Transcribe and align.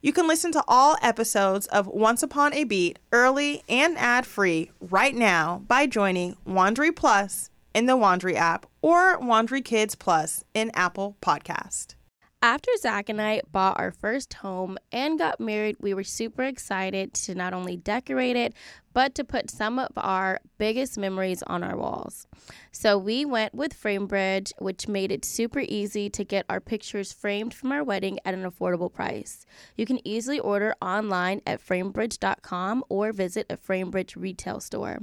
You 0.00 0.12
can 0.12 0.28
listen 0.28 0.52
to 0.52 0.62
all 0.68 0.96
episodes 1.02 1.66
of 1.66 1.88
Once 1.88 2.22
Upon 2.22 2.54
a 2.54 2.62
Beat 2.62 3.00
early 3.10 3.64
and 3.68 3.98
ad 3.98 4.26
free 4.26 4.70
right 4.80 5.14
now 5.14 5.62
by 5.66 5.88
joining 5.88 6.36
Wondery 6.46 6.94
Plus 6.94 7.50
in 7.74 7.86
the 7.86 7.96
Wondery 7.96 8.36
app 8.36 8.66
or 8.80 9.18
Wondery 9.18 9.64
Kids 9.64 9.96
Plus 9.96 10.44
in 10.54 10.70
Apple 10.72 11.16
Podcast. 11.20 11.97
After 12.40 12.70
Zach 12.78 13.08
and 13.08 13.20
I 13.20 13.42
bought 13.50 13.80
our 13.80 13.90
first 13.90 14.34
home 14.34 14.78
and 14.92 15.18
got 15.18 15.40
married, 15.40 15.76
we 15.80 15.92
were 15.92 16.04
super 16.04 16.44
excited 16.44 17.12
to 17.14 17.34
not 17.34 17.52
only 17.52 17.76
decorate 17.76 18.36
it, 18.36 18.54
but 18.92 19.16
to 19.16 19.24
put 19.24 19.50
some 19.50 19.80
of 19.80 19.90
our 19.96 20.38
biggest 20.56 20.96
memories 20.96 21.42
on 21.48 21.64
our 21.64 21.76
walls. 21.76 22.28
So 22.70 22.96
we 22.96 23.24
went 23.24 23.54
with 23.54 23.80
FrameBridge, 23.80 24.52
which 24.60 24.86
made 24.86 25.10
it 25.10 25.24
super 25.24 25.64
easy 25.66 26.08
to 26.10 26.24
get 26.24 26.46
our 26.48 26.60
pictures 26.60 27.12
framed 27.12 27.54
from 27.54 27.72
our 27.72 27.82
wedding 27.82 28.20
at 28.24 28.34
an 28.34 28.48
affordable 28.48 28.92
price. 28.92 29.44
You 29.76 29.84
can 29.84 29.98
easily 30.06 30.38
order 30.38 30.76
online 30.80 31.42
at 31.44 31.60
framebridge.com 31.60 32.84
or 32.88 33.12
visit 33.12 33.46
a 33.50 33.56
FrameBridge 33.56 34.14
retail 34.14 34.60
store. 34.60 34.98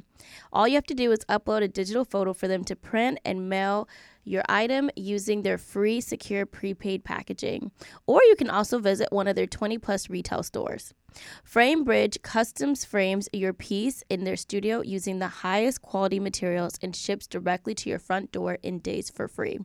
All 0.54 0.70
you 0.70 0.76
have 0.76 0.88
to 0.88 0.94
do 0.94 1.12
is 1.12 1.20
upload 1.28 1.64
a 1.64 1.68
digital 1.68 2.06
photo 2.06 2.34
for 2.34 2.48
them 2.48 2.64
to 2.64 2.78
print 2.78 3.20
and 3.26 3.50
mail 3.50 3.90
your 4.26 4.44
item 4.50 4.90
using 4.96 5.42
their 5.42 5.58
free 5.58 6.02
secure 6.02 6.46
prepaid 6.46 7.04
packaging. 7.04 7.72
Or 8.08 8.22
you 8.24 8.36
can 8.36 8.50
also 8.50 8.80
visit 8.80 9.12
one 9.12 9.28
of 9.28 9.36
their 9.36 9.48
20 9.48 9.78
plus 9.78 10.10
retail 10.10 10.44
stores. 10.44 10.94
FrameBridge 11.50 12.22
customs 12.24 12.84
frames 12.84 13.30
your 13.32 13.54
piece 13.54 14.04
in 14.10 14.26
their 14.26 14.36
studio 14.36 14.82
using 14.82 15.20
the 15.20 15.28
highest 15.28 15.82
quality 15.82 16.20
materials 16.20 16.78
and 16.82 16.96
ships 16.96 17.28
directly 17.28 17.74
to 17.76 17.90
your 17.90 18.00
front 18.00 18.32
door 18.32 18.58
in 18.62 18.80
days 18.80 19.10
for 19.10 19.28
free. 19.28 19.60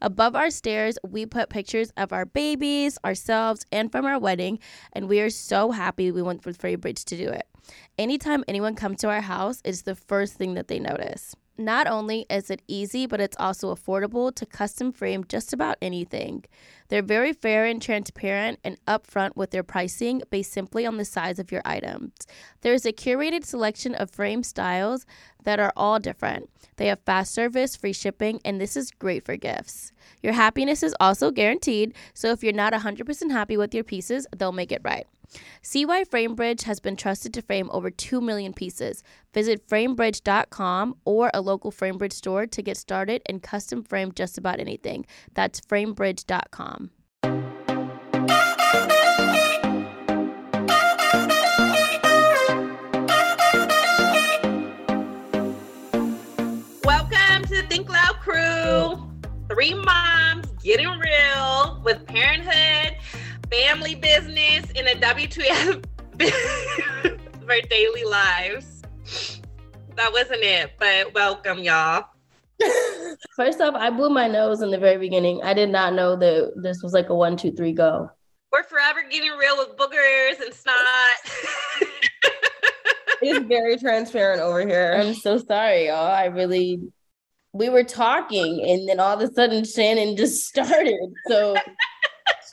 Above 0.00 0.34
our 0.34 0.50
stairs, 0.50 0.98
we 1.04 1.24
put 1.24 1.48
pictures 1.48 1.92
of 1.96 2.12
our 2.12 2.26
babies, 2.26 2.98
ourselves, 3.04 3.64
and 3.70 3.92
from 3.92 4.04
our 4.04 4.18
wedding, 4.18 4.58
and 4.92 5.08
we 5.08 5.20
are 5.20 5.30
so 5.30 5.70
happy 5.70 6.10
we 6.10 6.22
went 6.22 6.44
with 6.44 6.60
FrameBridge 6.60 7.04
to 7.04 7.16
do 7.16 7.28
it. 7.28 7.46
Anytime 7.96 8.44
anyone 8.48 8.74
comes 8.74 9.00
to 9.00 9.08
our 9.08 9.20
house, 9.20 9.60
it's 9.64 9.82
the 9.82 9.94
first 9.94 10.34
thing 10.34 10.54
that 10.54 10.66
they 10.66 10.80
notice. 10.80 11.36
Not 11.64 11.86
only 11.86 12.26
is 12.28 12.50
it 12.50 12.60
easy, 12.66 13.06
but 13.06 13.20
it's 13.20 13.36
also 13.38 13.72
affordable 13.72 14.34
to 14.34 14.44
custom 14.44 14.90
frame 14.90 15.24
just 15.28 15.52
about 15.52 15.78
anything. 15.80 16.44
They're 16.88 17.02
very 17.02 17.32
fair 17.32 17.64
and 17.66 17.80
transparent 17.80 18.58
and 18.64 18.84
upfront 18.86 19.36
with 19.36 19.52
their 19.52 19.62
pricing 19.62 20.22
based 20.28 20.52
simply 20.52 20.84
on 20.84 20.96
the 20.96 21.04
size 21.04 21.38
of 21.38 21.52
your 21.52 21.62
items. 21.64 22.12
There's 22.62 22.84
a 22.84 22.92
curated 22.92 23.44
selection 23.44 23.94
of 23.94 24.10
frame 24.10 24.42
styles 24.42 25.06
that 25.44 25.60
are 25.60 25.72
all 25.76 26.00
different. 26.00 26.50
They 26.76 26.88
have 26.88 27.00
fast 27.06 27.32
service, 27.32 27.76
free 27.76 27.92
shipping, 27.92 28.40
and 28.44 28.60
this 28.60 28.76
is 28.76 28.90
great 28.90 29.24
for 29.24 29.36
gifts. 29.36 29.92
Your 30.20 30.32
happiness 30.32 30.82
is 30.82 30.96
also 30.98 31.30
guaranteed, 31.30 31.94
so 32.12 32.32
if 32.32 32.42
you're 32.42 32.52
not 32.52 32.72
100% 32.72 33.30
happy 33.30 33.56
with 33.56 33.72
your 33.72 33.84
pieces, 33.84 34.26
they'll 34.36 34.50
make 34.50 34.72
it 34.72 34.82
right. 34.82 35.06
CY 35.62 36.04
FrameBridge 36.04 36.62
has 36.62 36.80
been 36.80 36.96
trusted 36.96 37.32
to 37.34 37.42
frame 37.42 37.70
over 37.72 37.90
2 37.90 38.20
million 38.20 38.52
pieces. 38.52 39.02
Visit 39.32 39.66
framebridge.com 39.68 40.96
or 41.04 41.30
a 41.32 41.40
local 41.40 41.72
FrameBridge 41.72 42.12
store 42.12 42.46
to 42.46 42.62
get 42.62 42.76
started 42.76 43.22
and 43.26 43.42
custom 43.42 43.82
frame 43.82 44.12
just 44.12 44.38
about 44.38 44.60
anything. 44.60 45.06
That's 45.34 45.60
framebridge.com. 45.60 46.90
Welcome 56.84 57.44
to 57.44 57.56
the 57.56 57.66
Think 57.68 57.88
Loud 57.88 58.16
crew. 58.20 59.08
Three 59.48 59.74
moms 59.74 60.46
getting 60.62 60.88
real 60.88 61.80
with 61.84 62.06
parenthood 62.06 62.96
family 63.52 63.94
business 63.94 64.70
in 64.70 64.88
a 64.88 64.94
WTF 64.94 65.84
for 67.46 67.68
daily 67.68 68.04
lives. 68.04 68.82
That 69.94 70.10
wasn't 70.10 70.42
it, 70.42 70.72
but 70.78 71.12
welcome, 71.12 71.58
y'all. 71.58 72.06
First 73.36 73.60
off, 73.60 73.74
I 73.74 73.90
blew 73.90 74.08
my 74.08 74.26
nose 74.26 74.62
in 74.62 74.70
the 74.70 74.78
very 74.78 74.96
beginning. 74.96 75.42
I 75.42 75.52
did 75.52 75.68
not 75.68 75.92
know 75.92 76.16
that 76.16 76.52
this 76.62 76.82
was 76.82 76.94
like 76.94 77.10
a 77.10 77.14
one, 77.14 77.36
two, 77.36 77.52
three, 77.52 77.72
go. 77.72 78.10
We're 78.52 78.62
forever 78.62 79.00
getting 79.10 79.32
real 79.32 79.58
with 79.58 79.76
boogers 79.76 80.42
and 80.42 80.54
snot. 80.54 80.76
it's 83.20 83.46
very 83.48 83.76
transparent 83.76 84.40
over 84.40 84.66
here. 84.66 84.96
I'm 84.98 85.14
so 85.14 85.36
sorry, 85.36 85.88
y'all. 85.88 86.06
I 86.06 86.26
really, 86.26 86.80
we 87.52 87.68
were 87.68 87.84
talking, 87.84 88.64
and 88.66 88.88
then 88.88 88.98
all 88.98 89.20
of 89.20 89.20
a 89.20 89.30
sudden 89.34 89.62
Shanan 89.64 90.16
just 90.16 90.46
started. 90.46 91.12
So 91.28 91.54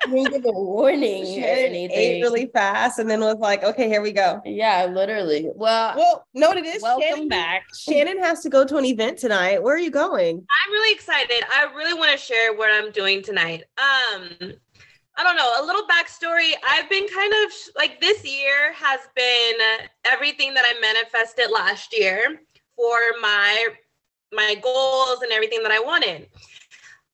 didn't 0.05 0.31
give 0.31 0.45
a 0.45 0.51
warning 0.51 1.25
She 1.25 1.43
ate 1.43 2.21
really 2.21 2.47
fast 2.53 2.99
and 2.99 3.09
then 3.09 3.19
was 3.21 3.37
like, 3.39 3.63
okay, 3.63 3.87
here 3.87 4.01
we 4.01 4.11
go. 4.11 4.41
yeah, 4.45 4.85
literally. 4.85 5.49
Well, 5.55 5.95
Well, 5.97 6.27
no, 6.33 6.51
it 6.51 6.65
is. 6.65 6.81
welcome 6.81 7.25
Shanan, 7.25 7.29
back. 7.29 7.63
Shanan 7.73 8.19
has 8.19 8.41
to 8.41 8.49
go 8.49 8.65
to 8.65 8.77
an 8.77 8.85
event 8.85 9.17
tonight. 9.17 9.61
Where 9.61 9.75
are 9.75 9.79
you 9.79 9.91
going? 9.91 10.37
I'm 10.37 10.71
really 10.71 10.93
excited. 10.93 11.43
I 11.53 11.71
really 11.75 11.93
want 11.93 12.11
to 12.11 12.17
share 12.17 12.53
what 12.53 12.69
I'm 12.71 12.91
doing 12.91 13.21
tonight. 13.21 13.63
Um, 13.77 14.53
I 15.17 15.23
don't 15.23 15.35
know, 15.35 15.51
a 15.61 15.65
little 15.65 15.85
backstory. 15.87 16.51
I've 16.67 16.89
been 16.89 17.07
kind 17.07 17.33
of 17.43 17.51
like 17.75 17.99
this 17.99 18.23
year 18.23 18.71
has 18.73 19.01
been 19.15 19.55
everything 20.05 20.53
that 20.53 20.63
I 20.65 20.79
manifested 20.79 21.51
last 21.51 21.93
year 21.97 22.39
for 22.75 22.97
my 23.21 23.67
my 24.31 24.55
goals 24.61 25.21
and 25.23 25.31
everything 25.31 25.61
that 25.63 25.71
I 25.71 25.79
wanted. 25.79 26.29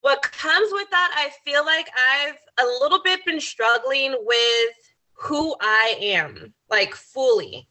What 0.06 0.22
comes 0.22 0.70
with 0.72 0.88
that, 0.92 1.16
I 1.18 1.32
feel 1.44 1.66
like 1.66 1.90
I've 1.98 2.38
a 2.60 2.66
little 2.80 3.02
bit 3.02 3.26
been 3.26 3.40
struggling 3.40 4.16
with 4.20 4.76
who 5.14 5.56
I 5.60 5.96
am, 6.00 6.54
like 6.70 6.94
fully. 6.94 7.68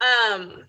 Um 0.00 0.66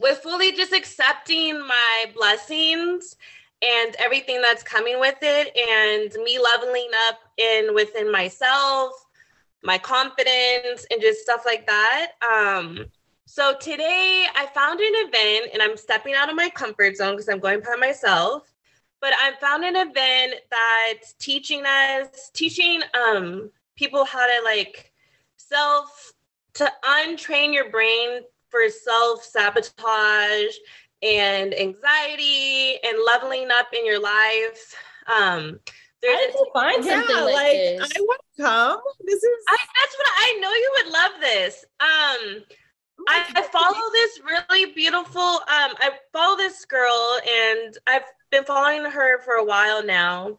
with 0.00 0.16
fully 0.20 0.52
just 0.52 0.72
accepting 0.72 1.60
my 1.60 2.06
blessings 2.14 3.14
and 3.60 3.94
everything 3.98 4.40
that's 4.40 4.62
coming 4.62 4.98
with 5.00 5.18
it 5.20 5.54
and 5.54 6.24
me 6.24 6.38
leveling 6.38 6.88
up 7.08 7.18
in 7.36 7.74
within 7.74 8.10
myself 8.10 8.92
my 9.62 9.76
confidence 9.76 10.86
and 10.90 11.00
just 11.00 11.20
stuff 11.20 11.42
like 11.44 11.66
that 11.66 12.12
um 12.30 12.84
so 13.24 13.54
today 13.58 14.26
i 14.34 14.44
found 14.54 14.80
an 14.80 14.92
event 14.96 15.50
and 15.54 15.62
i'm 15.62 15.78
stepping 15.78 16.12
out 16.12 16.28
of 16.28 16.36
my 16.36 16.50
comfort 16.50 16.94
zone 16.96 17.12
because 17.12 17.28
i'm 17.30 17.38
going 17.38 17.60
by 17.60 17.74
myself 17.76 18.52
but 19.00 19.12
i 19.20 19.32
found 19.40 19.64
an 19.64 19.76
event 19.76 20.34
that's 20.50 21.14
teaching 21.14 21.64
us 21.66 22.30
teaching 22.34 22.80
um 22.94 23.50
people 23.76 24.04
how 24.04 24.26
to 24.26 24.44
like 24.44 24.92
self 25.36 26.12
to 26.54 26.70
untrain 26.84 27.52
your 27.52 27.70
brain 27.70 28.20
for 28.48 28.68
self 28.68 29.22
sabotage 29.22 30.54
and 31.02 31.54
anxiety 31.58 32.78
and 32.82 32.98
leveling 33.04 33.48
up 33.50 33.66
in 33.76 33.84
your 33.84 34.00
life. 34.00 34.74
Um, 35.06 35.60
there's 36.02 36.34
I 36.34 36.44
a, 36.48 36.52
find 36.52 36.84
something 36.84 37.16
yeah, 37.16 37.24
like, 37.24 37.34
like 37.34 37.52
this. 37.52 37.92
I 37.96 38.00
want 38.00 38.20
to 38.36 38.42
come. 38.42 38.80
This 39.04 39.22
is 39.22 39.44
I, 39.48 39.56
that's 39.80 39.96
what 39.98 40.06
I 40.16 40.38
know 40.40 40.50
you 40.50 40.74
would 40.78 40.92
love 40.92 41.10
this. 41.20 41.64
Um, 41.80 42.44
I, 43.08 43.24
I 43.36 43.42
follow 43.42 43.90
this 43.92 44.20
really 44.24 44.72
beautiful. 44.72 45.20
Um, 45.20 45.74
I 45.78 45.92
follow 46.12 46.36
this 46.36 46.64
girl, 46.64 47.18
and 47.26 47.76
I've 47.86 48.02
been 48.30 48.44
following 48.44 48.84
her 48.84 49.20
for 49.22 49.34
a 49.34 49.44
while 49.44 49.84
now. 49.84 50.38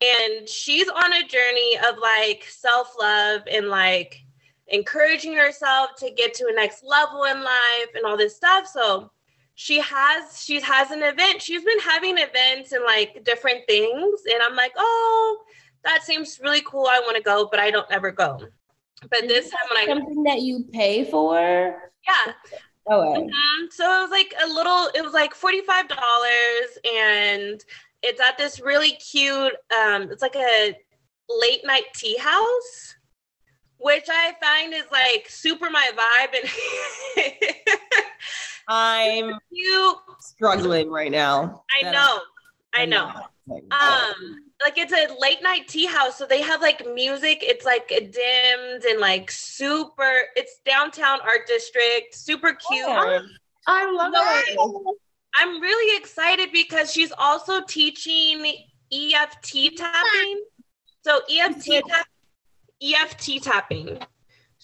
And 0.00 0.48
she's 0.48 0.88
on 0.88 1.12
a 1.12 1.26
journey 1.26 1.76
of 1.88 1.98
like 1.98 2.44
self 2.48 2.94
love 3.00 3.42
and 3.50 3.68
like 3.68 4.22
encouraging 4.68 5.34
herself 5.34 5.90
to 5.98 6.10
get 6.10 6.34
to 6.34 6.46
a 6.46 6.54
next 6.54 6.84
level 6.84 7.24
in 7.24 7.42
life 7.42 7.88
and 7.94 8.04
all 8.04 8.16
this 8.16 8.36
stuff. 8.36 8.66
So 8.66 9.10
she 9.54 9.80
has 9.80 10.40
she 10.42 10.60
has 10.60 10.90
an 10.90 11.02
event. 11.02 11.42
She's 11.42 11.64
been 11.64 11.80
having 11.80 12.16
events 12.18 12.72
and 12.72 12.84
like 12.84 13.24
different 13.24 13.66
things, 13.66 14.20
and 14.32 14.42
I'm 14.42 14.54
like, 14.54 14.72
oh, 14.76 15.42
that 15.84 16.04
seems 16.04 16.38
really 16.40 16.62
cool. 16.62 16.86
I 16.86 17.00
want 17.00 17.16
to 17.16 17.22
go, 17.22 17.48
but 17.50 17.58
I 17.58 17.70
don't 17.70 17.90
ever 17.90 18.12
go. 18.12 18.38
But 19.10 19.22
this 19.22 19.44
this 19.44 19.50
time 19.50 19.68
when 19.70 19.78
I 19.78 19.86
something 19.86 20.22
that 20.24 20.42
you 20.42 20.64
pay 20.72 21.04
for. 21.04 21.92
yeah, 22.06 22.32
Okay. 22.90 23.20
Mhm. 23.22 23.72
So 23.72 23.84
it 23.84 24.02
was 24.02 24.10
like 24.10 24.34
a 24.42 24.46
little, 24.48 24.88
it 24.94 25.02
was 25.04 25.12
like 25.12 25.34
$45 25.34 26.78
and 26.84 27.62
it's 28.02 28.20
at 28.20 28.38
this 28.38 28.60
really 28.60 28.92
cute, 28.92 29.54
um, 29.78 30.10
it's 30.10 30.22
like 30.22 30.36
a 30.36 30.74
late 31.28 31.64
night 31.64 31.84
tea 31.94 32.16
house, 32.18 32.96
which 33.78 34.06
I 34.08 34.34
find 34.40 34.72
is 34.72 34.86
like 34.90 35.26
super 35.28 35.68
my 35.70 35.90
vibe 35.96 36.34
and 36.40 37.34
I'm 38.68 39.38
cute. 39.52 39.96
struggling 40.20 40.90
right 40.90 41.10
now. 41.10 41.64
I 41.82 41.90
know. 41.90 42.20
I 42.74 42.82
I'm 42.82 42.90
know. 42.90 43.12
Not. 43.48 44.14
Um, 44.18 44.36
like 44.62 44.78
it's 44.78 44.92
a 44.92 45.08
late 45.18 45.42
night 45.42 45.68
tea 45.68 45.86
house, 45.86 46.18
so 46.18 46.26
they 46.26 46.42
have 46.42 46.60
like 46.60 46.86
music. 46.94 47.38
It's 47.42 47.64
like 47.64 47.88
dimmed 47.88 48.84
and 48.84 49.00
like 49.00 49.30
super. 49.30 50.22
It's 50.36 50.60
downtown 50.64 51.20
art 51.22 51.46
district, 51.46 52.14
super 52.14 52.54
cute. 52.54 52.84
Oh, 52.86 53.20
I 53.66 53.90
love 53.90 54.12
No, 54.12 54.22
it. 54.24 54.96
I'm 55.34 55.60
really 55.60 55.96
excited 55.96 56.50
because 56.52 56.92
she's 56.92 57.12
also 57.16 57.60
teaching 57.62 58.44
EFT 58.92 59.76
tapping. 59.76 60.44
So 61.02 61.20
EFT 61.30 61.82
tap, 61.86 62.06
EFT 62.82 63.42
tapping. 63.42 63.98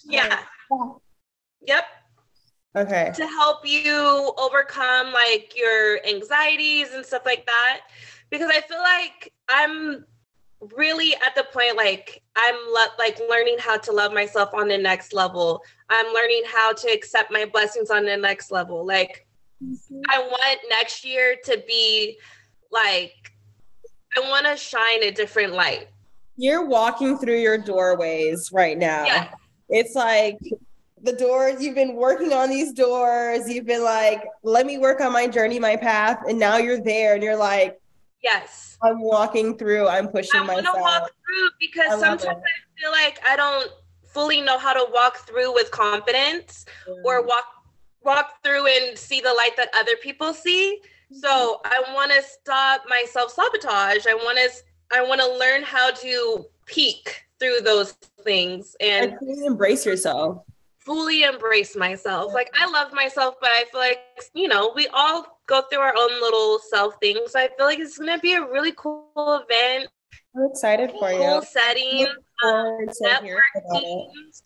Yeah. 0.03 0.39
Yep. 1.61 1.83
Okay. 2.77 3.13
To 3.15 3.25
help 3.25 3.65
you 3.65 4.33
overcome 4.37 5.13
like 5.13 5.53
your 5.55 6.05
anxieties 6.05 6.93
and 6.93 7.05
stuff 7.05 7.21
like 7.25 7.45
that. 7.45 7.81
Because 8.29 8.49
I 8.49 8.61
feel 8.61 8.79
like 8.79 9.33
I'm 9.49 10.05
really 10.75 11.13
at 11.15 11.35
the 11.35 11.45
point 11.53 11.75
like 11.75 12.23
I'm 12.35 12.55
le- 12.71 12.95
like 12.97 13.19
learning 13.29 13.57
how 13.59 13.77
to 13.77 13.91
love 13.91 14.13
myself 14.13 14.53
on 14.53 14.67
the 14.67 14.77
next 14.77 15.13
level. 15.13 15.61
I'm 15.89 16.13
learning 16.13 16.43
how 16.47 16.73
to 16.73 16.87
accept 16.91 17.31
my 17.31 17.45
blessings 17.45 17.89
on 17.89 18.05
the 18.05 18.17
next 18.17 18.51
level. 18.51 18.85
Like 18.85 19.27
mm-hmm. 19.63 20.01
I 20.09 20.19
want 20.19 20.59
next 20.69 21.05
year 21.05 21.35
to 21.45 21.63
be 21.67 22.17
like 22.71 23.13
I 24.17 24.21
want 24.21 24.45
to 24.45 24.55
shine 24.55 25.03
a 25.03 25.11
different 25.11 25.53
light. 25.53 25.87
You're 26.37 26.65
walking 26.65 27.17
through 27.17 27.39
your 27.39 27.57
doorways 27.57 28.51
right 28.51 28.77
now. 28.77 29.05
Yeah. 29.05 29.29
It's 29.69 29.95
like 29.95 30.37
the 31.01 31.13
doors, 31.13 31.61
you've 31.61 31.75
been 31.75 31.95
working 31.95 32.33
on 32.33 32.49
these 32.49 32.73
doors. 32.73 33.47
You've 33.47 33.65
been 33.65 33.83
like, 33.83 34.25
let 34.43 34.65
me 34.65 34.77
work 34.77 35.01
on 35.01 35.13
my 35.13 35.27
journey, 35.27 35.59
my 35.59 35.75
path. 35.75 36.23
And 36.27 36.39
now 36.39 36.57
you're 36.57 36.81
there 36.81 37.13
and 37.13 37.23
you're 37.23 37.35
like, 37.35 37.79
Yes. 38.23 38.77
I'm 38.81 39.01
walking 39.01 39.57
through, 39.57 39.87
I'm 39.87 40.07
pushing 40.07 40.45
myself. 40.45 40.65
I 40.67 40.71
want 40.71 40.75
to 40.75 40.81
walk 40.81 41.11
through 41.25 41.49
because 41.59 41.89
love 42.01 42.19
sometimes. 42.21 42.43
I 42.43 42.81
feel 42.81 42.91
like 42.91 43.19
I 43.27 43.35
don't 43.35 43.71
fully 44.03 44.41
know 44.41 44.57
how 44.57 44.73
to 44.73 44.91
walk 44.91 45.17
through 45.27 45.53
with 45.53 45.71
confidence 45.71 46.65
or 47.03 47.25
walk 47.25 47.45
walk 48.03 48.43
through 48.43 48.67
and 48.67 48.97
see 48.97 49.19
the 49.19 49.33
light 49.33 49.57
that 49.57 49.69
other 49.75 49.95
people 50.01 50.33
see. 50.33 50.79
Mm-hmm. 50.81 51.15
So 51.17 51.59
I 51.65 51.83
want 51.93 52.11
to 52.11 52.21
stop 52.21 52.83
my 52.87 53.05
self 53.09 53.31
sabotage. 53.31 54.05
I 54.07 54.13
want 54.13 54.37
to 54.37 54.97
I 54.97 55.03
want 55.03 55.21
to 55.21 55.37
learn 55.37 55.63
how 55.63 55.91
to 55.91 56.45
peek 56.65 57.25
through 57.39 57.61
those 57.61 57.91
things 58.23 58.75
and 58.79 59.13
and 59.19 59.45
embrace 59.45 59.85
yourself. 59.85 60.43
Fully 60.85 61.23
embrace 61.23 61.75
myself. 61.75 62.33
Like 62.33 62.49
I 62.59 62.69
love 62.69 62.93
myself, 62.93 63.35
but 63.41 63.49
I 63.49 63.65
feel 63.71 63.81
like 63.81 63.99
you 64.33 64.47
know 64.47 64.71
we 64.75 64.87
all 64.87 65.39
go 65.47 65.63
through 65.63 65.79
our 65.79 65.95
own 65.97 66.21
little 66.21 66.59
self 66.59 66.95
things. 67.01 67.31
So 67.31 67.39
I 67.39 67.49
feel 67.57 67.65
like 67.65 67.79
it's 67.79 67.97
gonna 67.97 68.19
be 68.19 68.33
a 68.33 68.41
really 68.41 68.73
cool 68.75 69.09
event, 69.17 69.89
I'm 70.35 70.45
excited 70.51 70.91
for 70.91 71.11
you. 71.11 71.17
cool 71.17 71.41
setting. 71.41 71.99
Look 71.99 72.17
forward 72.41 72.91
to 72.91 73.05
um, 73.05 73.23
hearing 73.23 73.41
about 73.55 73.83
it. 73.83 74.07
networking. 74.07 74.41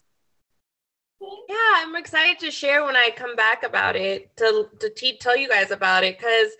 Yeah, 1.49 1.73
I'm 1.77 1.95
excited 1.95 2.39
to 2.39 2.51
share 2.51 2.85
when 2.85 2.95
I 2.95 3.09
come 3.15 3.35
back 3.35 3.63
about 3.63 3.95
it 3.95 4.35
to 4.37 4.69
to 4.79 4.89
te- 4.89 5.17
tell 5.17 5.35
you 5.35 5.49
guys 5.49 5.71
about 5.71 6.03
it 6.03 6.17
because 6.17 6.51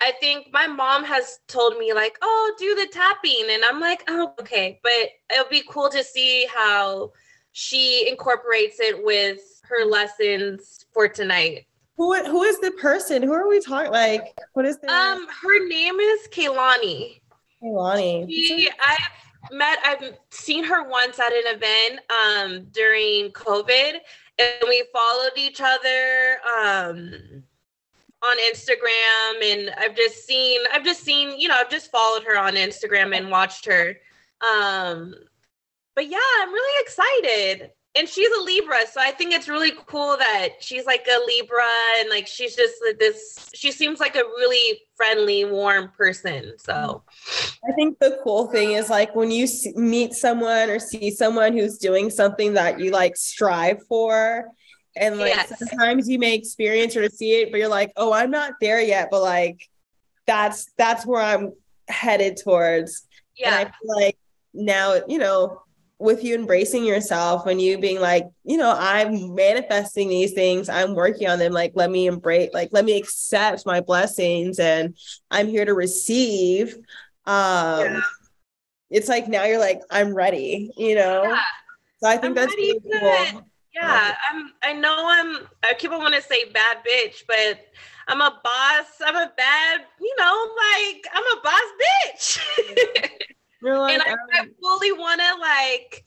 I 0.00 0.12
think 0.20 0.48
my 0.52 0.66
mom 0.66 1.04
has 1.04 1.40
told 1.48 1.78
me 1.78 1.92
like, 1.94 2.18
"Oh, 2.20 2.54
do 2.58 2.74
the 2.74 2.86
tapping," 2.92 3.46
and 3.50 3.64
I'm 3.64 3.80
like, 3.80 4.04
"Oh, 4.08 4.34
okay," 4.38 4.80
but 4.82 5.10
it'll 5.32 5.50
be 5.50 5.64
cool 5.68 5.88
to 5.88 6.04
see 6.04 6.46
how 6.54 7.12
she 7.56 8.08
incorporates 8.08 8.80
it 8.80 9.04
with 9.04 9.62
her 9.62 9.86
lessons 9.86 10.86
for 10.92 11.06
tonight. 11.06 11.66
Who 11.96 12.12
who 12.24 12.42
is 12.42 12.58
the 12.58 12.72
person? 12.72 13.22
Who 13.22 13.32
are 13.32 13.48
we 13.48 13.60
talking? 13.60 13.92
Like, 13.92 14.36
what 14.54 14.66
is 14.66 14.76
their 14.78 14.90
Um, 14.90 15.28
her 15.28 15.66
name 15.68 16.00
is 16.00 16.26
Kaylani. 16.32 17.20
She, 18.28 18.68
I've 18.84 19.52
met, 19.52 19.78
I've 19.84 20.18
seen 20.30 20.64
her 20.64 20.88
once 20.88 21.20
at 21.20 21.32
an 21.32 21.54
event 21.54 22.00
um, 22.10 22.66
during 22.72 23.30
COVID, 23.30 23.98
and 24.40 24.68
we 24.68 24.84
followed 24.92 25.32
each 25.36 25.60
other 25.60 26.38
um, 26.58 27.44
on 28.22 28.36
Instagram. 28.50 29.42
And 29.44 29.70
I've 29.78 29.94
just 29.94 30.26
seen, 30.26 30.60
I've 30.72 30.84
just 30.84 31.04
seen, 31.04 31.38
you 31.38 31.46
know, 31.46 31.56
I've 31.56 31.70
just 31.70 31.92
followed 31.92 32.24
her 32.24 32.36
on 32.36 32.54
Instagram 32.54 33.16
and 33.16 33.30
watched 33.30 33.64
her. 33.66 33.96
Um, 34.42 35.14
but 35.94 36.08
yeah, 36.08 36.18
I'm 36.40 36.52
really 36.52 36.82
excited. 36.82 37.70
And 37.96 38.08
she's 38.08 38.28
a 38.36 38.42
Libra, 38.42 38.78
so 38.92 39.00
I 39.00 39.12
think 39.12 39.32
it's 39.32 39.48
really 39.48 39.70
cool 39.86 40.16
that 40.16 40.54
she's 40.58 40.84
like 40.84 41.06
a 41.08 41.20
Libra 41.28 41.62
and 42.00 42.10
like 42.10 42.26
she's 42.26 42.56
just 42.56 42.74
like 42.84 42.98
this. 42.98 43.48
She 43.54 43.70
seems 43.70 44.00
like 44.00 44.16
a 44.16 44.24
really 44.24 44.80
friendly, 44.96 45.44
warm 45.44 45.92
person. 45.96 46.54
So. 46.58 47.04
I 47.68 47.72
think 47.72 48.00
the 48.00 48.18
cool 48.24 48.48
thing 48.48 48.72
is 48.72 48.90
like 48.90 49.14
when 49.14 49.30
you 49.30 49.46
meet 49.76 50.12
someone 50.14 50.70
or 50.70 50.80
see 50.80 51.12
someone 51.12 51.52
who's 51.52 51.78
doing 51.78 52.10
something 52.10 52.54
that 52.54 52.80
you 52.80 52.90
like 52.90 53.16
strive 53.16 53.80
for, 53.86 54.48
and 54.96 55.18
like 55.18 55.34
Yes. 55.34 55.52
sometimes 55.56 56.08
you 56.08 56.18
may 56.18 56.34
experience 56.34 56.96
or 56.96 57.08
see 57.08 57.42
it, 57.42 57.52
but 57.52 57.58
you're 57.58 57.68
like, 57.68 57.92
oh, 57.96 58.12
I'm 58.12 58.32
not 58.32 58.54
there 58.60 58.80
yet, 58.80 59.08
but 59.08 59.22
like 59.22 59.68
that's 60.26 60.68
that's 60.76 61.06
where 61.06 61.22
I'm 61.22 61.52
headed 61.88 62.38
towards. 62.42 63.06
And 63.44 63.54
I 63.54 63.64
feel 63.64 63.96
like 63.96 64.16
now, 64.52 65.00
you 65.06 65.18
know, 65.18 65.62
with 65.98 66.24
you 66.24 66.34
embracing 66.34 66.84
yourself 66.84 67.46
and 67.46 67.60
you 67.60 67.78
being 67.78 68.00
like, 68.00 68.26
you 68.44 68.56
know, 68.56 68.74
I'm 68.76 69.34
manifesting 69.34 70.08
these 70.08 70.32
things, 70.32 70.68
I'm 70.68 70.94
working 70.94 71.28
on 71.28 71.38
them. 71.38 71.52
Like, 71.52 71.72
let 71.74 71.90
me 71.90 72.06
embrace, 72.06 72.50
like, 72.52 72.70
let 72.72 72.84
me 72.84 72.98
accept 72.98 73.64
my 73.64 73.80
blessings 73.80 74.58
and 74.58 74.96
I'm 75.30 75.48
here 75.48 75.64
to 75.64 75.74
receive. 75.74 76.74
Um, 77.26 77.80
Yeah. 77.80 78.00
it's 78.90 79.08
like 79.08 79.28
now 79.28 79.44
you're 79.44 79.60
like, 79.60 79.80
I'm 79.90 80.14
ready, 80.14 80.70
you 80.76 80.94
know? 80.94 81.24
Yeah. 81.24 81.40
So 82.02 82.08
I 82.08 82.16
think 82.16 82.24
I'm 82.24 82.34
that's 82.34 82.54
really 82.56 82.80
cool. 83.00 83.42
Yeah, 83.74 84.14
I'm. 84.30 84.52
I 84.62 84.72
know 84.72 84.94
I'm. 84.96 85.48
I 85.64 85.74
keep 85.76 85.90
on 85.90 85.98
want 85.98 86.14
to 86.14 86.22
say 86.22 86.44
bad 86.52 86.78
bitch, 86.86 87.24
but 87.26 87.58
I'm 88.06 88.20
a 88.20 88.40
boss. 88.44 88.86
I'm 89.04 89.16
a 89.16 89.32
bad. 89.36 89.80
You 90.00 90.14
know, 90.16 90.48
like 90.56 91.04
I'm 91.12 91.24
a 91.24 91.42
boss 91.42 91.60
bitch. 91.82 93.10
You're 93.64 93.78
like, 93.78 93.94
and 93.94 94.02
I, 94.02 94.14
I 94.36 94.40
um, 94.40 94.50
fully 94.60 94.92
want 94.92 95.20
to 95.20 95.40
like. 95.40 96.04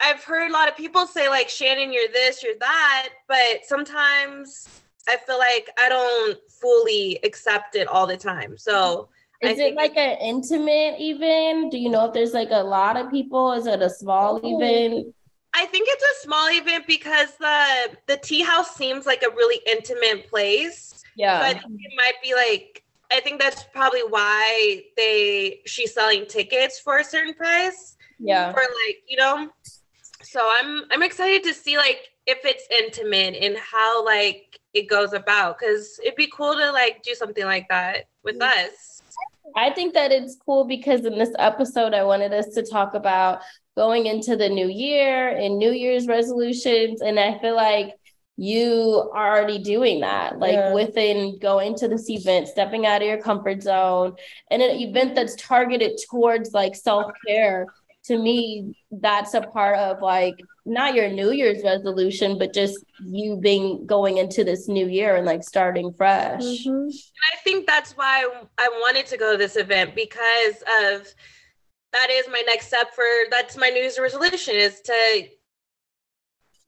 I've 0.00 0.22
heard 0.22 0.50
a 0.50 0.52
lot 0.52 0.68
of 0.68 0.76
people 0.76 1.06
say 1.06 1.28
like 1.28 1.48
Shanan, 1.48 1.92
you're 1.92 2.08
this, 2.12 2.42
you're 2.42 2.58
that, 2.58 3.10
but 3.28 3.64
sometimes 3.64 4.68
I 5.08 5.16
feel 5.16 5.38
like 5.38 5.70
I 5.78 5.88
don't 5.88 6.38
fully 6.60 7.18
accept 7.24 7.76
it 7.76 7.86
all 7.86 8.06
the 8.06 8.16
time. 8.16 8.56
So 8.58 9.08
is 9.40 9.58
it 9.58 9.74
like 9.74 9.96
an 9.96 10.18
intimate 10.20 11.00
event? 11.00 11.72
Do 11.72 11.78
you 11.78 11.88
know 11.88 12.06
if 12.06 12.14
there's 12.14 12.32
like 12.32 12.50
a 12.50 12.62
lot 12.62 12.96
of 12.96 13.10
people? 13.10 13.52
Is 13.52 13.66
it 13.66 13.82
a 13.82 13.90
small 13.90 14.36
event? 14.36 15.14
I 15.54 15.66
think 15.66 15.88
it's 15.90 16.04
a 16.04 16.26
small 16.26 16.48
event 16.50 16.86
because 16.86 17.36
the 17.38 17.96
the 18.06 18.16
tea 18.18 18.42
house 18.42 18.74
seems 18.74 19.04
like 19.04 19.22
a 19.22 19.30
really 19.30 19.60
intimate 19.66 20.28
place. 20.28 21.02
Yeah. 21.16 21.40
So 21.40 21.46
I 21.46 21.52
think 21.54 21.80
it 21.80 21.92
might 21.96 22.22
be 22.22 22.34
like 22.34 22.81
I 23.12 23.20
think 23.20 23.40
that's 23.40 23.64
probably 23.64 24.00
why 24.00 24.82
they 24.96 25.60
she's 25.66 25.92
selling 25.92 26.26
tickets 26.26 26.80
for 26.80 26.98
a 26.98 27.04
certain 27.04 27.34
price. 27.34 27.96
Yeah. 28.18 28.52
For 28.52 28.60
like, 28.60 29.02
you 29.06 29.16
know. 29.16 29.50
So 30.22 30.40
I'm 30.60 30.84
I'm 30.90 31.02
excited 31.02 31.42
to 31.44 31.54
see 31.54 31.76
like 31.76 32.08
if 32.26 32.38
it's 32.44 32.64
intimate 32.70 33.34
and 33.42 33.56
how 33.56 34.04
like 34.04 34.58
it 34.72 34.88
goes 34.88 35.12
about 35.12 35.58
because 35.58 35.98
it'd 36.02 36.16
be 36.16 36.30
cool 36.34 36.54
to 36.54 36.70
like 36.72 37.02
do 37.02 37.14
something 37.14 37.44
like 37.44 37.68
that 37.68 38.06
with 38.24 38.38
mm-hmm. 38.38 38.66
us. 38.66 39.02
I 39.56 39.70
think 39.70 39.94
that 39.94 40.12
it's 40.12 40.36
cool 40.46 40.64
because 40.64 41.04
in 41.04 41.18
this 41.18 41.32
episode, 41.38 41.94
I 41.94 42.04
wanted 42.04 42.32
us 42.32 42.48
to 42.54 42.62
talk 42.62 42.94
about 42.94 43.42
going 43.76 44.06
into 44.06 44.36
the 44.36 44.48
new 44.48 44.68
year 44.68 45.28
and 45.28 45.58
New 45.58 45.72
Year's 45.72 46.06
resolutions. 46.06 47.02
And 47.02 47.18
I 47.18 47.38
feel 47.38 47.56
like 47.56 47.94
you 48.42 49.08
are 49.14 49.38
already 49.38 49.60
doing 49.60 50.00
that, 50.00 50.40
like 50.40 50.54
yeah. 50.54 50.72
within 50.72 51.38
going 51.38 51.76
to 51.76 51.86
this 51.86 52.10
event, 52.10 52.48
stepping 52.48 52.86
out 52.86 53.00
of 53.00 53.06
your 53.06 53.22
comfort 53.22 53.62
zone, 53.62 54.16
and 54.50 54.60
an 54.60 54.80
event 54.80 55.14
that's 55.14 55.36
targeted 55.36 55.96
towards 56.10 56.52
like 56.52 56.74
self 56.74 57.12
care. 57.24 57.66
To 58.06 58.18
me, 58.18 58.74
that's 58.90 59.34
a 59.34 59.42
part 59.42 59.78
of 59.78 60.02
like 60.02 60.34
not 60.66 60.96
your 60.96 61.08
New 61.08 61.30
Year's 61.30 61.62
resolution, 61.62 62.36
but 62.36 62.52
just 62.52 62.84
you 63.04 63.36
being 63.36 63.86
going 63.86 64.18
into 64.18 64.42
this 64.42 64.66
new 64.66 64.88
year 64.88 65.14
and 65.14 65.24
like 65.24 65.44
starting 65.44 65.92
fresh. 65.92 66.42
Mm-hmm. 66.42 66.88
I 66.88 67.36
think 67.44 67.68
that's 67.68 67.92
why 67.92 68.28
I 68.58 68.68
wanted 68.80 69.06
to 69.06 69.16
go 69.16 69.30
to 69.30 69.38
this 69.38 69.54
event 69.54 69.94
because 69.94 70.64
of 70.82 71.06
that 71.92 72.08
is 72.10 72.26
my 72.26 72.42
next 72.44 72.66
step 72.66 72.92
for 72.92 73.04
that's 73.30 73.56
my 73.56 73.68
New 73.68 73.82
Year's 73.82 74.00
resolution 74.00 74.56
is 74.56 74.80
to 74.80 75.28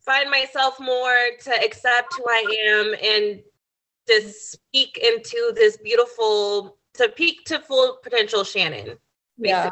find 0.04 0.30
myself 0.30 0.78
more, 0.80 1.16
to 1.42 1.64
accept 1.64 2.14
who 2.16 2.24
I 2.28 2.56
am, 2.66 2.94
and 3.02 3.42
to 4.06 4.32
speak 4.32 4.98
into 4.98 5.52
this 5.54 5.76
beautiful, 5.78 6.78
to 6.94 7.08
peak 7.08 7.44
to 7.46 7.60
full 7.60 7.98
potential 8.02 8.42
Shanan. 8.42 8.96
Yeah. 9.36 9.70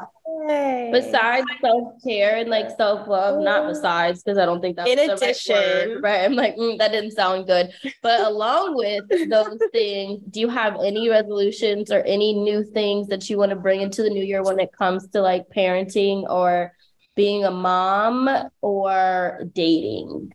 Besides 0.93 1.47
self 1.61 2.03
care 2.03 2.37
and 2.37 2.51
like 2.51 2.71
self 2.77 3.07
love, 3.07 3.41
not 3.43 3.69
besides 3.69 4.23
because 4.23 4.39
I 4.39 4.45
don't 4.45 4.61
think 4.61 4.77
that's 4.77 4.91
in 4.91 4.99
addition, 4.99 5.55
right, 5.55 5.89
word, 5.89 6.03
right? 6.03 6.25
I'm 6.25 6.35
like 6.35 6.57
mm, 6.57 6.79
that 6.79 6.91
didn't 6.93 7.13
sound 7.13 7.47
good. 7.47 7.71
But 8.03 8.21
along 8.27 8.75
with 8.75 9.31
those 9.31 9.59
things, 9.73 10.21
do 10.31 10.41
you 10.41 10.49
have 10.49 10.77
any 10.77 11.09
resolutions 11.09 11.93
or 11.93 12.01
any 12.03 12.33
new 12.35 12.65
things 12.65 13.07
that 13.09 13.31
you 13.31 13.39
want 13.39 13.51
to 13.51 13.57
bring 13.57 13.83
into 13.83 14.03
the 14.03 14.11
new 14.11 14.25
year 14.25 14.43
when 14.43 14.59
it 14.59 14.73
comes 14.73 15.07
to 15.09 15.21
like 15.21 15.49
parenting 15.55 16.25
or 16.29 16.73
being 17.15 17.45
a 17.45 17.51
mom 17.51 18.29
or 18.61 19.41
dating? 19.55 20.33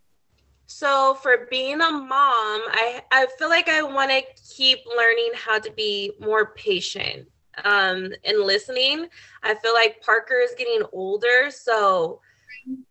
So 0.67 1.17
for 1.21 1.47
being 1.49 1.81
a 1.81 1.91
mom, 1.91 2.09
I 2.11 3.01
I 3.11 3.27
feel 3.39 3.49
like 3.49 3.69
I 3.69 3.81
want 3.83 4.11
to 4.11 4.21
keep 4.55 4.79
learning 4.97 5.31
how 5.35 5.59
to 5.59 5.71
be 5.71 6.11
more 6.19 6.53
patient 6.53 7.27
um 7.63 8.11
and 8.25 8.39
listening. 8.41 9.07
I 9.43 9.55
feel 9.55 9.73
like 9.73 10.01
Parker 10.01 10.39
is 10.39 10.53
getting 10.57 10.83
older, 10.91 11.49
so 11.49 12.21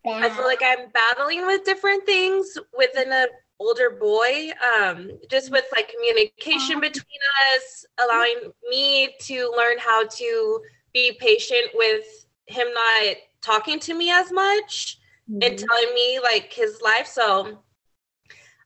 I 0.07 0.31
feel 0.31 0.45
like 0.45 0.63
I'm 0.65 0.89
battling 0.91 1.47
with 1.47 1.65
different 1.65 2.07
things 2.07 2.57
within 2.77 3.13
a 3.13 3.27
older 3.59 3.91
boy 3.91 4.51
um 4.77 5.11
just 5.31 5.51
with 5.51 5.65
like 5.73 5.89
communication 5.89 6.79
between 6.81 7.21
us 7.55 7.87
allowing 7.99 8.53
me 8.69 9.15
to 9.19 9.51
learn 9.57 9.79
how 9.79 10.07
to 10.07 10.61
be 10.93 11.13
patient 11.19 11.71
with 11.75 12.05
him 12.47 12.67
not 12.75 13.17
talking 13.47 13.79
to 13.81 13.95
me 13.95 14.11
as 14.11 14.33
much 14.33 14.99
mm-hmm. 15.31 15.39
and 15.43 15.59
telling 15.59 15.95
me 15.95 16.19
like 16.23 16.53
his 16.53 16.81
life. 16.83 17.07
So 17.07 17.59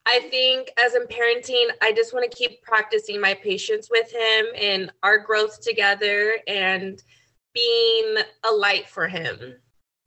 I 0.06 0.20
think 0.30 0.70
as 0.82 0.94
in 0.94 1.02
parenting, 1.06 1.66
I 1.82 1.92
just 1.92 2.14
want 2.14 2.30
to 2.30 2.36
keep 2.36 2.62
practicing 2.62 3.20
my 3.20 3.34
patience 3.34 3.88
with 3.90 4.10
him 4.10 4.46
and 4.56 4.92
our 5.02 5.18
growth 5.18 5.60
together 5.60 6.36
and 6.48 7.02
being 7.54 8.16
a 8.50 8.54
light 8.54 8.88
for 8.88 9.06
him. 9.06 9.54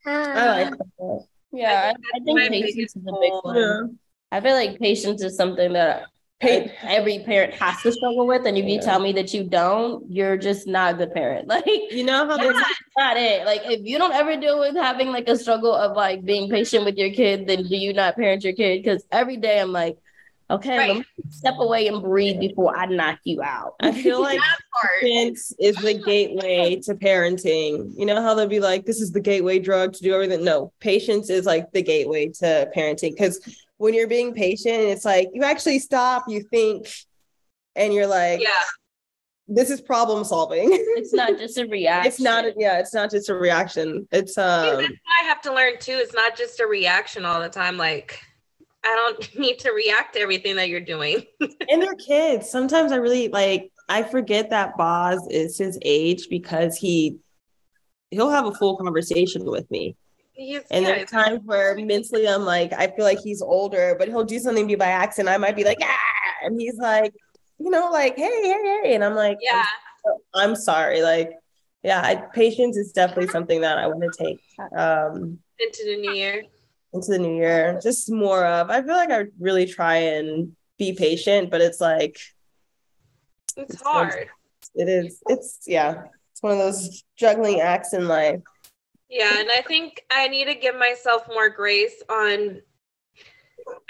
I 0.06 0.64
like 0.64 0.78
that. 0.78 1.26
Yeah, 1.52 1.94
I, 1.94 2.18
I 2.18 2.24
think 2.24 2.40
patience 2.52 2.96
is 2.96 3.04
a 3.08 3.20
big 3.22 3.34
one. 3.44 3.56
Yeah. 3.56 3.82
I 4.32 4.42
feel 4.42 4.56
like 4.56 4.80
patience 4.80 5.22
is 5.22 5.38
something 5.38 5.74
that 5.74 6.08
every 6.84 7.20
parent 7.20 7.54
has 7.56 7.82
to 7.82 7.92
struggle 7.92 8.28
with. 8.28 8.46
And 8.46 8.58
if 8.58 8.66
you 8.66 8.82
tell 8.82 9.00
me 9.00 9.14
that 9.14 9.34
you 9.34 9.44
don't, 9.44 10.10
you're 10.10 10.38
just 10.38 10.68
not 10.68 10.96
a 10.96 10.98
good 10.98 11.14
parent. 11.14 11.48
Like, 11.54 11.66
you 11.68 12.04
know 12.04 12.26
how 12.28 12.36
that's 12.36 12.82
not 12.98 13.16
it. 13.16 13.46
Like, 13.46 13.62
if 13.66 13.82
you 13.84 14.00
don't 14.00 14.14
ever 14.14 14.36
deal 14.36 14.60
with 14.60 14.76
having 14.76 15.10
like 15.10 15.28
a 15.28 15.38
struggle 15.38 15.74
of 15.74 15.96
like 15.96 16.26
being 16.26 16.50
patient 16.50 16.84
with 16.84 16.96
your 16.96 17.12
kid, 17.12 17.48
then 17.48 17.64
do 17.64 17.76
you 17.76 17.94
not 17.94 18.16
parent 18.16 18.44
your 18.44 18.54
kid? 18.54 18.84
Because 18.84 19.06
every 19.12 19.38
day 19.38 19.62
I'm 19.62 19.72
like, 19.72 19.98
okay, 20.50 20.78
right. 20.78 20.88
let 20.90 20.98
me 20.98 21.06
step 21.30 21.56
away 21.60 21.88
and 21.88 22.02
breathe 22.02 22.40
before 22.40 22.76
I 22.76 22.86
knock 22.86 23.20
you 23.24 23.42
out. 23.42 23.76
I 23.80 23.92
feel 23.92 24.22
like 24.22 24.40
patience 25.02 25.54
is 25.60 25.76
the 25.78 25.94
gateway 25.94 26.80
to 26.84 26.96
parenting. 26.96 27.94
You 27.98 28.06
know 28.06 28.22
how 28.22 28.34
they'll 28.34 28.48
be 28.48 28.60
like, 28.60 28.86
this 28.86 29.02
is 29.02 29.12
the 29.12 29.22
gateway 29.22 29.60
drug 29.60 29.94
to 29.94 30.02
do 30.02 30.14
everything. 30.14 30.44
No, 30.44 30.72
patience 30.80 31.30
is 31.30 31.46
like 31.46 31.72
the 31.72 31.82
gateway 31.82 32.30
to 32.40 32.70
parenting 32.76 33.12
because 33.12 33.40
when 33.78 33.94
you're 33.94 34.08
being 34.08 34.34
patient, 34.34 34.76
it's 34.76 35.06
like 35.06 35.30
you 35.34 35.44
actually 35.44 35.80
stop, 35.80 36.26
you 36.28 36.42
think, 36.42 36.88
and 37.76 37.94
you're 37.94 38.08
like, 38.08 38.42
yeah, 38.42 38.50
this 39.48 39.70
is 39.70 39.82
problem 39.82 40.24
solving. 40.24 40.70
It's 40.96 41.14
not 41.14 41.38
just 41.38 41.58
a 41.58 41.66
reaction. 41.68 42.08
it's 42.08 42.20
not, 42.20 42.46
yeah, 42.58 42.80
it's 42.80 42.94
not 42.94 43.12
just 43.12 43.30
a 43.30 43.36
reaction. 43.36 44.08
It's 44.12 44.38
um. 44.38 44.80
I 44.80 45.24
have 45.26 45.42
to 45.42 45.54
learn 45.54 45.74
too. 45.80 45.94
It's 45.94 46.14
not 46.14 46.38
just 46.38 46.60
a 46.60 46.68
reaction 46.68 47.26
all 47.26 47.42
the 47.42 47.50
time. 47.50 47.78
Like, 47.78 48.20
I 48.84 48.96
don't 48.96 49.36
need 49.40 49.60
to 49.60 49.72
react 49.72 50.14
to 50.14 50.22
everything 50.22 50.56
that 50.56 50.70
you're 50.70 50.80
doing. 50.80 51.24
and 51.42 51.82
they're 51.82 51.96
kids. 51.96 52.50
Sometimes 52.50 52.92
I 52.92 52.98
really 52.98 53.28
like. 53.30 53.72
I 53.90 54.04
forget 54.04 54.50
that 54.52 54.78
Boz 54.78 55.28
is 55.30 55.58
his 55.58 55.78
age 55.82 56.28
because 56.30 56.78
he 56.78 57.18
he'll 58.12 58.30
have 58.30 58.46
a 58.46 58.54
full 58.54 58.78
conversation 58.78 59.44
with 59.44 59.70
me 59.70 59.98
He's, 60.36 60.62
and 60.72 60.84
yeah, 60.84 60.96
there's 60.96 61.12
times 61.12 61.42
where 61.46 61.76
mentally 61.76 62.28
I'm 62.28 62.44
like, 62.44 62.74
I 62.74 62.88
feel 62.88 63.06
like 63.06 63.20
he's 63.20 63.42
older, 63.42 63.96
but 63.98 64.08
he'll 64.08 64.24
do 64.24 64.40
something 64.40 64.66
be 64.66 64.76
by 64.76 64.88
accident. 64.88 65.30
I 65.30 65.38
might 65.38 65.56
be 65.56 65.64
like, 65.64 65.78
ah, 65.82 66.46
and 66.46 66.60
he's 66.60 66.78
like, 66.78 67.14
you 67.60 67.70
know, 67.70 67.92
like, 67.92 68.18
hey, 68.18 68.42
hey, 68.42 68.82
hey. 68.84 68.96
And 68.96 69.04
I'm 69.04 69.14
like, 69.14 69.38
yeah, 69.42 69.64
I'm, 70.06 70.50
I'm 70.50 70.56
sorry. 70.56 71.04
Like, 71.04 71.32
yeah, 71.84 72.02
I, 72.02 72.16
patience 72.34 72.78
is 72.78 72.92
definitely 72.92 73.28
something 73.28 73.62
that 73.62 73.78
I 73.78 73.86
want 73.88 74.02
to 74.02 74.24
take 74.24 74.40
um, 74.76 75.38
into 75.60 75.84
the 75.86 75.98
new 75.98 76.14
year. 76.14 76.44
Into 76.94 77.12
the 77.12 77.20
new 77.20 77.36
year, 77.36 77.80
just 77.82 78.12
more 78.12 78.46
of. 78.46 78.70
I 78.70 78.82
feel 78.82 78.96
like 78.96 79.12
I 79.12 79.26
really 79.40 79.66
try 79.66 79.96
and 79.98 80.56
be 80.80 80.94
patient, 80.94 81.52
but 81.52 81.62
it's 81.62 81.80
like 81.80 82.18
it's, 83.56 83.74
it's 83.74 83.82
hard. 83.84 84.30
It 84.76 84.90
is. 84.90 85.22
It's 85.28 85.60
yeah. 85.68 86.04
It's 86.32 86.42
one 86.42 86.54
of 86.54 86.58
those 86.58 87.04
juggling 87.16 87.62
acts 87.62 87.94
in 87.94 88.08
life. 88.08 88.42
Yeah, 89.14 89.40
and 89.40 89.50
I 89.52 89.62
think 89.62 90.04
I 90.10 90.28
need 90.28 90.46
to 90.46 90.56
give 90.56 90.76
myself 90.76 91.28
more 91.28 91.48
grace 91.48 92.02
on 92.10 92.62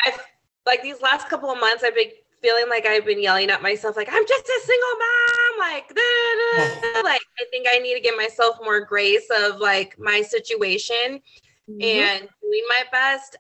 I've 0.06 0.20
like 0.66 0.84
these 0.84 1.02
last 1.02 1.30
couple 1.30 1.50
of 1.50 1.62
months 1.62 1.82
I've 1.82 1.96
been 1.96 2.10
feeling 2.42 2.66
like 2.70 2.86
I've 2.86 3.06
been 3.06 3.22
yelling 3.22 3.50
at 3.50 3.62
myself 3.62 3.96
like 3.96 4.10
I'm 4.12 4.28
just 4.28 4.44
a 4.44 4.62
single 4.66 4.90
mom 5.00 5.60
like 5.60 5.86
like 7.06 7.22
I 7.40 7.46
think 7.52 7.68
I 7.72 7.80
need 7.80 7.96
to 7.96 8.02
give 8.02 8.18
myself 8.18 8.58
more 8.62 8.82
grace 8.82 9.30
of 9.34 9.62
like 9.62 9.98
my 9.98 10.22
situation 10.22 11.22
mm-hmm. 11.70 11.82
and 11.82 12.28
doing 12.42 12.64
my 12.68 12.84
best 12.92 13.38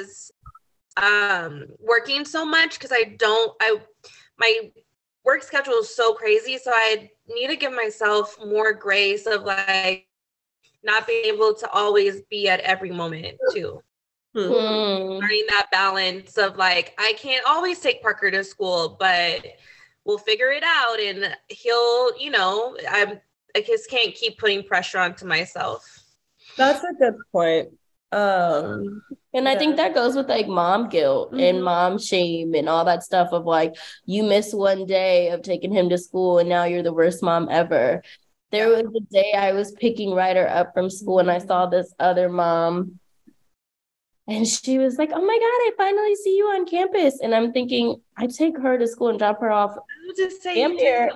as 0.00 0.32
um 0.96 1.66
working 1.78 2.24
so 2.24 2.46
much 2.46 2.78
because 2.78 2.92
I 2.92 3.16
don't 3.18 3.52
I 3.60 3.76
my 4.38 4.70
work 5.26 5.42
schedule 5.42 5.74
is 5.74 5.94
so 5.94 6.14
crazy 6.14 6.56
so 6.56 6.70
I 6.72 7.10
need 7.28 7.48
to 7.48 7.56
give 7.56 7.72
myself 7.72 8.34
more 8.42 8.72
grace 8.72 9.26
of 9.26 9.42
like 9.42 10.07
not 10.82 11.06
being 11.06 11.24
able 11.26 11.54
to 11.54 11.70
always 11.70 12.22
be 12.30 12.48
at 12.48 12.60
every 12.60 12.90
moment 12.90 13.36
too. 13.52 13.82
Hmm. 14.34 14.40
Learning 14.40 15.46
that 15.48 15.68
balance 15.72 16.36
of 16.36 16.56
like, 16.56 16.94
I 16.98 17.14
can't 17.18 17.44
always 17.46 17.80
take 17.80 18.02
Parker 18.02 18.30
to 18.30 18.44
school, 18.44 18.96
but 18.98 19.44
we'll 20.04 20.18
figure 20.18 20.50
it 20.50 20.62
out 20.64 21.00
and 21.00 21.34
he'll, 21.48 22.18
you 22.18 22.30
know, 22.30 22.76
I'm 22.90 23.20
I 23.56 23.62
just 23.62 23.90
can't 23.90 24.14
keep 24.14 24.38
putting 24.38 24.62
pressure 24.62 24.98
onto 24.98 25.26
myself. 25.26 25.84
That's 26.56 26.84
a 26.84 26.92
good 26.98 27.14
point. 27.32 27.68
Um 28.12 29.02
and 29.34 29.44
yeah. 29.44 29.50
I 29.50 29.56
think 29.56 29.76
that 29.76 29.94
goes 29.94 30.16
with 30.16 30.28
like 30.28 30.48
mom 30.48 30.88
guilt 30.88 31.32
mm-hmm. 31.32 31.40
and 31.40 31.64
mom 31.64 31.98
shame 31.98 32.54
and 32.54 32.68
all 32.68 32.84
that 32.86 33.02
stuff 33.02 33.28
of 33.32 33.44
like 33.44 33.74
you 34.06 34.22
miss 34.22 34.54
one 34.54 34.86
day 34.86 35.28
of 35.28 35.42
taking 35.42 35.72
him 35.72 35.90
to 35.90 35.98
school 35.98 36.38
and 36.38 36.48
now 36.48 36.64
you're 36.64 36.82
the 36.82 36.92
worst 36.92 37.22
mom 37.22 37.48
ever. 37.50 38.02
There 38.50 38.68
was 38.68 38.86
a 38.96 39.00
day 39.12 39.32
I 39.32 39.52
was 39.52 39.72
picking 39.72 40.14
Ryder 40.14 40.48
up 40.48 40.72
from 40.74 40.90
school 40.90 41.18
and 41.18 41.30
I 41.30 41.38
saw 41.38 41.66
this 41.66 41.92
other 41.98 42.28
mom 42.28 42.98
And 44.26 44.46
she 44.46 44.78
was 44.78 44.96
like, 44.98 45.10
Oh 45.12 45.20
my 45.20 45.38
God, 45.38 45.44
I 45.44 45.70
finally 45.76 46.14
see 46.16 46.36
you 46.36 46.46
on 46.46 46.66
campus. 46.66 47.20
And 47.22 47.34
I'm 47.34 47.52
thinking, 47.52 47.96
I 48.16 48.26
take 48.26 48.58
her 48.58 48.78
to 48.78 48.86
school 48.86 49.08
and 49.08 49.18
drop 49.18 49.40
her 49.40 49.50
off. 49.50 49.74
I 49.76 50.12
just 50.16 50.42
Damn 50.42 50.76
near 50.76 51.10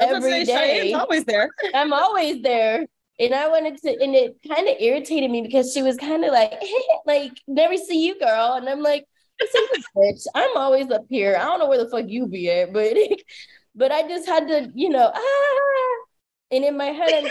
every 0.00 0.44
day. 0.44 0.92
Always 0.92 1.24
there. 1.24 1.50
I'm 1.74 1.92
always 1.92 2.42
there. 2.42 2.86
And 3.20 3.34
I 3.34 3.48
wanted 3.48 3.78
to, 3.82 3.90
and 3.90 4.14
it 4.14 4.36
kind 4.46 4.68
of 4.68 4.76
irritated 4.78 5.30
me 5.30 5.42
because 5.42 5.72
she 5.72 5.82
was 5.82 5.96
kind 5.96 6.24
of 6.24 6.32
like, 6.32 6.54
like, 7.06 7.32
never 7.48 7.76
see 7.76 8.06
you, 8.06 8.18
girl. 8.18 8.54
And 8.54 8.68
I'm 8.68 8.80
like, 8.82 9.06
bitch, 9.96 10.26
I'm 10.34 10.56
always 10.56 10.90
up 10.90 11.04
here. 11.08 11.36
I 11.36 11.44
don't 11.44 11.58
know 11.58 11.68
where 11.68 11.82
the 11.82 11.90
fuck 11.90 12.04
you 12.08 12.26
be 12.26 12.50
at, 12.50 12.72
but 12.72 12.96
but 13.74 13.92
I 13.92 14.06
just 14.08 14.26
had 14.28 14.48
to, 14.48 14.70
you 14.74 14.88
know, 14.88 15.10
ah. 15.14 16.07
And 16.50 16.64
in 16.64 16.76
my 16.78 16.86
head, 16.86 17.24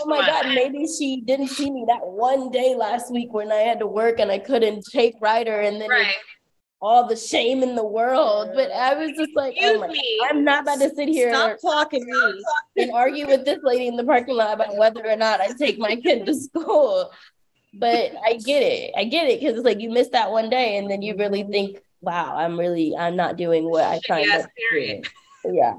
oh 0.00 0.06
my 0.06 0.24
god, 0.24 0.46
maybe 0.54 0.86
she 0.86 1.20
didn't 1.20 1.48
see 1.48 1.70
me 1.70 1.84
that 1.88 2.06
one 2.06 2.50
day 2.50 2.76
last 2.76 3.12
week 3.12 3.32
when 3.32 3.50
I 3.50 3.56
had 3.56 3.80
to 3.80 3.88
work 3.88 4.20
and 4.20 4.30
I 4.30 4.38
couldn't 4.38 4.84
take 4.92 5.16
Ryder, 5.20 5.60
and 5.60 5.80
then 5.80 5.90
right. 5.90 6.14
all 6.80 7.08
the 7.08 7.16
shame 7.16 7.64
in 7.64 7.74
the 7.74 7.84
world. 7.84 8.50
But 8.54 8.70
I 8.70 8.94
was 8.94 9.10
just 9.16 9.34
like, 9.34 9.56
oh 9.60 9.80
my, 9.80 10.00
I'm 10.30 10.44
not 10.44 10.62
about 10.62 10.78
to 10.78 10.94
sit 10.94 11.08
here 11.08 11.30
Stop 11.30 11.58
talking 11.60 12.04
me 12.06 12.44
and 12.76 12.92
argue 12.92 13.26
with 13.26 13.44
this 13.44 13.58
lady 13.64 13.88
in 13.88 13.96
the 13.96 14.04
parking 14.04 14.36
lot 14.36 14.54
about 14.54 14.76
whether 14.76 15.04
or 15.04 15.16
not 15.16 15.40
I 15.40 15.48
take 15.58 15.78
my 15.78 15.96
kid 15.96 16.24
to 16.26 16.34
school. 16.34 17.10
But 17.74 18.12
I 18.24 18.34
get 18.34 18.62
it. 18.62 18.92
I 18.96 19.04
get 19.04 19.28
it 19.28 19.40
because 19.40 19.56
it's 19.56 19.64
like 19.64 19.80
you 19.80 19.90
miss 19.90 20.08
that 20.10 20.30
one 20.30 20.50
day, 20.50 20.78
and 20.78 20.88
then 20.88 21.02
you 21.02 21.16
really 21.16 21.42
think, 21.42 21.80
wow, 22.00 22.36
I'm 22.36 22.58
really, 22.58 22.94
I'm 22.96 23.16
not 23.16 23.36
doing 23.36 23.68
what 23.68 23.84
I 23.84 24.00
yes, 24.20 24.44
up 24.44 24.50
to. 24.70 25.02
Yeah. 25.44 25.74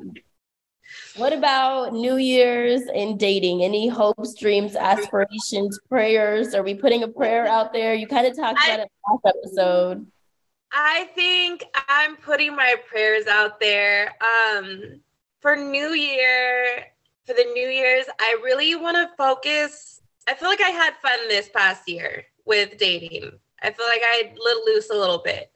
What 1.15 1.33
about 1.33 1.93
New 1.93 2.17
Year's 2.17 2.81
and 2.93 3.19
dating? 3.19 3.63
Any 3.63 3.87
hopes, 3.87 4.33
dreams, 4.35 4.75
aspirations, 4.75 5.79
prayers? 5.89 6.53
Are 6.53 6.63
we 6.63 6.75
putting 6.75 7.03
a 7.03 7.07
prayer 7.07 7.47
out 7.47 7.73
there? 7.73 7.93
You 7.93 8.07
kind 8.07 8.27
of 8.27 8.35
talked 8.35 8.59
about 8.63 8.79
I, 8.79 8.83
it 8.83 8.91
last 9.07 9.35
episode. 9.35 10.07
I 10.71 11.09
think 11.15 11.63
I'm 11.87 12.15
putting 12.17 12.55
my 12.55 12.75
prayers 12.87 13.27
out 13.27 13.59
there. 13.59 14.13
Um, 14.21 15.01
for 15.39 15.55
New 15.55 15.93
Year, 15.93 16.85
for 17.25 17.33
the 17.33 17.49
New 17.53 17.67
Year's, 17.67 18.05
I 18.19 18.39
really 18.43 18.75
want 18.75 18.97
to 18.97 19.09
focus. 19.17 20.01
I 20.27 20.35
feel 20.35 20.49
like 20.49 20.61
I 20.61 20.69
had 20.69 20.93
fun 21.01 21.17
this 21.27 21.49
past 21.49 21.87
year 21.87 22.25
with 22.45 22.77
dating. 22.77 23.31
I 23.61 23.71
feel 23.71 23.85
like 23.85 24.01
I 24.03 24.33
let 24.37 24.65
loose 24.65 24.89
a 24.89 24.95
little 24.95 25.21
bit. 25.23 25.51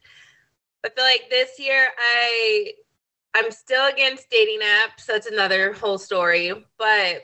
I 0.86 0.90
feel 0.90 1.06
like 1.06 1.30
this 1.30 1.60
year 1.60 1.90
I 1.98 2.74
I'm 3.36 3.52
still 3.52 3.88
against 3.88 4.30
dating 4.30 4.60
apps. 4.62 5.02
So 5.02 5.14
That's 5.14 5.28
another 5.28 5.74
whole 5.74 5.98
story. 5.98 6.52
But 6.78 7.24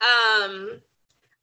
um 0.00 0.80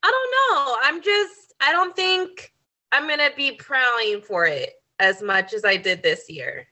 I 0.06 0.12
don't 0.12 0.32
know. 0.58 0.78
I'm 0.84 1.02
just 1.02 1.54
I 1.62 1.72
don't 1.72 1.96
think 1.96 2.54
I'm 2.92 3.08
gonna 3.08 3.32
be 3.36 3.54
prowling 3.54 4.22
for 4.22 4.46
it 4.46 4.74
as 5.00 5.22
much 5.22 5.54
as 5.54 5.66
I 5.66 5.78
did 5.78 6.04
this 6.04 6.30
year. 6.30 6.68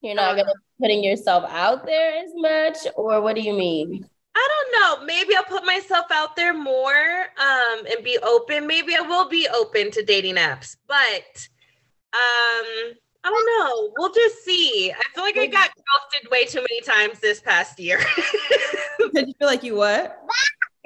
You're 0.00 0.14
not 0.14 0.36
gonna 0.36 0.52
be 0.52 0.84
putting 0.84 1.02
yourself 1.02 1.44
out 1.48 1.86
there 1.86 2.22
as 2.22 2.30
much, 2.34 2.76
or 2.94 3.20
what 3.20 3.34
do 3.34 3.42
you 3.42 3.54
mean? 3.54 4.08
I 4.36 4.48
don't 4.50 5.00
know. 5.00 5.06
Maybe 5.06 5.36
I'll 5.36 5.44
put 5.44 5.64
myself 5.64 6.06
out 6.10 6.36
there 6.36 6.52
more 6.52 7.22
um, 7.38 7.86
and 7.86 8.04
be 8.04 8.18
open. 8.18 8.66
Maybe 8.66 8.94
I 8.94 9.00
will 9.00 9.28
be 9.28 9.48
open 9.48 9.90
to 9.92 10.04
dating 10.04 10.34
apps, 10.36 10.76
but 10.86 11.48
um, 12.12 12.94
I 13.24 13.30
don't 13.30 13.46
know. 13.58 13.92
We'll 13.96 14.12
just 14.12 14.44
see. 14.44 14.92
I 14.92 15.14
feel 15.14 15.24
like 15.24 15.38
I 15.38 15.46
got 15.46 15.70
ghosted 15.70 16.30
way 16.30 16.44
too 16.44 16.60
many 16.60 16.82
times 16.82 17.20
this 17.20 17.40
past 17.40 17.80
year. 17.80 17.98
Did 19.14 19.28
you 19.28 19.34
feel 19.38 19.48
like 19.48 19.62
you 19.62 19.76
what? 19.76 20.20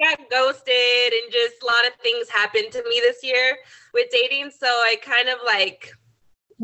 Got 0.01 0.19
ghosted 0.31 1.13
and 1.13 1.31
just 1.33 1.55
a 1.61 1.65
lot 1.65 1.85
of 1.85 1.93
things 2.01 2.29
happened 2.29 2.71
to 2.71 2.83
me 2.87 3.01
this 3.03 3.17
year 3.23 3.57
with 3.93 4.07
dating. 4.09 4.51
So 4.57 4.67
I 4.67 4.95
kind 5.01 5.27
of 5.27 5.39
like, 5.45 5.91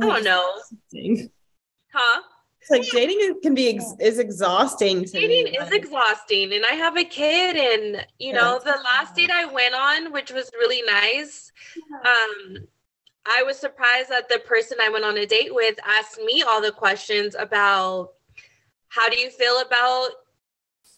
I 0.01 0.05
don't 0.05 0.23
know. 0.23 0.45
Huh? 1.93 2.21
It's 2.61 2.71
like 2.71 2.89
dating 2.91 3.41
can 3.43 3.53
be 3.53 3.75
ex- 3.75 3.93
is 3.99 4.17
exhausting. 4.17 5.03
dating 5.03 5.51
me. 5.51 5.57
is 5.57 5.71
exhausting, 5.71 6.51
and 6.51 6.65
I 6.65 6.73
have 6.73 6.97
a 6.97 7.03
kid, 7.03 7.55
and 7.55 8.07
you 8.17 8.33
know 8.33 8.59
the 8.63 8.71
last 8.83 9.13
date 9.15 9.29
I 9.29 9.45
went 9.45 9.75
on, 9.75 10.11
which 10.11 10.31
was 10.31 10.49
really 10.57 10.81
nice. 10.81 11.51
Um, 12.03 12.67
I 13.25 13.43
was 13.43 13.57
surprised 13.57 14.09
that 14.09 14.29
the 14.29 14.39
person 14.39 14.77
I 14.81 14.89
went 14.89 15.05
on 15.05 15.17
a 15.17 15.25
date 15.25 15.53
with 15.53 15.77
asked 15.85 16.19
me 16.23 16.43
all 16.43 16.61
the 16.61 16.71
questions 16.71 17.35
about 17.37 18.11
how 18.89 19.09
do 19.09 19.17
you 19.17 19.29
feel 19.29 19.61
about 19.61 20.09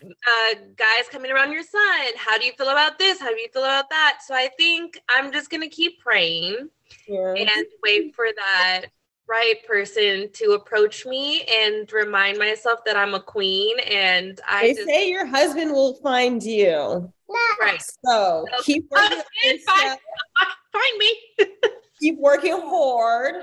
uh, 0.04 0.56
guys 0.76 1.08
coming 1.10 1.32
around 1.32 1.52
your 1.52 1.64
son? 1.64 2.08
How 2.16 2.38
do 2.38 2.46
you 2.46 2.52
feel 2.54 2.70
about 2.70 3.00
this? 3.00 3.20
How 3.20 3.34
do 3.34 3.40
you 3.40 3.48
feel 3.50 3.64
about 3.64 3.90
that? 3.90 4.20
So 4.26 4.36
I 4.36 4.50
think 4.58 5.00
I'm 5.10 5.32
just 5.32 5.50
going 5.50 5.62
to 5.62 5.70
keep 5.70 6.00
praying 6.00 6.70
yeah. 7.08 7.34
and 7.34 7.66
wait 7.84 8.14
for 8.16 8.28
that 8.36 8.86
right 9.28 9.56
person 9.68 10.30
to 10.32 10.52
approach 10.52 11.06
me 11.06 11.44
and 11.44 11.92
remind 11.92 12.38
myself 12.38 12.80
that 12.86 12.96
I'm 12.96 13.14
a 13.14 13.20
queen. 13.20 13.80
And 13.80 14.40
I 14.48 14.68
they 14.68 14.74
just, 14.74 14.88
say 14.88 15.10
your 15.10 15.26
husband 15.26 15.72
will 15.72 15.96
find 15.96 16.42
you. 16.42 17.12
Right. 17.60 17.82
So, 18.06 18.46
so 18.56 18.64
keep 18.64 18.88
working. 18.90 19.22
Find, 19.66 20.00
find 20.72 20.98
me. 21.00 21.20
keep 22.00 22.18
working 22.18 22.54
hard. 22.54 23.36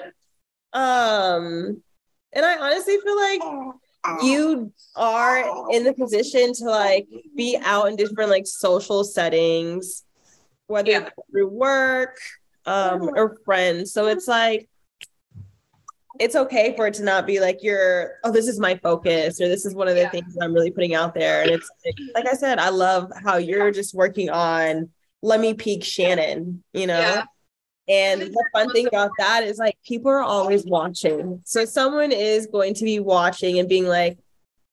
Um, 0.73 1.83
and 2.33 2.45
I 2.45 2.57
honestly 2.59 2.99
feel 3.03 3.17
like 3.17 3.43
you 4.23 4.73
are 4.97 5.71
in 5.71 5.85
the 5.85 5.95
position 5.95 6.53
to 6.55 6.65
like 6.65 7.07
be 7.37 7.59
out 7.63 7.89
in 7.89 7.97
different 7.97 8.31
like 8.31 8.47
social 8.47 9.05
settings, 9.05 10.05
whether 10.67 10.91
yeah. 10.91 11.09
through 11.31 11.49
work 11.49 12.19
um 12.67 13.11
or 13.15 13.39
friends. 13.45 13.93
So 13.93 14.07
it's 14.07 14.27
like 14.27 14.69
it's 16.21 16.37
okay 16.37 16.75
for 16.77 16.87
it 16.87 16.95
to 16.95 17.03
not 17.03 17.27
be 17.27 17.41
like 17.41 17.63
you're 17.63 18.19
oh 18.25 18.31
this 18.31 18.47
is 18.47 18.61
my 18.61 18.77
focus 18.77 19.41
or 19.41 19.49
this 19.49 19.67
is 19.67 19.75
one 19.75 19.89
of 19.89 19.95
the 19.95 20.03
yeah. 20.03 20.11
things 20.11 20.37
i'm 20.41 20.55
really 20.55 20.71
putting 20.71 20.95
out 20.95 21.15
there 21.15 21.43
and 21.43 21.51
it's 21.51 21.69
like, 21.85 21.95
like, 22.15 22.27
i 22.27 22.37
said 22.37 22.59
i 22.59 22.69
love 22.69 23.11
how 23.25 23.37
you're 23.37 23.71
just 23.71 23.95
working 23.95 24.31
on 24.31 24.89
let 25.23 25.41
me 25.41 25.55
peak 25.55 25.83
shanan 25.83 26.59
you 26.73 26.87
know 26.87 27.01
yeah. 27.01 27.25
And 27.89 28.23
the 28.23 28.45
fun 28.53 28.71
thing 28.73 28.87
about 28.87 29.11
that 29.19 29.45
is 29.45 29.59
like 29.59 29.77
people 29.85 30.11
are 30.11 30.23
always 30.23 30.65
watching. 30.65 31.43
So 31.45 31.65
someone 31.65 32.13
is 32.13 32.47
going 32.47 32.75
to 32.75 32.85
be 32.85 32.99
watching 32.99 33.59
and 33.59 33.69
being 33.69 33.87
like, 33.87 34.19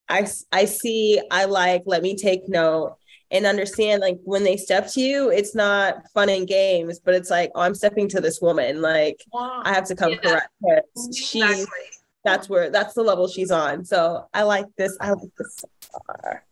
I, 0.07 0.27
I 0.51 0.65
see, 0.65 1.21
I 1.29 1.45
like, 1.45 1.83
let 1.85 2.01
me 2.01 2.15
take 2.15 2.47
note 2.47 2.95
and 3.29 3.45
understand 3.45 4.01
like 4.01 4.19
when 4.23 4.43
they 4.43 4.57
step 4.57 4.87
to 4.91 5.01
you, 5.01 5.29
it's 5.29 5.55
not 5.55 6.09
fun 6.13 6.29
and 6.29 6.47
games, 6.47 6.99
but 6.99 7.13
it's 7.13 7.29
like, 7.29 7.51
oh, 7.55 7.61
I'm 7.61 7.75
stepping 7.75 8.07
to 8.09 8.21
this 8.21 8.41
woman. 8.41 8.81
Like 8.81 9.23
I 9.33 9.73
have 9.73 9.85
to 9.87 9.95
come 9.95 10.11
yeah. 10.11 10.17
correct 10.17 10.49
her. 10.67 10.81
She's 11.13 11.43
exactly. 11.43 11.79
that's 12.23 12.49
where 12.49 12.69
that's 12.69 12.93
the 12.93 13.03
level 13.03 13.27
she's 13.27 13.51
on. 13.51 13.85
So 13.85 14.27
I 14.33 14.43
like 14.43 14.65
this. 14.77 14.97
I 15.01 15.11
like 15.11 15.31
this 15.37 15.57
so 15.59 15.99
far. 16.07 16.45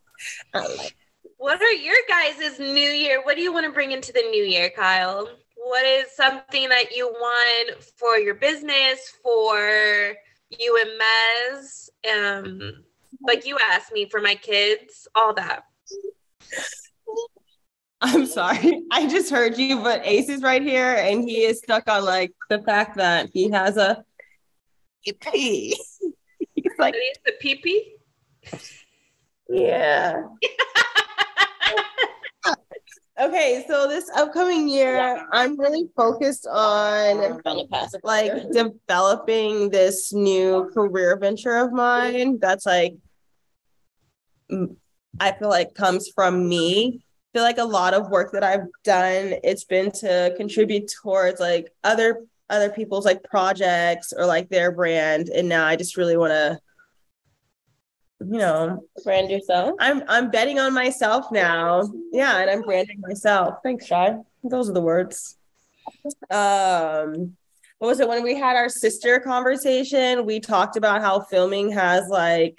I 0.54 0.66
like 0.76 0.96
what 1.40 1.60
are 1.62 1.72
your 1.72 1.96
guys' 2.06 2.58
new 2.58 2.90
year? 2.90 3.22
What 3.22 3.34
do 3.34 3.42
you 3.42 3.50
want 3.50 3.64
to 3.64 3.72
bring 3.72 3.92
into 3.92 4.12
the 4.12 4.20
new 4.30 4.44
year, 4.44 4.68
Kyle? 4.68 5.26
What 5.62 5.84
is 5.84 6.10
something 6.14 6.68
that 6.68 6.96
you 6.96 7.06
want 7.08 7.82
for 7.84 8.18
your 8.18 8.34
business, 8.34 9.12
for 9.22 10.14
you 10.50 10.80
and 10.80 10.90
Mez? 11.00 11.88
Um, 12.10 12.84
like 13.26 13.46
you 13.46 13.58
asked 13.70 13.92
me 13.92 14.08
for 14.08 14.20
my 14.20 14.34
kids, 14.34 15.06
all 15.14 15.34
that. 15.34 15.64
I'm 18.00 18.26
sorry. 18.26 18.82
I 18.90 19.06
just 19.06 19.30
heard 19.30 19.58
you, 19.58 19.82
but 19.82 20.00
Ace 20.04 20.28
is 20.28 20.42
right 20.42 20.62
here 20.62 20.94
and 20.94 21.28
he 21.28 21.44
is 21.44 21.58
stuck 21.58 21.88
on 21.88 22.04
like 22.04 22.32
the 22.48 22.62
fact 22.62 22.96
that 22.96 23.30
he 23.32 23.50
has 23.50 23.76
a 23.76 24.02
pee. 25.20 25.76
He's 26.54 26.72
like 26.78 26.94
the 27.24 27.32
pee 27.40 27.56
pee? 27.56 27.94
Yeah. 29.48 30.22
Okay, 33.20 33.66
so 33.68 33.86
this 33.86 34.08
upcoming 34.16 34.66
year, 34.66 35.26
I'm 35.30 35.60
really 35.60 35.90
focused 35.94 36.46
on 36.46 37.42
like 38.02 38.32
developing 38.50 39.68
this 39.68 40.10
new 40.14 40.70
career 40.72 41.18
venture 41.18 41.56
of 41.56 41.70
mine 41.70 42.38
that's 42.40 42.64
like 42.64 42.94
I 45.20 45.32
feel 45.32 45.50
like 45.50 45.74
comes 45.74 46.08
from 46.14 46.48
me. 46.48 47.04
I 47.34 47.38
feel 47.38 47.42
like 47.42 47.58
a 47.58 47.64
lot 47.64 47.92
of 47.92 48.08
work 48.08 48.32
that 48.32 48.42
I've 48.42 48.66
done, 48.84 49.34
it's 49.44 49.64
been 49.64 49.90
to 50.00 50.32
contribute 50.38 50.90
towards 51.02 51.40
like 51.40 51.70
other 51.84 52.24
other 52.48 52.70
people's 52.70 53.04
like 53.04 53.22
projects 53.22 54.14
or 54.16 54.24
like 54.24 54.48
their 54.48 54.72
brand. 54.72 55.28
And 55.28 55.46
now 55.46 55.66
I 55.66 55.76
just 55.76 55.98
really 55.98 56.16
want 56.16 56.30
to 56.30 56.58
you 58.20 58.38
know 58.38 58.84
brand 59.04 59.30
yourself. 59.30 59.74
I'm 59.80 60.02
i'm 60.08 60.30
betting 60.30 60.58
on 60.58 60.74
myself 60.74 61.26
now. 61.32 61.90
Yeah 62.12 62.40
and 62.40 62.50
i'm 62.50 62.62
branding 62.62 63.00
myself. 63.00 63.56
Thanks 63.62 63.86
shy 63.86 64.16
those 64.44 64.70
are 64.70 64.74
the 64.74 64.80
words. 64.80 65.36
Um 66.30 67.36
what 67.78 67.88
was 67.88 68.00
it? 68.00 68.08
When 68.08 68.22
we 68.22 68.34
had 68.34 68.56
our 68.56 68.68
sister 68.68 69.20
conversation 69.20 70.26
we 70.26 70.40
talked 70.40 70.76
about 70.76 71.00
how 71.00 71.20
filming 71.20 71.72
has 71.72 72.08
like 72.08 72.58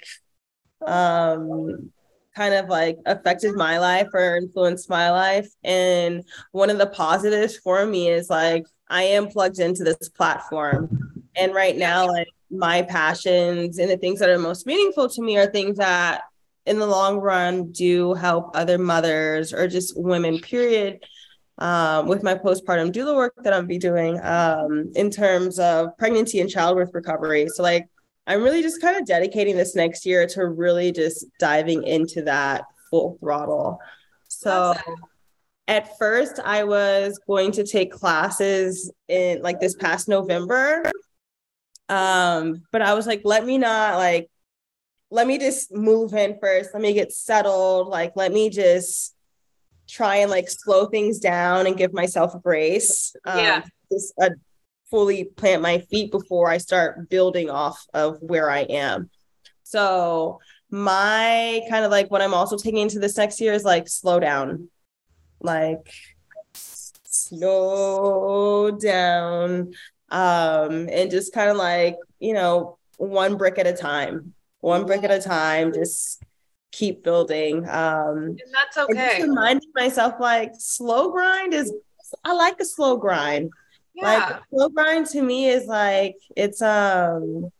um 0.84 1.92
kind 2.34 2.54
of 2.54 2.68
like 2.68 2.98
affected 3.06 3.54
my 3.54 3.78
life 3.78 4.08
or 4.14 4.36
influenced 4.36 4.88
my 4.88 5.10
life. 5.10 5.48
And 5.62 6.24
one 6.52 6.70
of 6.70 6.78
the 6.78 6.86
positives 6.86 7.56
for 7.58 7.84
me 7.86 8.08
is 8.08 8.30
like 8.30 8.64
I 8.88 9.04
am 9.04 9.28
plugged 9.28 9.58
into 9.58 9.84
this 9.84 10.08
platform. 10.08 11.22
And 11.36 11.54
right 11.54 11.76
now, 11.76 12.06
like 12.06 12.28
my 12.52 12.82
passions 12.82 13.78
and 13.78 13.90
the 13.90 13.96
things 13.96 14.18
that 14.20 14.28
are 14.28 14.38
most 14.38 14.66
meaningful 14.66 15.08
to 15.08 15.22
me 15.22 15.38
are 15.38 15.46
things 15.46 15.78
that 15.78 16.22
in 16.66 16.78
the 16.78 16.86
long 16.86 17.18
run 17.18 17.72
do 17.72 18.14
help 18.14 18.50
other 18.54 18.78
mothers 18.78 19.52
or 19.52 19.66
just 19.66 19.94
women, 19.96 20.38
period. 20.38 21.04
Um, 21.58 22.08
with 22.08 22.22
my 22.22 22.34
postpartum 22.34 22.92
doula 22.92 23.14
work 23.14 23.34
that 23.44 23.52
I'll 23.52 23.62
be 23.62 23.78
doing 23.78 24.18
um, 24.22 24.90
in 24.96 25.10
terms 25.10 25.58
of 25.58 25.96
pregnancy 25.98 26.40
and 26.40 26.50
childbirth 26.50 26.90
recovery. 26.92 27.46
So, 27.48 27.62
like, 27.62 27.86
I'm 28.26 28.42
really 28.42 28.62
just 28.62 28.80
kind 28.80 28.96
of 28.96 29.06
dedicating 29.06 29.56
this 29.56 29.76
next 29.76 30.06
year 30.06 30.26
to 30.28 30.46
really 30.46 30.92
just 30.92 31.26
diving 31.38 31.84
into 31.84 32.22
that 32.22 32.64
full 32.90 33.16
throttle. 33.20 33.78
So, 34.28 34.74
at 35.68 35.96
first, 35.98 36.40
I 36.44 36.64
was 36.64 37.20
going 37.26 37.52
to 37.52 37.64
take 37.64 37.92
classes 37.92 38.90
in 39.08 39.42
like 39.42 39.60
this 39.60 39.74
past 39.74 40.08
November. 40.08 40.82
Um, 41.92 42.62
but 42.72 42.80
I 42.80 42.94
was 42.94 43.06
like, 43.06 43.20
let 43.24 43.44
me 43.44 43.58
not 43.58 43.96
like, 43.96 44.30
let 45.10 45.26
me 45.26 45.36
just 45.36 45.72
move 45.72 46.14
in 46.14 46.38
first. 46.40 46.70
Let 46.72 46.82
me 46.82 46.94
get 46.94 47.12
settled. 47.12 47.88
Like, 47.88 48.12
let 48.16 48.32
me 48.32 48.48
just 48.48 49.14
try 49.86 50.16
and 50.16 50.30
like 50.30 50.48
slow 50.48 50.86
things 50.86 51.18
down 51.18 51.66
and 51.66 51.76
give 51.76 51.92
myself 51.92 52.34
a 52.34 52.38
grace. 52.38 53.14
Um, 53.26 53.38
yeah. 53.38 53.62
Just 53.90 54.14
uh, 54.20 54.30
fully 54.90 55.24
plant 55.24 55.60
my 55.60 55.80
feet 55.90 56.10
before 56.10 56.48
I 56.48 56.56
start 56.58 57.10
building 57.10 57.50
off 57.50 57.84
of 57.92 58.16
where 58.20 58.50
I 58.50 58.60
am. 58.60 59.10
So 59.64 60.40
my 60.70 61.60
kind 61.68 61.84
of 61.84 61.90
like 61.90 62.10
what 62.10 62.22
I'm 62.22 62.32
also 62.32 62.56
taking 62.56 62.80
into 62.80 62.98
this 62.98 63.18
next 63.18 63.38
year 63.38 63.52
is 63.52 63.64
like 63.64 63.88
slow 63.88 64.18
down 64.18 64.70
like 65.42 65.92
slow 67.04 68.70
down 68.70 69.72
um 70.12 70.88
and 70.90 71.10
just 71.10 71.32
kind 71.32 71.50
of 71.50 71.56
like 71.56 71.96
you 72.20 72.34
know 72.34 72.78
one 72.98 73.36
brick 73.36 73.58
at 73.58 73.66
a 73.66 73.72
time 73.72 74.34
one 74.60 74.86
brick 74.86 75.02
at 75.02 75.10
a 75.10 75.20
time 75.20 75.72
just 75.72 76.22
keep 76.70 77.02
building 77.02 77.68
um 77.68 78.16
and 78.16 78.40
that's 78.52 78.76
okay 78.78 79.20
and 79.20 79.30
reminding 79.30 79.68
myself 79.74 80.14
like 80.20 80.52
slow 80.58 81.10
grind 81.10 81.52
is 81.52 81.72
i 82.24 82.32
like 82.32 82.60
a 82.60 82.64
slow 82.64 82.96
grind 82.96 83.50
yeah. 83.94 84.04
like 84.04 84.42
slow 84.50 84.68
grind 84.68 85.06
to 85.06 85.22
me 85.22 85.48
is 85.48 85.66
like 85.66 86.16
it's 86.36 86.62
um 86.62 87.50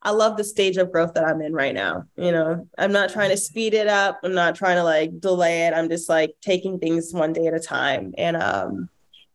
I 0.00 0.10
love 0.12 0.36
the 0.36 0.44
stage 0.44 0.76
of 0.76 0.92
growth 0.92 1.14
that 1.14 1.24
I'm 1.24 1.42
in 1.42 1.52
right 1.52 1.74
now. 1.74 2.04
You 2.16 2.30
know, 2.30 2.68
I'm 2.78 2.92
not 2.92 3.10
trying 3.10 3.30
to 3.30 3.36
speed 3.36 3.74
it 3.74 3.88
up. 3.88 4.20
I'm 4.22 4.34
not 4.34 4.54
trying 4.54 4.76
to 4.76 4.84
like 4.84 5.18
delay 5.20 5.66
it. 5.66 5.74
I'm 5.74 5.88
just 5.88 6.08
like 6.08 6.36
taking 6.40 6.78
things 6.78 7.12
one 7.12 7.32
day 7.32 7.48
at 7.48 7.54
a 7.54 7.60
time. 7.60 8.14
And 8.16 8.36
um, 8.36 8.88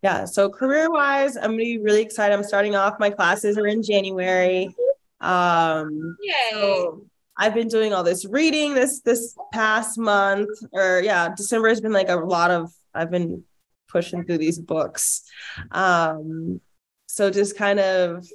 yeah, 0.04 0.26
so 0.26 0.50
career 0.50 0.92
wise, 0.92 1.38
I'm 1.38 1.52
gonna 1.52 1.58
be 1.58 1.78
really 1.78 2.02
excited. 2.02 2.34
I'm 2.34 2.44
starting 2.44 2.76
off. 2.76 3.00
My 3.00 3.10
classes 3.10 3.58
are 3.58 3.68
in 3.68 3.82
January. 3.82 4.76
Um, 5.22 6.18
Yay. 6.22 6.34
So 6.52 7.06
I've 7.38 7.54
been 7.54 7.70
doing 7.70 7.94
all 7.94 8.04
this 8.04 8.26
reading 8.26 8.74
this 8.74 9.00
this 9.00 9.36
past 9.54 9.98
month, 9.98 10.50
or 10.74 11.02
yeah, 11.04 11.34
December 11.36 11.70
has 11.70 11.80
been 11.80 11.94
like 11.94 12.10
a 12.10 12.18
lot 12.18 12.52
of. 12.52 12.72
I've 12.94 13.10
been 13.10 13.44
pushing 13.88 14.26
through 14.26 14.40
these 14.40 14.60
books. 14.60 15.24
Um, 15.72 16.60
so 17.08 17.32
just 17.32 17.58
kind 17.58 17.80
of 17.80 18.28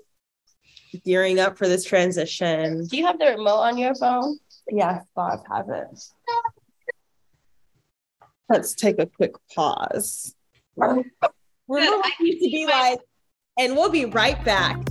gearing 1.04 1.38
up 1.38 1.58
for 1.58 1.68
this 1.68 1.84
transition. 1.84 2.86
Do 2.86 2.96
you 2.96 3.04
have 3.04 3.18
the 3.18 3.26
remote 3.26 3.60
on 3.60 3.76
your 3.76 3.94
phone? 3.94 4.38
Yes, 4.70 5.04
Bob 5.14 5.40
has 5.52 5.66
it. 5.68 6.02
Let's 8.48 8.74
take 8.74 8.98
a 8.98 9.06
quick 9.06 9.34
pause. 9.54 10.34
Remote 11.68 12.02
needs 12.18 12.42
to 12.42 12.50
be 12.50 12.66
like, 12.66 12.98
and 13.58 13.76
we'll 13.76 13.90
be 13.90 14.06
right 14.06 14.42
back. 14.42 14.82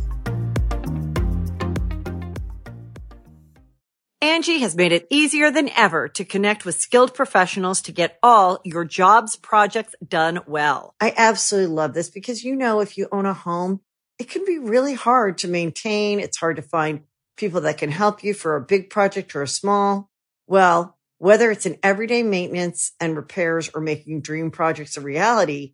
Angi 4.21 4.59
has 4.59 4.75
made 4.75 4.91
it 4.91 5.07
easier 5.09 5.49
than 5.49 5.69
ever 5.69 6.07
to 6.09 6.23
connect 6.23 6.65
with 6.65 6.75
skilled 6.75 7.15
professionals 7.15 7.81
to 7.81 7.91
get 7.91 8.19
all 8.21 8.59
your 8.63 8.85
jobs 8.85 9.35
projects 9.35 9.95
done 10.07 10.41
well. 10.45 10.93
I 10.99 11.13
absolutely 11.17 11.73
love 11.73 11.95
this 11.95 12.11
because, 12.11 12.43
you 12.43 12.55
know, 12.55 12.79
if 12.79 12.95
you 12.97 13.07
own 13.11 13.25
a 13.25 13.33
home, 13.33 13.81
it 14.19 14.29
can 14.29 14.45
be 14.45 14.59
really 14.59 14.93
hard 14.93 15.39
to 15.39 15.47
maintain. 15.47 16.19
It's 16.19 16.37
hard 16.37 16.57
to 16.57 16.61
find 16.61 17.01
people 17.37 17.61
that 17.61 17.79
can 17.79 17.89
help 17.89 18.23
you 18.23 18.35
for 18.35 18.55
a 18.55 18.61
big 18.61 18.91
project 18.91 19.35
or 19.35 19.41
a 19.41 19.47
small. 19.47 20.11
Well, 20.45 20.97
whether 21.17 21.49
it's 21.49 21.65
in 21.65 21.79
everyday 21.81 22.21
maintenance 22.21 22.91
and 22.99 23.15
repairs 23.15 23.71
or 23.73 23.81
making 23.81 24.21
dream 24.21 24.51
projects 24.51 24.97
a 24.97 25.01
reality, 25.01 25.73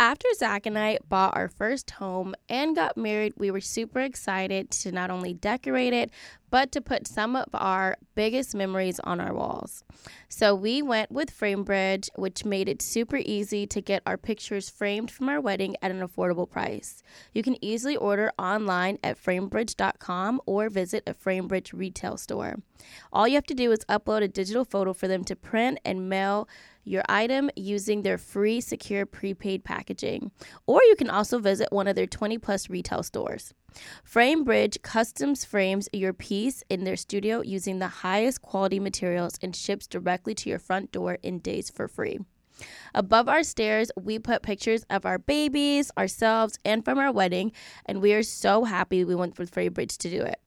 After 0.00 0.28
Zach 0.34 0.64
and 0.64 0.78
I 0.78 0.98
bought 1.10 1.36
our 1.36 1.48
first 1.48 1.90
home 1.90 2.34
and 2.48 2.74
got 2.74 2.96
married, 2.96 3.34
we 3.36 3.50
were 3.50 3.60
super 3.60 4.00
excited 4.00 4.70
to 4.70 4.90
not 4.90 5.10
only 5.10 5.34
decorate 5.34 5.92
it, 5.92 6.10
but 6.48 6.72
to 6.72 6.80
put 6.80 7.06
some 7.06 7.36
of 7.36 7.48
our 7.52 7.98
biggest 8.14 8.54
memories 8.54 8.98
on 9.00 9.20
our 9.20 9.34
walls. 9.34 9.84
So 10.30 10.54
we 10.54 10.80
went 10.80 11.12
with 11.12 11.30
FrameBridge, 11.30 12.08
which 12.16 12.46
made 12.46 12.66
it 12.66 12.80
super 12.80 13.18
easy 13.18 13.66
to 13.66 13.82
get 13.82 14.02
our 14.06 14.16
pictures 14.16 14.70
framed 14.70 15.10
from 15.10 15.28
our 15.28 15.38
wedding 15.38 15.76
at 15.82 15.90
an 15.90 16.00
affordable 16.00 16.48
price. 16.48 17.02
You 17.34 17.42
can 17.42 17.62
easily 17.62 17.96
order 17.96 18.32
online 18.38 18.96
at 19.04 19.22
framebridge.com 19.22 20.40
or 20.46 20.70
visit 20.70 21.02
a 21.06 21.12
FrameBridge 21.12 21.74
retail 21.74 22.16
store. 22.16 22.56
All 23.12 23.28
you 23.28 23.34
have 23.34 23.44
to 23.46 23.54
do 23.54 23.70
is 23.70 23.80
upload 23.80 24.22
a 24.22 24.28
digital 24.28 24.64
photo 24.64 24.94
for 24.94 25.08
them 25.08 25.24
to 25.24 25.36
print 25.36 25.78
and 25.84 26.08
mail 26.08 26.48
your 26.84 27.02
item 27.08 27.50
using 27.56 28.02
their 28.02 28.18
free 28.18 28.60
secure 28.60 29.06
prepaid 29.06 29.64
packaging. 29.64 30.30
Or 30.66 30.82
you 30.82 30.96
can 30.96 31.10
also 31.10 31.38
visit 31.38 31.68
one 31.70 31.88
of 31.88 31.96
their 31.96 32.06
20 32.06 32.38
plus 32.38 32.70
retail 32.70 33.02
stores. 33.02 33.52
FrameBridge 34.04 34.82
customs 34.82 35.44
frames 35.44 35.88
your 35.92 36.12
piece 36.12 36.64
in 36.68 36.84
their 36.84 36.96
studio 36.96 37.42
using 37.42 37.78
the 37.78 37.88
highest 37.88 38.42
quality 38.42 38.80
materials 38.80 39.38
and 39.42 39.54
ships 39.54 39.86
directly 39.86 40.34
to 40.34 40.48
your 40.48 40.58
front 40.58 40.90
door 40.92 41.18
in 41.22 41.38
days 41.38 41.70
for 41.70 41.86
free. 41.86 42.18
Above 42.94 43.28
our 43.28 43.42
stairs, 43.42 43.90
we 43.98 44.18
put 44.18 44.42
pictures 44.42 44.84
of 44.90 45.06
our 45.06 45.18
babies, 45.18 45.90
ourselves, 45.96 46.58
and 46.64 46.84
from 46.84 46.98
our 46.98 47.12
wedding, 47.12 47.52
and 47.86 48.02
we 48.02 48.12
are 48.12 48.22
so 48.22 48.64
happy 48.64 49.04
we 49.04 49.14
went 49.14 49.38
with 49.38 49.50
FrameBridge 49.50 49.96
to 49.98 50.10
do 50.10 50.22
it. 50.22 50.40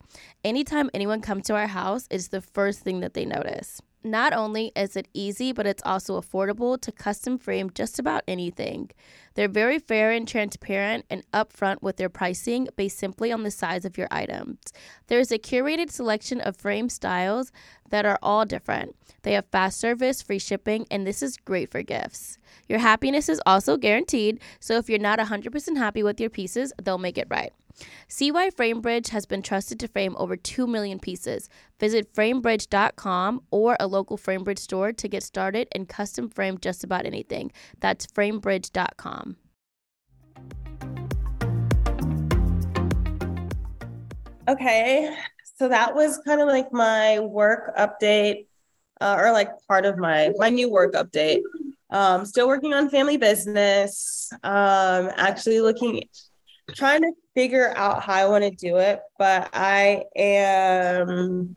Anytime 0.43 0.89
anyone 0.93 1.21
comes 1.21 1.47
to 1.47 1.55
our 1.55 1.67
house, 1.67 2.07
it's 2.11 2.27
the 2.27 2.41
first 2.41 2.81
thing 2.81 2.99
that 2.99 3.13
they 3.13 3.25
notice. 3.25 3.81
Not 4.03 4.33
only 4.33 4.73
is 4.75 4.97
it 4.97 5.07
easy, 5.13 5.53
but 5.53 5.65
it's 5.65 5.81
also 5.85 6.19
affordable 6.19 6.79
to 6.81 6.91
custom 6.91 7.37
frame 7.37 7.69
just 7.73 7.99
about 7.99 8.23
anything. 8.27 8.91
They're 9.35 9.47
very 9.47 9.79
fair 9.79 10.11
and 10.11 10.27
transparent 10.27 11.05
and 11.09 11.23
upfront 11.31 11.81
with 11.81 11.95
their 11.95 12.09
pricing 12.09 12.67
based 12.75 12.99
simply 12.99 13.31
on 13.31 13.43
the 13.43 13.51
size 13.51 13.85
of 13.85 13.97
your 13.97 14.09
items. 14.11 14.59
There's 15.07 15.31
a 15.31 15.39
curated 15.39 15.89
selection 15.89 16.41
of 16.41 16.57
frame 16.57 16.89
styles 16.89 17.51
that 17.89 18.05
are 18.05 18.19
all 18.21 18.45
different. 18.45 18.95
They 19.21 19.33
have 19.33 19.45
fast 19.51 19.79
service, 19.79 20.21
free 20.21 20.39
shipping, 20.39 20.85
and 20.91 21.07
this 21.07 21.23
is 21.23 21.37
great 21.37 21.71
for 21.71 21.81
gifts. 21.81 22.37
Your 22.67 22.79
happiness 22.79 23.29
is 23.29 23.41
also 23.45 23.77
guaranteed, 23.77 24.41
so 24.59 24.75
if 24.75 24.89
you're 24.89 24.99
not 24.99 25.19
100% 25.19 25.77
happy 25.77 26.03
with 26.03 26.19
your 26.19 26.29
pieces, 26.29 26.73
they'll 26.81 26.97
make 26.97 27.17
it 27.17 27.27
right. 27.29 27.53
See 28.07 28.31
why 28.31 28.49
FrameBridge 28.49 29.09
has 29.09 29.25
been 29.25 29.41
trusted 29.41 29.79
to 29.79 29.87
frame 29.87 30.15
over 30.17 30.35
2 30.35 30.67
million 30.67 30.99
pieces. 30.99 31.49
Visit 31.79 32.13
framebridge.com 32.13 33.41
or 33.51 33.75
a 33.79 33.87
local 33.87 34.17
FrameBridge 34.17 34.59
store 34.59 34.91
to 34.93 35.07
get 35.07 35.23
started 35.23 35.67
and 35.71 35.89
custom 35.89 36.29
frame 36.29 36.57
just 36.59 36.83
about 36.83 37.05
anything. 37.05 37.51
That's 37.79 38.05
framebridge.com. 38.07 39.37
Okay, 44.47 45.15
so 45.55 45.69
that 45.69 45.95
was 45.95 46.19
kind 46.25 46.41
of 46.41 46.47
like 46.47 46.73
my 46.73 47.19
work 47.19 47.75
update. 47.77 48.45
uh, 49.01 49.17
or 49.19 49.31
like 49.31 49.49
part 49.67 49.85
of 49.85 49.97
my 49.97 50.31
my 50.37 50.49
new 50.49 50.69
work 50.71 50.93
update. 50.93 51.41
Um, 51.89 52.25
still 52.25 52.47
working 52.47 52.73
on 52.73 52.89
family 52.89 53.17
business. 53.17 54.31
Um, 54.43 55.11
actually 55.15 55.59
looking, 55.61 56.03
trying 56.75 57.01
to 57.01 57.11
figure 57.33 57.73
out 57.75 58.03
how 58.03 58.13
I 58.13 58.27
want 58.27 58.43
to 58.43 58.51
do 58.51 58.77
it, 58.77 59.01
but 59.17 59.49
I 59.53 60.03
am 60.15 61.55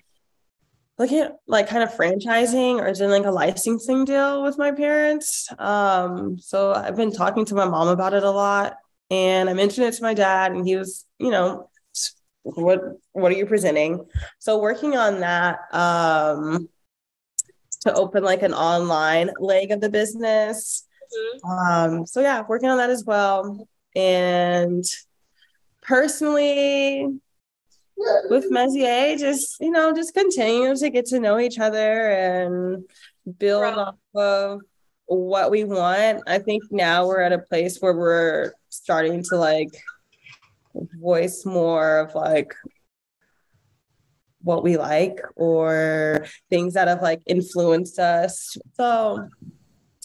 looking 0.99 1.19
at 1.19 1.37
like 1.47 1.69
kind 1.69 1.83
of 1.83 1.95
franchising 1.95 2.81
or 2.81 2.93
doing 2.93 3.11
like 3.11 3.27
a 3.27 3.31
licensing 3.31 4.05
deal 4.05 4.43
with 4.43 4.59
my 4.59 4.73
parents. 4.73 5.49
Um, 5.59 6.39
so 6.39 6.73
I've 6.73 6.97
been 6.97 7.13
talking 7.13 7.45
to 7.47 7.55
my 7.55 7.67
mom 7.67 7.89
about 7.89 8.15
it 8.15 8.23
a 8.23 8.31
lot, 8.31 8.77
and 9.11 9.49
I 9.49 9.55
mentioned 9.55 9.87
it 9.87 9.95
to 9.95 10.03
my 10.03 10.15
dad, 10.15 10.53
and 10.53 10.67
he 10.67 10.77
was, 10.77 11.07
you 11.19 11.31
know, 11.31 11.71
what 12.43 12.81
what 13.13 13.33
are 13.33 13.37
you 13.37 13.47
presenting? 13.47 14.07
So 14.39 14.59
working 14.59 14.97
on 14.97 15.21
that. 15.21 15.59
Um, 15.73 16.69
to 17.87 17.95
open 17.95 18.25
like 18.25 18.43
an 18.43 18.53
online 18.53 19.31
leg 19.39 19.71
of 19.71 19.81
the 19.81 19.89
business. 19.89 20.87
Mm-hmm. 21.17 21.49
Um, 21.49 22.07
so 22.07 22.21
yeah, 22.21 22.43
working 22.49 22.69
on 22.69 22.79
that 22.79 22.91
as 22.91 23.05
well. 23.05 23.69
And 23.97 24.85
personally, 25.83 27.19
with 28.29 28.51
Mesier, 28.51 29.19
just 29.19 29.57
you 29.61 29.71
know, 29.71 29.95
just 29.95 30.15
continue 30.15 30.77
to 30.77 30.91
get 30.91 31.07
to 31.07 31.19
know 31.19 31.39
each 31.39 31.59
other 31.59 32.11
and 32.11 32.85
build 33.39 33.65
off 33.65 33.97
of 34.15 34.61
what 35.07 35.51
we 35.51 35.65
want. 35.65 36.23
I 36.27 36.39
think 36.39 36.65
now 36.71 37.07
we're 37.07 37.21
at 37.21 37.33
a 37.33 37.39
place 37.39 37.79
where 37.79 37.95
we're 37.95 38.53
starting 38.69 39.23
to 39.31 39.37
like 39.37 39.71
voice 41.01 41.47
more 41.47 42.01
of 42.01 42.15
like 42.15 42.55
what 44.43 44.63
we 44.63 44.77
like 44.77 45.21
or 45.35 46.27
things 46.51 46.75
that 46.75 46.89
have 46.89 47.03
like 47.03 47.23
influenced 47.27 47.99
us. 47.99 48.57
So 48.75 49.29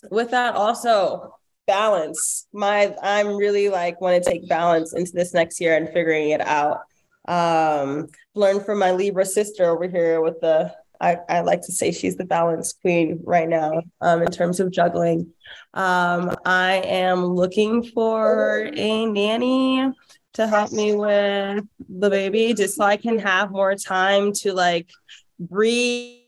with 0.10 0.32
that 0.32 0.56
also 0.56 1.36
balance. 1.68 2.48
My 2.54 2.96
I'm 3.02 3.36
really 3.36 3.70
like 3.70 4.02
want 4.02 4.24
to 4.24 4.30
take 4.30 4.48
balance 4.48 4.94
into 4.94 5.12
this 5.14 5.34
next 5.34 5.60
year 5.60 5.76
and 5.76 5.90
figuring 5.90 6.30
it 6.30 6.42
out. 6.42 6.80
Um 7.28 8.08
learn 8.36 8.64
from 8.64 8.80
my 8.80 8.92
Libra 8.92 9.26
sister 9.26 9.66
over 9.66 9.88
here 9.88 10.22
with 10.22 10.40
the 10.42 10.74
I, 11.02 11.18
I 11.28 11.42
like 11.42 11.62
to 11.64 11.72
say 11.72 11.92
she's 11.92 12.16
the 12.16 12.26
balance 12.26 12.74
queen 12.74 13.20
right 13.24 13.50
now 13.50 13.82
um, 14.02 14.22
in 14.22 14.30
terms 14.30 14.60
of 14.60 14.72
juggling. 14.72 15.34
Um, 15.74 16.36
I 16.46 16.84
am 16.86 17.26
looking 17.26 17.84
for 17.84 18.70
a 18.72 19.06
nanny 19.08 19.92
to 20.34 20.48
help 20.48 20.72
me 20.72 20.96
with 20.96 21.66
the 21.90 22.10
baby 22.10 22.54
just 22.54 22.76
so 22.76 22.84
I 22.84 22.98
can 22.98 23.18
have 23.18 23.52
more 23.52 23.74
time 23.76 24.32
to 24.34 24.54
like 24.54 24.92
breathe 25.40 26.22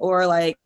or 0.00 0.26
like 0.26 0.58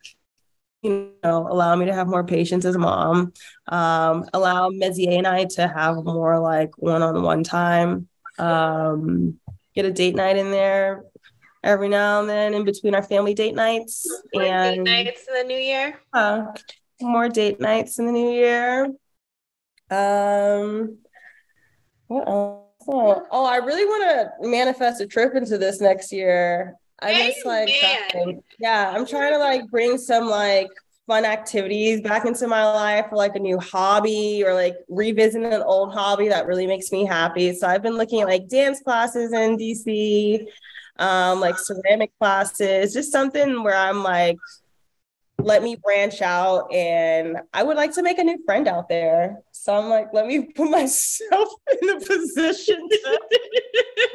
you 0.82 1.12
know 1.22 1.46
allow 1.48 1.74
me 1.76 1.86
to 1.86 1.94
have 1.94 2.08
more 2.08 2.24
patience 2.24 2.64
as 2.64 2.74
a 2.74 2.78
mom 2.78 3.32
um 3.68 4.24
allow 4.32 4.68
Mezier 4.68 5.12
and 5.18 5.26
I 5.26 5.44
to 5.44 5.68
have 5.68 6.04
more 6.04 6.38
like 6.40 6.76
one-on-one 6.76 7.44
time 7.44 8.08
um 8.38 9.38
get 9.74 9.84
a 9.84 9.92
date 9.92 10.16
night 10.16 10.36
in 10.36 10.50
there 10.50 11.04
every 11.62 11.88
now 11.88 12.20
and 12.20 12.28
then 12.28 12.54
in 12.54 12.64
between 12.64 12.94
our 12.94 13.02
family 13.02 13.34
date 13.34 13.54
nights 13.54 14.08
more 14.34 14.44
and 14.44 14.86
date 14.86 15.04
nights 15.04 15.26
in 15.28 15.34
the 15.34 15.44
new 15.44 15.60
year 15.60 16.00
uh, 16.12 16.46
more 17.00 17.28
date 17.28 17.60
nights 17.60 17.98
in 17.98 18.06
the 18.06 18.12
new 18.12 18.30
year 18.30 18.86
um 19.90 20.98
what 22.08 22.28
else? 22.28 22.58
Oh, 22.88 23.44
I 23.46 23.56
really 23.56 23.84
want 23.84 24.02
to 24.42 24.48
manifest 24.48 25.00
a 25.00 25.06
trip 25.06 25.34
into 25.34 25.56
this 25.56 25.80
next 25.80 26.12
year. 26.12 26.74
I 27.02 27.14
just 27.14 27.44
like, 27.44 27.74
yeah, 28.58 28.90
I'm 28.94 29.06
trying 29.06 29.32
to 29.32 29.38
like 29.38 29.68
bring 29.70 29.98
some 29.98 30.28
like 30.28 30.68
fun 31.06 31.24
activities 31.24 32.00
back 32.00 32.24
into 32.26 32.46
my 32.46 32.64
life 32.64 33.06
or 33.10 33.16
like 33.18 33.34
a 33.34 33.40
new 33.40 33.58
hobby 33.58 34.44
or 34.46 34.54
like 34.54 34.74
revisiting 34.88 35.52
an 35.52 35.62
old 35.62 35.92
hobby 35.92 36.28
that 36.28 36.46
really 36.46 36.66
makes 36.66 36.92
me 36.92 37.04
happy. 37.04 37.52
So 37.54 37.66
I've 37.66 37.82
been 37.82 37.96
looking 37.96 38.20
at 38.20 38.28
like 38.28 38.48
dance 38.48 38.80
classes 38.80 39.32
in 39.32 39.56
DC, 39.56 40.46
um, 40.98 41.40
like 41.40 41.58
ceramic 41.58 42.12
classes, 42.20 42.92
just 42.92 43.10
something 43.12 43.62
where 43.64 43.76
I'm 43.76 44.02
like 44.02 44.36
let 45.38 45.62
me 45.62 45.76
branch 45.76 46.22
out 46.22 46.72
and 46.72 47.38
I 47.52 47.62
would 47.62 47.76
like 47.76 47.92
to 47.94 48.02
make 48.02 48.18
a 48.18 48.24
new 48.24 48.38
friend 48.44 48.68
out 48.68 48.88
there. 48.88 49.42
So 49.50 49.74
I'm 49.74 49.88
like, 49.88 50.08
let 50.12 50.26
me 50.26 50.44
put 50.44 50.70
myself 50.70 51.48
in 51.82 51.88
a 51.90 52.00
position 52.00 52.88
to 52.88 53.20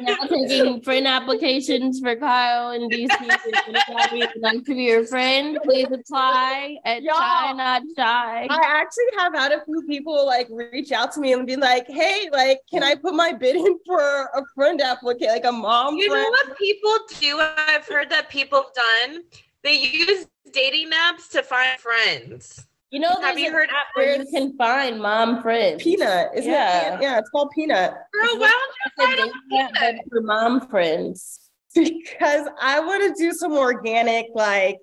now 0.00 0.16
taking 0.28 0.80
friend 0.82 1.06
applications 1.06 2.00
for 2.00 2.16
Kyle 2.16 2.70
and 2.70 2.90
DC. 2.90 3.08
If 3.10 4.36
like 4.40 4.64
to 4.64 4.74
be 4.74 4.84
your 4.84 5.06
friend, 5.06 5.58
please 5.64 5.88
apply 5.92 6.76
at 6.84 7.02
Y'all, 7.02 7.16
Shy 7.16 7.52
Not 7.52 7.82
Shy. 7.96 8.46
I 8.50 8.60
actually 8.66 9.04
have 9.18 9.34
had 9.34 9.52
a 9.52 9.64
few 9.64 9.82
people 9.86 10.26
like 10.26 10.48
reach 10.50 10.92
out 10.92 11.12
to 11.12 11.20
me 11.20 11.32
and 11.32 11.46
be 11.46 11.56
like, 11.56 11.86
hey, 11.88 12.28
like, 12.32 12.60
can 12.70 12.82
I 12.82 12.94
put 12.94 13.14
my 13.14 13.32
bid 13.32 13.56
in 13.56 13.78
for 13.86 14.00
a 14.34 14.42
friend 14.54 14.80
application, 14.80 15.32
like 15.32 15.44
a 15.44 15.52
mom? 15.52 15.96
You 15.96 16.10
friend? 16.10 16.22
know 16.22 16.30
what 16.30 16.58
people 16.58 16.98
do? 17.20 17.40
I've 17.40 17.86
heard 17.86 18.10
that 18.10 18.28
people 18.28 18.62
have 18.62 18.74
done. 18.74 19.22
They 19.64 19.74
use 19.74 20.26
dating 20.52 20.90
apps 20.90 21.28
to 21.30 21.42
find 21.42 21.78
friends. 21.78 22.66
You 22.90 23.00
know, 23.00 23.14
have 23.20 23.38
you 23.38 23.52
heard 23.52 23.68
app 23.68 23.88
where 23.94 24.16
you 24.16 24.26
can 24.32 24.56
find 24.56 24.98
mom 25.00 25.42
friends? 25.42 25.82
Peanut, 25.82 26.30
isn't 26.34 26.50
yeah. 26.50 26.94
it? 26.94 27.02
Yeah, 27.02 27.18
it's 27.18 27.28
called 27.28 27.50
Peanut. 27.54 27.92
Girl, 28.14 28.38
why 28.38 28.50
don't 28.96 29.16
you 29.18 29.26
find 29.26 29.30
a 29.30 29.80
Peanut 29.80 30.04
for 30.08 30.20
mom 30.22 30.68
friends? 30.68 31.40
Because 31.74 32.48
I 32.60 32.80
want 32.80 33.14
to 33.14 33.22
do 33.22 33.30
some 33.32 33.52
organic, 33.52 34.28
like 34.34 34.78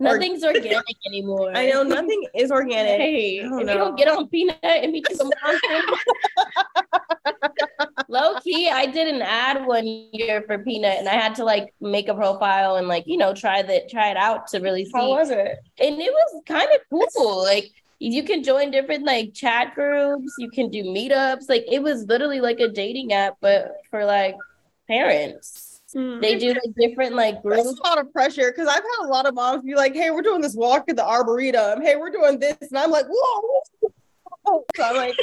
Nothing's 0.00 0.42
or- 0.42 0.54
organic 0.54 0.96
anymore. 1.06 1.52
I 1.54 1.68
know 1.68 1.82
nothing 1.82 2.26
is 2.34 2.50
organic. 2.50 3.00
Hey, 3.00 3.38
if 3.38 3.50
know. 3.50 3.58
you 3.58 3.66
don't 3.66 3.96
get 3.96 4.08
on 4.08 4.28
Peanut 4.28 4.58
and 4.62 4.90
meet 4.90 5.06
some 5.12 5.30
mom 5.42 5.58
friends. 5.58 5.86
Low 8.08 8.38
key, 8.40 8.68
I 8.68 8.86
did 8.86 9.12
an 9.14 9.22
ad 9.22 9.66
one 9.66 9.86
year 9.86 10.42
for 10.46 10.58
Peanut, 10.58 10.98
and 10.98 11.08
I 11.08 11.14
had 11.14 11.34
to 11.36 11.44
like 11.44 11.74
make 11.80 12.08
a 12.08 12.14
profile 12.14 12.76
and 12.76 12.88
like 12.88 13.04
you 13.06 13.16
know 13.16 13.34
try 13.34 13.62
that 13.62 13.88
try 13.90 14.10
it 14.10 14.16
out 14.16 14.46
to 14.48 14.58
really 14.60 14.84
see. 14.84 14.92
How 14.94 15.10
was 15.10 15.30
it? 15.30 15.58
And 15.78 16.00
it 16.00 16.12
was 16.12 16.42
kind 16.46 16.68
of 16.74 16.80
cool. 16.90 17.42
Like 17.42 17.70
you 17.98 18.22
can 18.24 18.42
join 18.42 18.70
different 18.70 19.04
like 19.04 19.34
chat 19.34 19.74
groups. 19.74 20.34
You 20.38 20.50
can 20.50 20.70
do 20.70 20.84
meetups. 20.84 21.48
Like 21.48 21.64
it 21.70 21.82
was 21.82 22.04
literally 22.04 22.40
like 22.40 22.60
a 22.60 22.68
dating 22.68 23.12
app, 23.12 23.36
but 23.40 23.72
for 23.90 24.04
like 24.04 24.36
parents. 24.86 25.80
Mm. 25.94 26.20
They 26.20 26.36
do 26.38 26.48
like 26.48 26.74
different 26.76 27.14
like 27.14 27.40
groups. 27.42 27.64
That's 27.64 27.78
a 27.78 27.82
lot 27.82 27.98
of 27.98 28.12
pressure 28.12 28.50
because 28.50 28.66
I've 28.66 28.82
had 28.82 29.04
a 29.04 29.08
lot 29.08 29.26
of 29.26 29.34
moms 29.34 29.62
be 29.62 29.76
like, 29.76 29.94
"Hey, 29.94 30.10
we're 30.10 30.22
doing 30.22 30.40
this 30.40 30.56
walk 30.56 30.88
at 30.88 30.96
the 30.96 31.06
arboretum. 31.06 31.82
Hey, 31.82 31.94
we're 31.94 32.10
doing 32.10 32.40
this," 32.40 32.56
and 32.60 32.78
I'm 32.78 32.90
like, 32.90 33.06
"Whoa!" 33.08 33.62
So 34.76 34.82
I'm 34.82 34.96
like, 34.96 35.14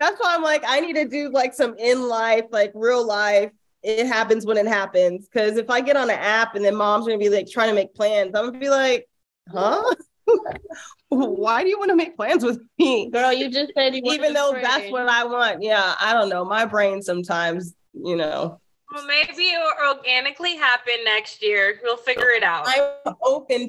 that's 0.00 0.20
why 0.20 0.23
I'm 0.34 0.42
like, 0.42 0.64
I 0.66 0.80
need 0.80 0.94
to 0.94 1.06
do 1.06 1.30
like 1.30 1.54
some 1.54 1.76
in 1.78 2.08
life, 2.08 2.44
like 2.50 2.72
real 2.74 3.06
life. 3.06 3.50
It 3.82 4.06
happens 4.06 4.46
when 4.46 4.56
it 4.56 4.66
happens. 4.66 5.28
Cause 5.32 5.56
if 5.56 5.70
I 5.70 5.80
get 5.80 5.96
on 5.96 6.10
an 6.10 6.18
app 6.18 6.54
and 6.54 6.64
then 6.64 6.74
mom's 6.74 7.06
gonna 7.06 7.18
be 7.18 7.28
like 7.28 7.48
trying 7.48 7.68
to 7.68 7.74
make 7.74 7.94
plans, 7.94 8.34
I'm 8.34 8.46
gonna 8.46 8.58
be 8.58 8.70
like, 8.70 9.08
huh? 9.52 9.94
Why 11.08 11.62
do 11.62 11.68
you 11.68 11.78
want 11.78 11.90
to 11.90 11.96
make 11.96 12.16
plans 12.16 12.44
with 12.44 12.60
me? 12.78 13.10
Girl, 13.10 13.32
you 13.32 13.50
just 13.50 13.72
said 13.76 13.94
you 13.94 14.02
even 14.06 14.32
though 14.32 14.58
that's 14.60 14.90
what 14.90 15.08
I 15.08 15.24
want. 15.24 15.62
Yeah, 15.62 15.94
I 16.00 16.12
don't 16.12 16.28
know. 16.28 16.44
My 16.44 16.64
brain 16.64 17.02
sometimes, 17.02 17.74
you 17.92 18.16
know. 18.16 18.60
Well, 18.92 19.06
maybe 19.06 19.50
it'll 19.50 19.88
organically 19.88 20.56
happen 20.56 20.94
next 21.04 21.42
year. 21.42 21.78
We'll 21.82 21.96
figure 21.96 22.30
it 22.30 22.42
out. 22.42 22.66
I'm 22.66 23.14
open 23.22 23.68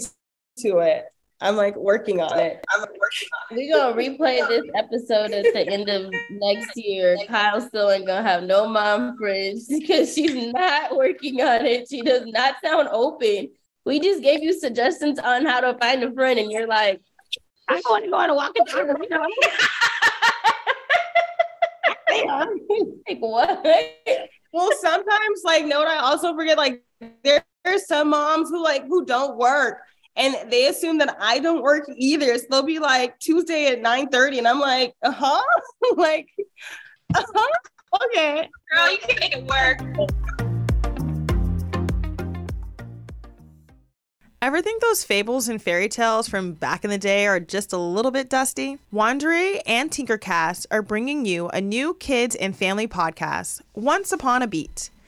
to 0.59 0.77
it. 0.79 1.05
I'm 1.41 1.57
like 1.57 1.75
working 1.75 2.21
on 2.21 2.39
it. 2.39 2.63
I'm 2.73 2.81
working 2.81 3.29
on 3.33 3.41
it. 3.51 3.55
We're 3.55 3.77
gonna 3.77 3.95
replay 3.95 4.47
this 4.47 4.63
episode 4.73 5.31
at 5.31 5.43
the 5.53 5.67
end 5.67 5.89
of 5.89 6.11
next 6.29 6.77
year. 6.77 7.17
Kyle 7.27 7.59
still 7.59 7.91
ain't 7.91 8.07
gonna 8.07 8.27
have 8.27 8.43
no 8.43 8.67
mom 8.67 9.17
friends 9.17 9.67
because 9.69 10.13
she's 10.13 10.53
not 10.53 10.95
working 10.95 11.41
on 11.41 11.65
it. 11.65 11.89
She 11.89 12.01
does 12.01 12.25
not 12.25 12.55
sound 12.63 12.87
open. 12.91 13.49
We 13.85 13.99
just 13.99 14.23
gave 14.23 14.41
you 14.41 14.53
suggestions 14.53 15.19
on 15.19 15.45
how 15.45 15.59
to 15.59 15.77
find 15.77 16.01
a 16.03 16.13
friend, 16.13 16.39
and 16.39 16.49
you're 16.51 16.67
like, 16.67 17.01
I 17.67 17.81
want 17.89 18.05
to 18.05 18.09
go 18.09 18.17
on 18.17 18.29
a 18.29 18.35
walk 18.35 18.53
and 18.55 18.67
talk. 18.67 18.87
like 23.07 23.19
what? 23.19 23.65
Well, 24.53 24.69
sometimes 24.79 25.41
like 25.43 25.65
note 25.65 25.87
I 25.87 25.97
also 25.97 26.33
forget 26.33 26.57
like 26.57 26.81
there 27.23 27.43
are 27.65 27.77
some 27.77 28.11
moms 28.11 28.49
who 28.49 28.63
like 28.63 28.87
who 28.87 29.05
don't 29.05 29.37
work 29.37 29.79
and 30.15 30.35
they 30.49 30.67
assume 30.67 30.97
that 30.99 31.17
I 31.19 31.39
don't 31.39 31.61
work 31.61 31.85
either. 31.95 32.37
So 32.37 32.45
they'll 32.49 32.63
be 32.63 32.79
like 32.79 33.19
Tuesday 33.19 33.67
at 33.67 33.81
9 33.81 34.07
30, 34.07 34.39
and 34.39 34.47
I'm 34.47 34.59
like, 34.59 34.93
uh 35.03 35.11
huh, 35.11 35.43
like, 35.97 36.27
uh 37.15 37.23
huh, 37.33 37.99
okay. 38.05 38.49
Girl, 38.73 38.91
you 38.91 38.97
can 38.97 39.19
make 39.19 39.35
it 39.35 39.45
work. 39.45 39.81
Ever 44.41 44.61
think 44.61 44.79
those 44.79 45.03
fables 45.03 45.49
and 45.49 45.59
fairy 45.59 45.89
tales 45.89 46.29
from 46.29 46.53
back 46.53 46.83
in 46.83 46.91
the 46.91 46.99
day 46.99 47.25
are 47.25 47.39
just 47.39 47.73
a 47.73 47.77
little 47.77 48.11
bit 48.11 48.29
dusty? 48.29 48.77
Wondery 48.93 49.59
and 49.65 49.89
Tinkercast 49.89 50.67
are 50.69 50.83
bringing 50.83 51.25
you 51.25 51.47
a 51.49 51.59
new 51.59 51.95
kids 51.95 52.35
and 52.35 52.55
family 52.55 52.87
podcast, 52.87 53.61
Once 53.73 54.11
Upon 54.11 54.43
a 54.43 54.47
Beat. 54.47 54.91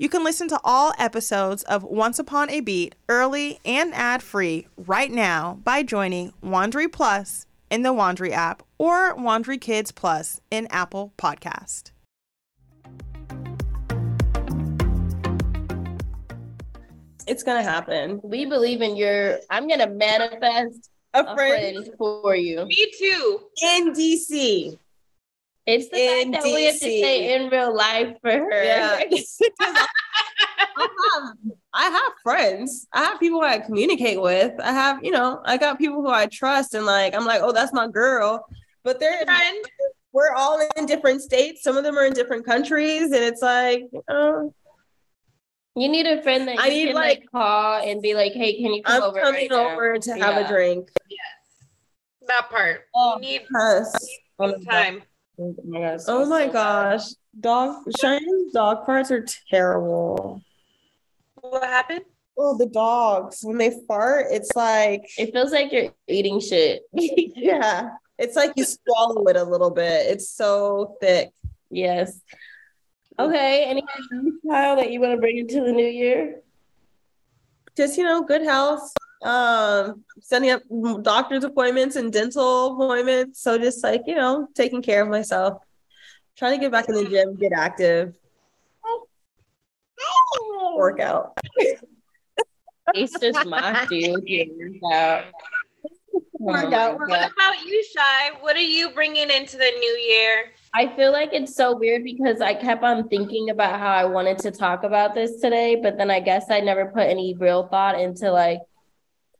You 0.00 0.08
can 0.08 0.22
listen 0.22 0.46
to 0.50 0.60
all 0.62 0.92
episodes 0.96 1.64
of 1.64 1.82
Once 1.82 2.20
Upon 2.20 2.50
a 2.50 2.60
Beat 2.60 2.94
early 3.08 3.58
and 3.64 3.92
ad 3.92 4.22
free 4.22 4.68
right 4.76 5.10
now 5.10 5.58
by 5.64 5.82
joining 5.82 6.32
Wondery 6.40 6.90
Plus 6.90 7.46
in 7.68 7.82
the 7.82 7.92
Wondery 7.92 8.30
app 8.30 8.62
or 8.78 9.16
Wondery 9.16 9.60
Kids 9.60 9.90
Plus 9.90 10.40
in 10.52 10.68
Apple 10.70 11.12
Podcast. 11.18 11.90
It's 17.26 17.42
gonna 17.42 17.64
happen. 17.64 18.20
We 18.22 18.46
believe 18.46 18.82
in 18.82 18.94
your. 18.94 19.40
I'm 19.50 19.66
gonna 19.66 19.90
manifest 19.90 20.90
A 21.14 21.24
a 21.24 21.34
friend 21.34 21.74
friend 21.74 21.90
for 21.98 22.36
you. 22.36 22.64
Me 22.66 22.92
too. 22.96 23.40
in 23.64 23.92
DC. 23.94 24.78
It's 25.70 25.90
the 25.90 25.98
In 26.22 26.32
fact 26.32 26.44
that 26.44 26.54
we 26.54 26.64
have 26.64 26.74
to 26.76 26.80
say 26.80 27.34
in 27.34 27.50
real 27.50 27.74
life 27.76 28.16
for 28.22 28.30
her. 28.30 28.64
Yeah. 28.64 29.02
I 29.60 29.66
have, 29.66 29.76
uh-huh. 30.78 31.32
I 31.74 31.82
have 31.90 32.12
friends. 32.22 32.86
I 32.94 33.04
have 33.04 33.20
people 33.20 33.40
who 33.40 33.46
I 33.46 33.58
communicate 33.58 34.18
with. 34.20 34.52
I 34.60 34.72
have, 34.72 35.04
you 35.04 35.10
know, 35.10 35.42
I 35.44 35.58
got 35.58 35.76
people 35.78 36.00
who 36.00 36.08
I 36.08 36.24
trust, 36.26 36.72
and 36.72 36.86
like 36.86 37.14
I'm 37.14 37.26
like, 37.26 37.42
oh, 37.42 37.52
that's 37.52 37.74
my 37.74 37.86
girl. 37.86 38.46
But 38.82 38.98
they're 38.98 39.22
Friend. 39.26 39.58
we're 40.12 40.32
all 40.34 40.58
in 40.76 40.86
different 40.86 41.20
states. 41.20 41.62
Some 41.62 41.76
of 41.76 41.84
them 41.84 41.98
are 41.98 42.06
in 42.06 42.14
different 42.14 42.46
countries, 42.46 43.12
and 43.12 43.22
it's 43.22 43.42
like, 43.42 43.82
oh, 44.08 44.54
You 45.76 45.88
need 45.90 46.06
a 46.06 46.22
friend 46.22 46.48
that 46.48 46.58
I 46.58 46.68
you 46.68 46.72
need, 46.72 46.86
can 46.86 46.94
like- 46.94 47.18
like, 47.20 47.30
call 47.30 47.82
and 47.82 48.00
be 48.00 48.14
like, 48.14 48.32
"Hey, 48.32 48.56
can 48.56 48.72
you 48.72 48.82
come 48.82 49.02
I'm 49.02 49.08
over?" 49.10 49.20
coming 49.20 49.40
right 49.42 49.50
now?" 49.50 49.72
over 49.74 49.98
to 49.98 50.12
have 50.14 50.36
a 50.38 50.40
Yeah. 50.40 50.48
drink. 50.48 50.88
That 52.26 52.48
part. 52.48 52.86
Oh, 52.94 53.16
You 53.16 53.20
need 53.20 53.42
Yes. 53.54 54.08
some 54.40 54.64
time. 54.64 55.02
Oh, 55.40 55.54
oh 55.56 55.62
my 55.64 55.80
gosh. 55.80 56.00
Oh 56.08 56.26
my 56.26 56.46
so 56.46 56.52
bad. 56.52 56.52
gosh, 56.52 57.04
dog 57.38 57.84
Cheyenne's 58.00 58.52
dog 58.52 58.86
farts 58.86 59.10
are 59.10 59.24
terrible. 59.50 60.42
What 61.40 61.64
happened? 61.64 62.04
Oh, 62.36 62.56
the 62.56 62.66
dogs 62.66 63.40
when 63.42 63.58
they 63.58 63.72
fart, 63.86 64.26
it's 64.30 64.50
like 64.54 65.02
It 65.18 65.32
feels 65.32 65.52
like 65.52 65.72
you're 65.72 65.92
eating 66.06 66.40
shit. 66.40 66.82
yeah, 66.92 67.90
it's 68.18 68.36
like 68.36 68.52
you 68.56 68.64
swallow 68.64 69.24
it 69.26 69.36
a 69.36 69.44
little 69.44 69.70
bit. 69.70 70.06
It's 70.06 70.28
so 70.30 70.96
thick. 71.00 71.32
yes. 71.70 72.20
Okay. 73.20 73.64
Any 73.64 73.82
style 74.44 74.76
that 74.76 74.92
you 74.92 75.00
want 75.00 75.12
to 75.12 75.18
bring 75.18 75.38
into 75.38 75.60
the 75.60 75.72
new 75.72 75.86
year? 75.86 76.40
Just 77.76 77.98
you 77.98 78.04
know, 78.04 78.22
good 78.22 78.42
health. 78.42 78.92
Um, 79.22 80.04
setting 80.20 80.50
up 80.50 80.62
doctor's 81.02 81.44
appointments 81.44 81.96
and 81.96 82.12
dental 82.12 82.74
appointments. 82.74 83.40
So 83.40 83.58
just 83.58 83.82
like 83.82 84.02
you 84.06 84.14
know, 84.14 84.48
taking 84.54 84.82
care 84.82 85.02
of 85.02 85.08
myself. 85.08 85.62
Trying 86.36 86.52
to 86.52 86.60
get 86.60 86.70
back 86.70 86.88
in 86.88 86.94
the 86.94 87.04
gym, 87.04 87.34
get 87.34 87.52
active, 87.52 88.14
work 90.76 91.00
out. 91.00 91.36
Ace 92.94 93.12
just 93.20 93.44
my 93.46 93.86
you. 93.90 94.14
with 94.22 95.24
workout. 96.38 96.94
Oh 97.00 97.06
What 97.06 97.32
about 97.32 97.64
you, 97.64 97.84
Shy? 97.84 98.30
What 98.40 98.56
are 98.56 98.60
you 98.60 98.90
bringing 98.90 99.30
into 99.30 99.56
the 99.56 99.70
new 99.78 99.98
year? 100.08 100.52
I 100.74 100.94
feel 100.96 101.12
like 101.12 101.30
it's 101.32 101.54
so 101.54 101.76
weird 101.76 102.04
because 102.04 102.40
I 102.40 102.54
kept 102.54 102.82
on 102.84 103.08
thinking 103.08 103.50
about 103.50 103.78
how 103.78 103.90
I 103.90 104.04
wanted 104.04 104.38
to 104.40 104.50
talk 104.50 104.84
about 104.84 105.14
this 105.14 105.40
today, 105.40 105.76
but 105.82 105.96
then 105.96 106.10
I 106.10 106.20
guess 106.20 106.50
I 106.50 106.60
never 106.60 106.86
put 106.86 107.02
any 107.02 107.34
real 107.34 107.66
thought 107.66 107.98
into 107.98 108.30
like 108.30 108.60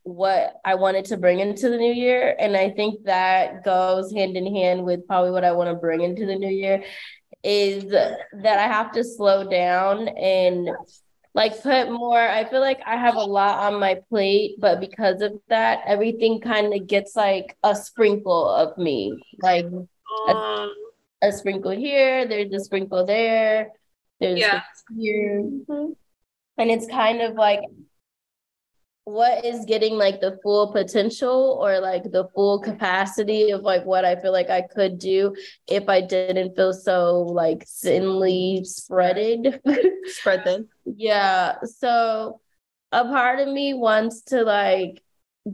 what 0.09 0.55
I 0.65 0.75
wanted 0.75 1.05
to 1.05 1.17
bring 1.17 1.39
into 1.39 1.69
the 1.69 1.77
new 1.77 1.93
year. 1.93 2.35
And 2.39 2.55
I 2.57 2.69
think 2.71 3.05
that 3.05 3.63
goes 3.63 4.11
hand 4.11 4.35
in 4.35 4.53
hand 4.53 4.83
with 4.83 5.07
probably 5.07 5.31
what 5.31 5.43
I 5.43 5.51
want 5.51 5.69
to 5.69 5.75
bring 5.75 6.01
into 6.01 6.25
the 6.25 6.35
new 6.35 6.49
year 6.49 6.83
is 7.43 7.85
that 7.91 8.59
I 8.59 8.67
have 8.67 8.91
to 8.93 9.03
slow 9.03 9.49
down 9.49 10.07
and 10.09 10.69
like 11.33 11.61
put 11.61 11.91
more. 11.91 12.19
I 12.19 12.49
feel 12.49 12.59
like 12.59 12.81
I 12.85 12.97
have 12.97 13.15
a 13.15 13.23
lot 13.23 13.71
on 13.71 13.79
my 13.79 14.01
plate, 14.09 14.55
but 14.59 14.79
because 14.79 15.21
of 15.21 15.33
that, 15.47 15.81
everything 15.85 16.41
kind 16.41 16.73
of 16.73 16.87
gets 16.87 17.15
like 17.15 17.55
a 17.63 17.75
sprinkle 17.75 18.49
of 18.49 18.77
me. 18.77 19.17
Like 19.41 19.65
Um, 20.27 20.73
a 21.21 21.31
sprinkle 21.31 21.71
here, 21.71 22.27
there's 22.27 22.51
a 22.51 22.59
sprinkle 22.59 23.05
there, 23.05 23.71
there's 24.19 24.39
Yeah. 24.39 24.61
here. 24.97 25.43
And 26.57 26.71
it's 26.71 26.87
kind 26.87 27.21
of 27.21 27.35
like 27.35 27.61
what 29.09 29.43
is 29.43 29.65
getting 29.65 29.95
like 29.95 30.21
the 30.21 30.37
full 30.43 30.71
potential 30.71 31.57
or 31.61 31.79
like 31.79 32.03
the 32.03 32.27
full 32.35 32.59
capacity 32.59 33.49
of 33.49 33.61
like 33.61 33.83
what 33.85 34.05
I 34.05 34.15
feel 34.15 34.31
like 34.31 34.49
I 34.49 34.61
could 34.61 34.99
do 34.99 35.35
if 35.67 35.89
I 35.89 36.01
didn't 36.01 36.55
feel 36.55 36.73
so 36.73 37.21
like 37.21 37.65
thinly 37.67 38.61
spreaded. 38.63 39.59
Spread 40.05 40.43
thin. 40.43 40.67
Yeah. 40.85 41.55
So 41.63 42.39
a 42.91 43.03
part 43.05 43.39
of 43.39 43.47
me 43.47 43.73
wants 43.73 44.21
to 44.25 44.43
like 44.43 45.01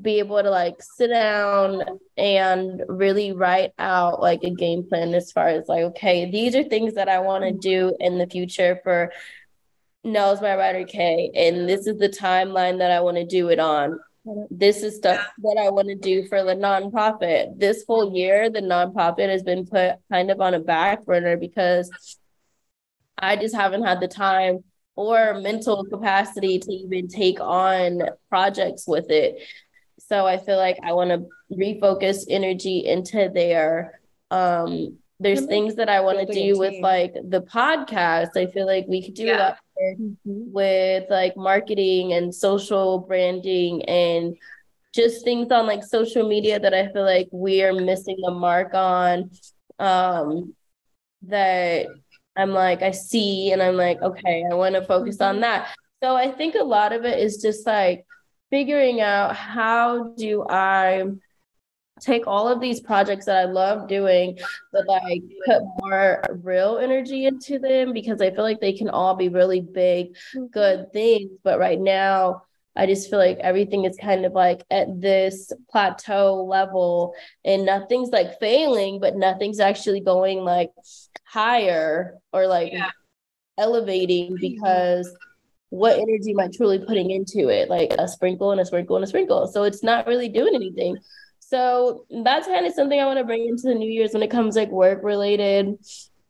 be 0.01 0.19
able 0.19 0.41
to 0.43 0.49
like 0.49 0.75
sit 0.81 1.07
down 1.07 1.81
and 2.17 2.83
really 2.89 3.31
write 3.31 3.71
out 3.79 4.21
like 4.21 4.43
a 4.43 4.49
game 4.49 4.83
plan 4.87 5.13
as 5.13 5.31
far 5.31 5.47
as 5.47 5.67
like, 5.67 5.83
okay, 5.83 6.29
these 6.29 6.55
are 6.55 6.63
things 6.63 6.95
that 6.95 7.07
I 7.07 7.19
want 7.19 7.43
to 7.45 7.51
do 7.51 7.95
in 7.99 8.17
the 8.17 8.27
future 8.27 8.79
for 8.83 9.11
Nels 10.05 10.41
my 10.41 10.55
Ryder 10.55 10.85
K. 10.85 11.31
And 11.35 11.67
this 11.67 11.87
is 11.87 11.97
the 11.97 12.09
timeline 12.09 12.77
that 12.77 12.91
I 12.91 13.01
want 13.01 13.17
to 13.17 13.25
do 13.25 13.49
it 13.49 13.59
on. 13.59 13.99
This 14.49 14.81
is 14.81 14.95
stuff 14.95 15.27
that 15.39 15.57
I 15.59 15.69
want 15.69 15.87
to 15.89 15.95
do 15.95 16.27
for 16.27 16.43
the 16.43 16.55
nonprofit. 16.55 17.59
This 17.59 17.83
whole 17.87 18.15
year, 18.15 18.49
the 18.49 18.61
nonprofit 18.61 19.29
has 19.29 19.43
been 19.43 19.65
put 19.65 19.95
kind 20.11 20.31
of 20.31 20.41
on 20.41 20.53
a 20.53 20.59
back 20.59 21.05
burner 21.05 21.37
because 21.37 21.91
I 23.17 23.35
just 23.35 23.55
haven't 23.55 23.83
had 23.83 23.99
the 23.99 24.07
time 24.07 24.63
or 24.95 25.39
mental 25.41 25.85
capacity 25.85 26.57
to 26.59 26.71
even 26.71 27.07
take 27.07 27.39
on 27.39 28.01
projects 28.29 28.87
with 28.87 29.09
it. 29.09 29.37
So 29.99 30.25
I 30.25 30.37
feel 30.37 30.57
like 30.57 30.77
I 30.83 30.93
want 30.93 31.09
to 31.09 31.27
refocus 31.55 32.25
energy 32.29 32.85
into 32.85 33.29
there. 33.33 33.99
Um, 34.31 34.97
there's 35.19 35.45
things 35.45 35.75
that 35.75 35.89
I 35.89 36.01
want 36.01 36.19
to 36.19 36.33
do 36.33 36.57
with 36.57 36.75
like 36.81 37.13
the 37.13 37.41
podcast. 37.41 38.35
I 38.35 38.47
feel 38.47 38.65
like 38.65 38.85
we 38.87 39.01
could 39.01 39.13
do 39.13 39.33
a 39.33 39.35
lot 39.35 39.57
with 40.25 41.09
like 41.09 41.37
marketing 41.37 42.13
and 42.13 42.33
social 42.33 42.99
branding 42.99 43.83
and 43.85 44.35
just 44.93 45.23
things 45.23 45.51
on 45.51 45.67
like 45.67 45.83
social 45.83 46.27
media 46.27 46.59
that 46.59 46.73
I 46.73 46.91
feel 46.91 47.03
like 47.03 47.27
we 47.31 47.63
are 47.63 47.73
missing 47.73 48.17
the 48.21 48.31
mark 48.31 48.73
on. 48.73 49.31
Um, 49.79 50.53
that 51.23 51.87
I'm 52.35 52.51
like, 52.51 52.81
I 52.81 52.91
see, 52.91 53.51
and 53.51 53.61
I'm 53.61 53.75
like, 53.75 54.01
okay, 54.01 54.43
I 54.49 54.53
want 54.53 54.75
to 54.75 54.81
focus 54.81 55.21
on 55.21 55.41
that. 55.41 55.69
So 56.03 56.15
I 56.15 56.31
think 56.31 56.55
a 56.55 56.63
lot 56.63 56.93
of 56.93 57.05
it 57.05 57.19
is 57.19 57.41
just 57.41 57.65
like 57.65 58.05
figuring 58.49 59.01
out 59.01 59.35
how 59.35 60.13
do 60.17 60.45
I 60.47 61.05
take 62.01 62.27
all 62.27 62.47
of 62.47 62.59
these 62.59 62.81
projects 62.81 63.25
that 63.25 63.37
I 63.37 63.45
love 63.45 63.87
doing, 63.87 64.37
but 64.71 64.85
like 64.87 65.21
put 65.45 65.61
more 65.79 66.23
real 66.43 66.77
energy 66.77 67.25
into 67.25 67.57
them 67.59 67.93
because 67.93 68.21
I 68.21 68.31
feel 68.31 68.43
like 68.43 68.59
they 68.59 68.73
can 68.73 68.89
all 68.89 69.15
be 69.15 69.29
really 69.29 69.61
big, 69.61 70.15
good 70.51 70.79
mm-hmm. 70.79 70.91
things. 70.91 71.31
But 71.43 71.59
right 71.59 71.79
now, 71.79 72.43
I 72.75 72.85
just 72.85 73.09
feel 73.09 73.19
like 73.19 73.37
everything 73.37 73.85
is 73.85 73.97
kind 73.97 74.25
of 74.25 74.33
like 74.33 74.63
at 74.69 74.99
this 74.99 75.53
plateau 75.69 76.43
level 76.43 77.13
and 77.45 77.65
nothing's 77.65 78.09
like 78.09 78.39
failing, 78.39 78.99
but 78.99 79.15
nothing's 79.15 79.61
actually 79.61 80.01
going 80.01 80.39
like 80.39 80.71
higher 81.23 82.15
or 82.33 82.47
like 82.47 82.73
Yeah. 82.73 82.89
elevating 83.57 84.35
because 84.41 85.09
what 85.69 85.97
energy 85.97 86.31
am 86.31 86.39
I 86.39 86.49
truly 86.53 86.79
putting 86.79 87.11
into 87.11 87.49
it? 87.49 87.69
Like 87.69 87.93
a 87.97 88.07
sprinkle 88.07 88.51
and 88.51 88.59
a 88.59 88.65
sprinkle 88.65 88.97
and 88.97 89.05
a 89.05 89.07
sprinkle. 89.07 89.47
So 89.47 89.63
it's 89.63 89.83
not 89.83 90.07
really 90.07 90.29
doing 90.29 90.53
anything. 90.53 90.97
So 91.55 92.05
that's 92.09 92.47
kind 92.47 92.65
of 92.65 92.73
something 92.73 92.99
I 92.99 93.05
want 93.05 93.17
to 93.17 93.23
bring 93.23 93.47
into 93.47 93.67
the 93.67 93.75
New 93.75 93.89
Year's 93.89 94.11
when 94.11 94.23
it 94.23 94.29
comes 94.29 94.57
like 94.57 94.69
work 94.71 95.01
related. 95.03 95.77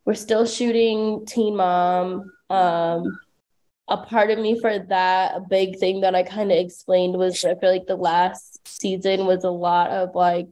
We're 0.05 0.13
still 0.13 0.45
shooting 0.45 1.26
Teen 1.26 1.55
Mom. 1.55 2.32
Um, 2.51 3.17
a 3.88 3.97
part 3.97 4.30
of 4.30 4.38
me 4.38 4.59
for 4.59 4.78
that, 4.78 5.36
a 5.36 5.39
big 5.39 5.80
thing 5.80 6.01
that 6.01 6.13
I 6.13 6.21
kind 6.21 6.51
of 6.51 6.59
explained 6.59 7.17
was 7.17 7.43
I 7.43 7.55
feel 7.55 7.71
like 7.71 7.88
the 7.88 7.95
last 7.95 8.67
season 8.67 9.26
was 9.26 9.43
a 9.43 9.49
lot 9.49 9.89
of 9.89 10.13
like 10.13 10.45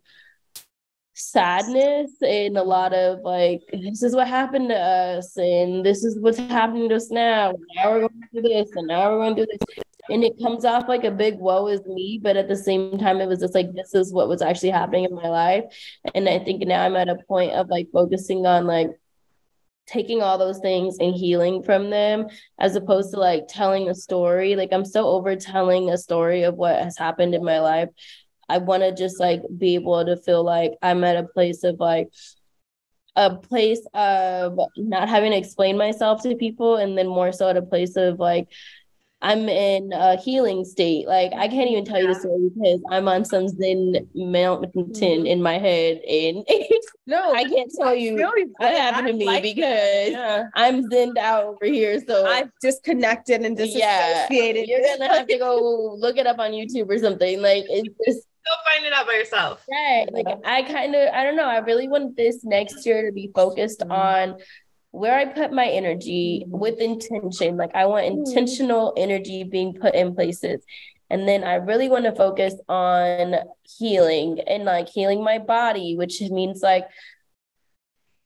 sadness 1.14 2.10
and 2.24 2.58
a 2.58 2.64
lot 2.64 2.96
of 2.96 3.20
like 3.20 3.62
this 3.72 4.02
is 4.02 4.16
what 4.16 4.28
happened 4.28 4.70
to 4.70 4.76
us 4.76 5.38
and 5.38 5.86
this 5.86 6.04
is 6.04 6.18
what's 6.20 6.40
happening 6.40 6.90
to 6.90 6.96
us 6.96 7.12
now 7.12 7.54
now 7.76 7.92
we're 7.92 8.00
going 8.00 8.22
to 8.34 8.42
do 8.42 8.50
this 8.50 8.72
and 8.76 8.88
now 8.88 9.12
we're 9.12 9.20
going 9.20 9.36
to 9.36 9.46
do 9.46 9.52
this 9.52 9.83
and 10.10 10.24
it 10.24 10.34
comes 10.42 10.66
off 10.66 10.88
like 10.88 11.04
a 11.04 11.12
big 11.12 11.38
woe 11.38 11.68
is 11.68 11.86
me 11.86 12.20
but 12.22 12.36
at 12.36 12.48
the 12.48 12.56
same 12.56 12.98
time 12.98 13.22
it 13.22 13.28
was 13.28 13.40
just 13.40 13.56
like 13.56 13.74
this 13.74 13.94
is 13.94 14.14
what 14.14 14.28
was 14.28 14.42
actually 14.42 14.70
happening 14.70 15.06
in 15.06 15.16
my 15.16 15.30
life. 15.30 15.64
And 16.14 16.28
i 16.28 16.40
think 16.40 16.66
now 16.66 16.84
i'm 16.84 16.96
at 16.96 17.10
a 17.10 17.18
point 17.28 17.54
of 17.54 17.70
like 17.70 17.88
focusing 17.94 18.46
on 18.46 18.68
like 18.68 18.90
taking 19.86 20.22
all 20.22 20.38
those 20.38 20.60
things 20.60 20.98
and 21.00 21.14
healing 21.14 21.62
from 21.62 21.90
them 21.90 22.28
as 22.58 22.76
opposed 22.76 23.12
to 23.12 23.20
like 23.20 23.44
telling 23.50 23.90
a 23.90 23.96
story. 23.96 24.56
Like 24.56 24.74
i'm 24.74 24.86
so 24.86 25.08
over 25.08 25.36
telling 25.36 25.90
a 25.90 25.98
story 25.98 26.44
of 26.44 26.56
what 26.56 26.82
has 26.82 26.98
happened 26.98 27.36
in 27.36 27.44
my 27.44 27.60
life. 27.60 27.90
I 28.50 28.58
want 28.58 28.84
to 28.84 28.94
just 28.94 29.20
like 29.20 29.42
be 29.58 29.76
able 29.76 30.06
to 30.06 30.18
feel 30.18 30.44
like 30.44 30.74
i'm 30.82 31.04
at 31.04 31.18
a 31.18 31.28
place 31.28 31.64
of 31.64 31.80
like 31.80 32.10
a 33.16 33.36
place 33.36 33.86
of 33.94 34.60
not 34.76 35.08
having 35.08 35.32
to 35.32 35.38
explain 35.38 35.78
myself 35.78 36.24
to 36.24 36.36
people 36.36 36.78
and 36.78 36.98
then 36.98 37.08
more 37.08 37.32
so 37.32 37.48
at 37.48 37.58
a 37.58 37.62
place 37.62 37.96
of 37.96 38.20
like 38.20 38.48
I'm 39.24 39.48
in 39.48 39.94
a 39.94 40.18
healing 40.18 40.66
state. 40.66 41.08
Like 41.08 41.32
I 41.34 41.48
can't 41.48 41.70
even 41.70 41.86
tell 41.86 42.00
you 42.00 42.08
the 42.08 42.20
story 42.20 42.50
because 42.54 42.82
I'm 42.92 43.08
on 43.08 43.24
some 43.24 43.48
Zen 43.48 44.08
mountain 44.14 44.72
mm-hmm. 44.76 45.26
in 45.26 45.42
my 45.42 45.58
head, 45.58 46.02
and 46.08 46.46
no, 47.08 47.34
I 47.34 47.46
can't 47.46 47.72
tell 47.80 47.96
you 47.96 48.18
what 48.58 48.72
happened 48.72 49.08
to 49.08 49.14
me 49.14 49.26
like 49.26 49.44
because 49.44 50.12
yeah. 50.12 50.44
I'm 50.56 50.90
zened 50.90 51.18
out 51.18 51.46
over 51.46 51.66
here. 51.66 52.04
So 52.06 52.26
I've 52.26 52.50
disconnected 52.62 53.42
and 53.44 53.56
disassociated. 53.56 54.68
Yeah, 54.68 54.78
you're 54.78 54.98
gonna 54.98 55.14
have 55.14 55.28
to 55.28 55.38
go 55.38 55.96
look 56.00 56.18
it 56.18 56.28
up 56.28 56.40
on 56.40 56.52
YouTube 56.52 56.90
or 56.90 57.00
something. 57.00 57.42
Like 57.42 57.64
it's 57.70 57.96
just 58.06 58.28
go 58.46 58.52
find 58.66 58.86
it 58.86 58.94
out 58.94 59.08
by 59.08 59.14
yourself. 59.14 59.66
Right. 59.70 60.06
Like 60.12 60.28
I 60.44 60.64
kind 60.64 60.96
of, 60.96 61.14
I 61.14 61.24
don't 61.24 61.36
know. 61.36 61.48
I 61.48 61.60
really 61.60 61.88
want 61.88 62.18
this 62.18 62.44
next 62.44 62.86
year 62.86 63.06
to 63.06 63.12
be 63.12 63.32
focused 63.34 63.80
mm-hmm. 63.80 63.92
on 63.92 64.38
where 64.94 65.18
I 65.18 65.26
put 65.26 65.52
my 65.52 65.66
energy 65.66 66.46
with 66.48 66.78
intention. 66.78 67.58
Like 67.58 67.72
I 67.74 67.88
want 67.88 68.06
hmm. 68.06 68.20
intentional 68.20 68.94
energy 68.96 69.44
being 69.44 69.74
put 69.74 69.96
in 69.96 70.14
places. 70.14 70.64
And 71.10 71.28
then 71.28 71.44
I 71.44 71.56
really 71.56 71.90
want 71.90 72.06
to 72.06 72.16
focus 72.16 72.54
on 72.70 73.36
healing 73.64 74.40
and 74.48 74.66
like 74.66 74.88
healing 74.90 75.24
my 75.24 75.40
body, 75.40 75.96
which 75.98 76.22
means 76.22 76.62
like 76.62 76.86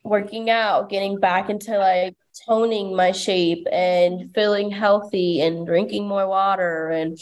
working 0.04 0.50
out, 0.50 0.90
getting 0.90 1.20
back 1.20 1.50
into 1.50 1.78
like 1.78 2.18
toning 2.46 2.96
my 2.96 3.14
shape 3.14 3.66
and 3.72 4.34
feeling 4.36 4.70
healthy 4.70 5.42
and 5.42 5.66
drinking 5.66 6.06
more 6.06 6.28
water 6.28 6.90
and 6.90 7.18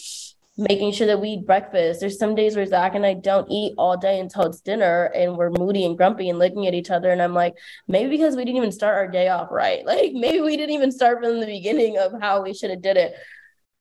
making 0.57 0.93
sure 0.93 1.07
that 1.07 1.19
we 1.19 1.29
eat 1.29 1.45
breakfast. 1.45 1.99
There's 1.99 2.17
some 2.17 2.33
days 2.33 2.55
where 2.55 2.65
Zach 2.65 2.95
and 2.95 3.05
I 3.05 3.13
don't 3.13 3.49
eat 3.51 3.73
all 3.77 3.97
day 3.97 4.19
until 4.19 4.43
it's 4.43 4.61
dinner 4.61 5.05
and 5.13 5.35
we're 5.35 5.49
moody 5.49 5.85
and 5.85 5.97
grumpy 5.97 6.29
and 6.29 6.39
looking 6.39 6.65
at 6.65 6.73
each 6.73 6.91
other. 6.91 7.11
And 7.11 7.21
I'm 7.21 7.33
like, 7.33 7.55
maybe 7.87 8.11
because 8.11 8.35
we 8.35 8.45
didn't 8.45 8.57
even 8.57 8.71
start 8.71 8.95
our 8.95 9.07
day 9.07 9.27
off 9.27 9.49
right. 9.51 9.85
Like 9.95 10.13
maybe 10.13 10.41
we 10.41 10.57
didn't 10.57 10.75
even 10.75 10.91
start 10.91 11.21
from 11.21 11.39
the 11.39 11.45
beginning 11.45 11.97
of 11.97 12.13
how 12.19 12.41
we 12.41 12.53
should 12.53 12.69
have 12.69 12.81
did 12.81 12.97
it. 12.97 13.13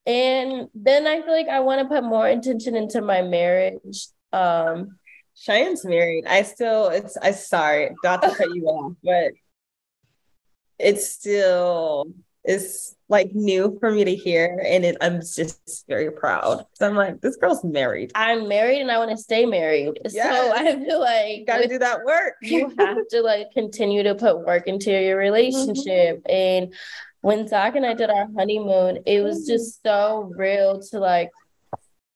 And 0.07 0.69
then 0.75 1.07
I 1.07 1.23
feel 1.23 1.33
like 1.33 1.49
I 1.49 1.61
want 1.61 1.81
to 1.81 1.89
put 1.89 2.05
more 2.05 2.29
intention 2.29 2.77
into 2.77 3.01
my 3.01 3.23
marriage. 3.23 4.07
Um 4.33 4.99
Cheyenne's 5.37 5.85
married. 5.85 6.27
I 6.27 6.43
still 6.43 6.89
it's 6.89 7.17
I 7.17 7.33
sorry, 7.33 7.95
not 8.05 8.23
to 8.23 8.35
cut 8.35 8.55
you 8.55 8.67
off, 8.67 8.93
but 9.03 9.33
it's 10.79 11.11
still 11.11 12.07
it's 12.45 12.95
like 13.09 13.35
new 13.35 13.77
for 13.81 13.91
me 13.91 14.05
to 14.05 14.15
hear 14.15 14.61
and 14.67 14.85
it, 14.85 14.97
i'm 15.01 15.21
just 15.21 15.85
very 15.89 16.11
proud 16.11 16.65
so 16.75 16.87
i'm 16.87 16.95
like 16.95 17.21
this 17.21 17.37
girl's 17.37 17.65
married 17.65 18.11
i'm 18.15 18.49
married 18.49 18.81
and 18.81 18.91
i 18.91 18.99
want 18.99 19.11
to 19.11 19.17
stay 19.17 19.47
married 19.47 19.99
yes. 20.11 20.13
so 20.15 20.53
i 20.53 20.85
feel 20.85 21.01
like 21.01 21.47
gotta 21.47 21.69
do 21.69 21.79
that 21.79 22.05
work 22.05 22.35
you 22.43 22.73
have 22.79 22.99
to 23.09 23.21
like 23.21 23.51
continue 23.53 24.03
to 24.03 24.15
put 24.15 24.45
work 24.45 24.67
into 24.67 24.91
your 24.91 25.17
relationship 25.17 26.23
mm-hmm. 26.25 26.31
and 26.35 26.75
when 27.21 27.47
zach 27.49 27.77
and 27.77 27.87
i 27.87 27.95
did 27.95 28.11
our 28.11 28.27
honeymoon 28.37 28.99
it 29.07 29.23
was 29.23 29.41
mm-hmm. 29.41 29.55
just 29.55 29.83
so 29.83 30.31
real 30.37 30.81
to 30.81 30.99
like 30.99 31.31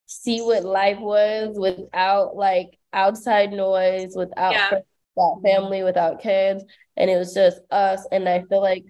see 0.06 0.40
what 0.40 0.64
life 0.64 0.98
was 0.98 1.56
without 1.58 2.34
like 2.34 2.78
outside 2.94 3.52
noise 3.52 4.14
without, 4.16 4.52
yeah. 4.52 4.70
without 5.14 5.42
family 5.42 5.82
without 5.82 6.22
kids 6.22 6.64
and 6.96 7.10
it 7.10 7.16
was 7.16 7.34
just 7.34 7.60
us 7.70 8.06
and 8.10 8.26
i 8.26 8.42
feel 8.48 8.62
like 8.62 8.84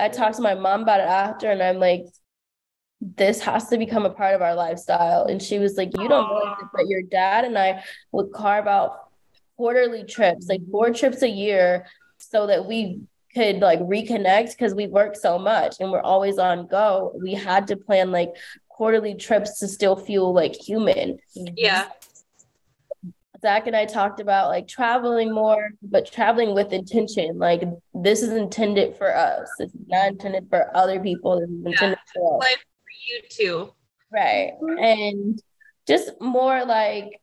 I 0.00 0.08
talked 0.08 0.36
to 0.36 0.42
my 0.42 0.54
mom 0.54 0.82
about 0.82 1.00
it 1.00 1.08
after, 1.08 1.50
and 1.50 1.62
I'm 1.62 1.78
like, 1.78 2.06
this 3.00 3.40
has 3.40 3.68
to 3.68 3.78
become 3.78 4.04
a 4.04 4.10
part 4.10 4.34
of 4.34 4.42
our 4.42 4.54
lifestyle. 4.54 5.24
And 5.24 5.42
she 5.42 5.58
was 5.58 5.76
like, 5.76 5.90
You 5.96 6.08
don't 6.08 6.28
know 6.28 6.56
this, 6.58 6.68
but 6.74 6.86
your 6.86 7.02
dad 7.02 7.44
and 7.44 7.58
I 7.58 7.82
would 8.12 8.32
carve 8.32 8.66
out 8.66 9.10
quarterly 9.56 10.04
trips, 10.04 10.48
like 10.48 10.60
four 10.70 10.90
trips 10.90 11.22
a 11.22 11.28
year, 11.28 11.86
so 12.18 12.46
that 12.46 12.66
we 12.66 13.00
could 13.34 13.60
like 13.60 13.80
reconnect 13.80 14.50
because 14.50 14.74
we 14.74 14.86
work 14.86 15.14
so 15.16 15.38
much 15.38 15.76
and 15.80 15.90
we're 15.90 16.00
always 16.00 16.38
on 16.38 16.66
go. 16.66 17.12
We 17.22 17.34
had 17.34 17.66
to 17.68 17.76
plan 17.76 18.10
like 18.10 18.30
quarterly 18.68 19.14
trips 19.14 19.58
to 19.60 19.68
still 19.68 19.96
feel 19.96 20.32
like 20.32 20.54
human. 20.54 21.18
Yeah. 21.34 21.88
Zach 23.40 23.66
and 23.66 23.76
I 23.76 23.86
talked 23.86 24.20
about 24.20 24.48
like 24.48 24.68
traveling 24.68 25.32
more, 25.32 25.70
but 25.82 26.10
traveling 26.10 26.54
with 26.54 26.72
intention. 26.72 27.38
Like 27.38 27.62
this 27.94 28.22
is 28.22 28.30
intended 28.30 28.96
for 28.96 29.14
us. 29.14 29.48
It's 29.58 29.72
not 29.86 30.08
intended 30.08 30.48
for 30.50 30.74
other 30.76 31.00
people. 31.00 31.38
It's 31.38 31.50
intended 31.50 31.98
yeah, 31.98 32.12
for 32.14 32.44
us. 32.44 32.52
for 32.52 32.90
you 33.08 33.22
too. 33.28 33.72
Right. 34.12 34.52
And 34.78 35.40
just 35.86 36.20
more 36.20 36.64
like 36.64 37.20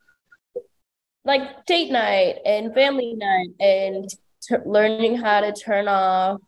like 1.26 1.66
date 1.66 1.92
night 1.92 2.38
and 2.46 2.74
family 2.74 3.14
night 3.14 3.50
and 3.60 4.10
t- 4.42 4.56
learning 4.66 5.18
how 5.18 5.42
to 5.42 5.52
turn 5.52 5.88
off 5.88 6.40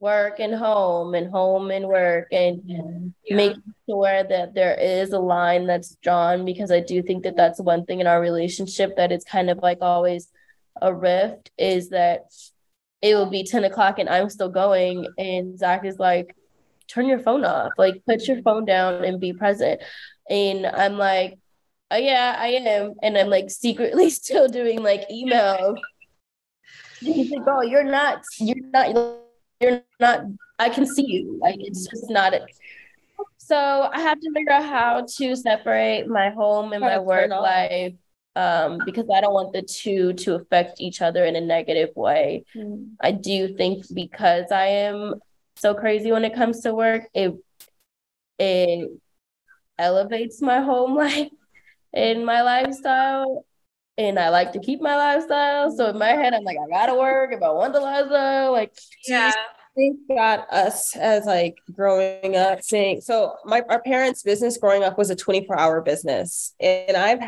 work 0.00 0.38
and 0.38 0.54
home 0.54 1.14
and 1.14 1.30
home 1.30 1.70
and 1.70 1.86
work 1.86 2.28
and 2.32 2.62
yeah. 2.64 3.36
making 3.36 3.74
sure 3.88 4.22
that 4.24 4.54
there 4.54 4.74
is 4.74 5.12
a 5.12 5.18
line 5.18 5.66
that's 5.66 5.96
drawn 5.96 6.44
because 6.44 6.70
I 6.70 6.80
do 6.80 7.02
think 7.02 7.24
that 7.24 7.36
that's 7.36 7.60
one 7.60 7.84
thing 7.84 8.00
in 8.00 8.06
our 8.06 8.20
relationship 8.20 8.96
that 8.96 9.10
it's 9.10 9.24
kind 9.24 9.50
of 9.50 9.58
like 9.58 9.78
always 9.80 10.28
a 10.80 10.94
rift 10.94 11.50
is 11.58 11.88
that 11.90 12.26
it 13.02 13.14
will 13.14 13.30
be 13.30 13.44
10 13.44 13.64
o'clock 13.64 13.98
and 13.98 14.08
I'm 14.08 14.30
still 14.30 14.48
going 14.48 15.06
and 15.18 15.58
Zach 15.58 15.84
is 15.84 15.98
like 15.98 16.34
turn 16.86 17.06
your 17.06 17.18
phone 17.18 17.44
off. 17.44 17.72
Like 17.76 18.02
put 18.06 18.26
your 18.26 18.40
phone 18.42 18.64
down 18.64 19.04
and 19.04 19.20
be 19.20 19.32
present. 19.32 19.82
And 20.30 20.64
I'm 20.64 20.96
like 20.96 21.38
oh 21.90 21.96
yeah 21.96 22.36
I 22.38 22.48
am. 22.48 22.94
And 23.02 23.18
I'm 23.18 23.28
like 23.28 23.50
secretly 23.50 24.10
still 24.10 24.46
doing 24.48 24.82
like 24.82 25.10
email 25.10 25.74
he's 27.00 27.30
like 27.30 27.42
oh 27.46 27.62
you're 27.62 27.84
not 27.84 28.22
you're 28.40 28.56
not 28.72 28.94
you're 29.60 29.82
not 30.00 30.22
i 30.58 30.68
can 30.68 30.86
see 30.86 31.06
you 31.06 31.38
like 31.40 31.56
it's 31.58 31.86
just 31.86 32.10
not 32.10 32.34
it. 32.34 32.42
So 33.38 33.56
i 33.92 34.00
have 34.00 34.20
to 34.20 34.32
figure 34.32 34.52
out 34.52 34.64
how 34.64 35.06
to 35.16 35.36
separate 35.36 36.06
my 36.06 36.30
home 36.30 36.72
and 36.72 36.80
my 36.80 36.98
work 36.98 37.30
life 37.30 37.94
um, 38.36 38.80
because 38.84 39.06
i 39.12 39.20
don't 39.20 39.34
want 39.34 39.52
the 39.52 39.62
two 39.62 40.12
to 40.14 40.34
affect 40.34 40.80
each 40.80 41.02
other 41.02 41.24
in 41.24 41.34
a 41.36 41.40
negative 41.40 41.90
way. 41.96 42.44
Mm. 42.54 42.90
i 43.00 43.10
do 43.12 43.54
think 43.56 43.84
because 43.94 44.52
i 44.52 44.66
am 44.66 45.14
so 45.56 45.74
crazy 45.74 46.12
when 46.12 46.24
it 46.24 46.34
comes 46.34 46.60
to 46.60 46.74
work 46.74 47.04
it 47.14 47.34
it 48.38 48.90
elevates 49.78 50.40
my 50.40 50.60
home 50.60 50.94
life 51.04 51.30
and 51.92 52.24
my 52.24 52.42
lifestyle 52.42 53.44
and 53.98 54.18
I 54.18 54.28
like 54.30 54.52
to 54.52 54.60
keep 54.60 54.80
my 54.80 54.96
lifestyle. 54.96 55.70
So 55.76 55.90
in 55.90 55.98
my 55.98 56.10
head, 56.10 56.32
I'm 56.32 56.44
like, 56.44 56.56
I 56.56 56.68
gotta 56.70 56.94
work 56.94 57.32
if 57.32 57.42
I 57.42 57.50
want 57.50 57.74
the 57.74 57.80
lifestyle. 57.80 58.52
Like, 58.52 58.72
yeah. 59.06 59.32
think 59.74 59.98
got 60.08 60.50
us 60.52 60.96
as 60.96 61.26
like 61.26 61.56
growing 61.72 62.34
up 62.34 62.60
saying 62.62 63.00
so 63.00 63.34
my 63.44 63.62
our 63.68 63.80
parents' 63.82 64.24
business 64.24 64.56
growing 64.56 64.82
up 64.82 64.98
was 64.98 65.10
a 65.10 65.16
24 65.16 65.58
hour 65.58 65.82
business. 65.82 66.54
And 66.60 66.96
I've 66.96 67.20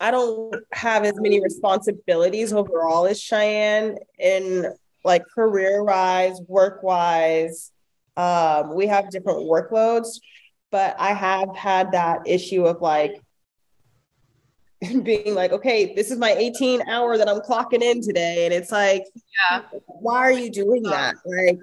I 0.00 0.10
don't 0.10 0.54
have 0.72 1.04
as 1.04 1.14
many 1.16 1.42
responsibilities 1.42 2.52
overall 2.52 3.06
as 3.06 3.20
Cheyenne 3.20 3.96
in 4.18 4.74
like 5.04 5.24
career 5.34 5.82
wise, 5.84 6.40
work 6.46 6.82
wise. 6.82 7.70
Um, 8.16 8.74
we 8.74 8.86
have 8.86 9.10
different 9.10 9.40
workloads, 9.40 10.20
but 10.70 10.96
I 10.98 11.14
have 11.14 11.54
had 11.56 11.92
that 11.92 12.26
issue 12.26 12.66
of 12.66 12.80
like 12.82 13.23
being 15.02 15.34
like, 15.34 15.52
okay, 15.52 15.94
this 15.94 16.10
is 16.10 16.18
my 16.18 16.32
18 16.32 16.88
hour 16.88 17.16
that 17.18 17.28
I'm 17.28 17.40
clocking 17.40 17.82
in 17.82 18.00
today. 18.00 18.44
And 18.44 18.54
it's 18.54 18.72
like, 18.72 19.04
yeah, 19.50 19.62
why 19.86 20.18
are 20.18 20.32
you 20.32 20.50
doing 20.50 20.82
that? 20.84 21.16
Like, 21.24 21.58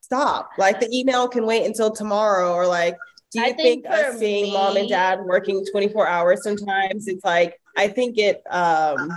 stop. 0.00 0.50
Like, 0.58 0.80
the 0.80 0.88
email 0.92 1.28
can 1.28 1.46
wait 1.46 1.66
until 1.66 1.90
tomorrow. 1.90 2.52
Or, 2.52 2.66
like, 2.66 2.96
do 3.32 3.40
you 3.40 3.46
I 3.46 3.52
think, 3.52 3.84
think 3.84 3.94
us 3.94 4.18
seeing 4.18 4.44
me, 4.44 4.52
mom 4.52 4.76
and 4.76 4.88
dad 4.88 5.20
working 5.24 5.64
24 5.70 6.06
hours 6.06 6.42
sometimes, 6.42 7.08
it's 7.08 7.24
like, 7.24 7.58
I 7.76 7.88
think 7.88 8.18
it 8.18 8.42
um, 8.50 9.10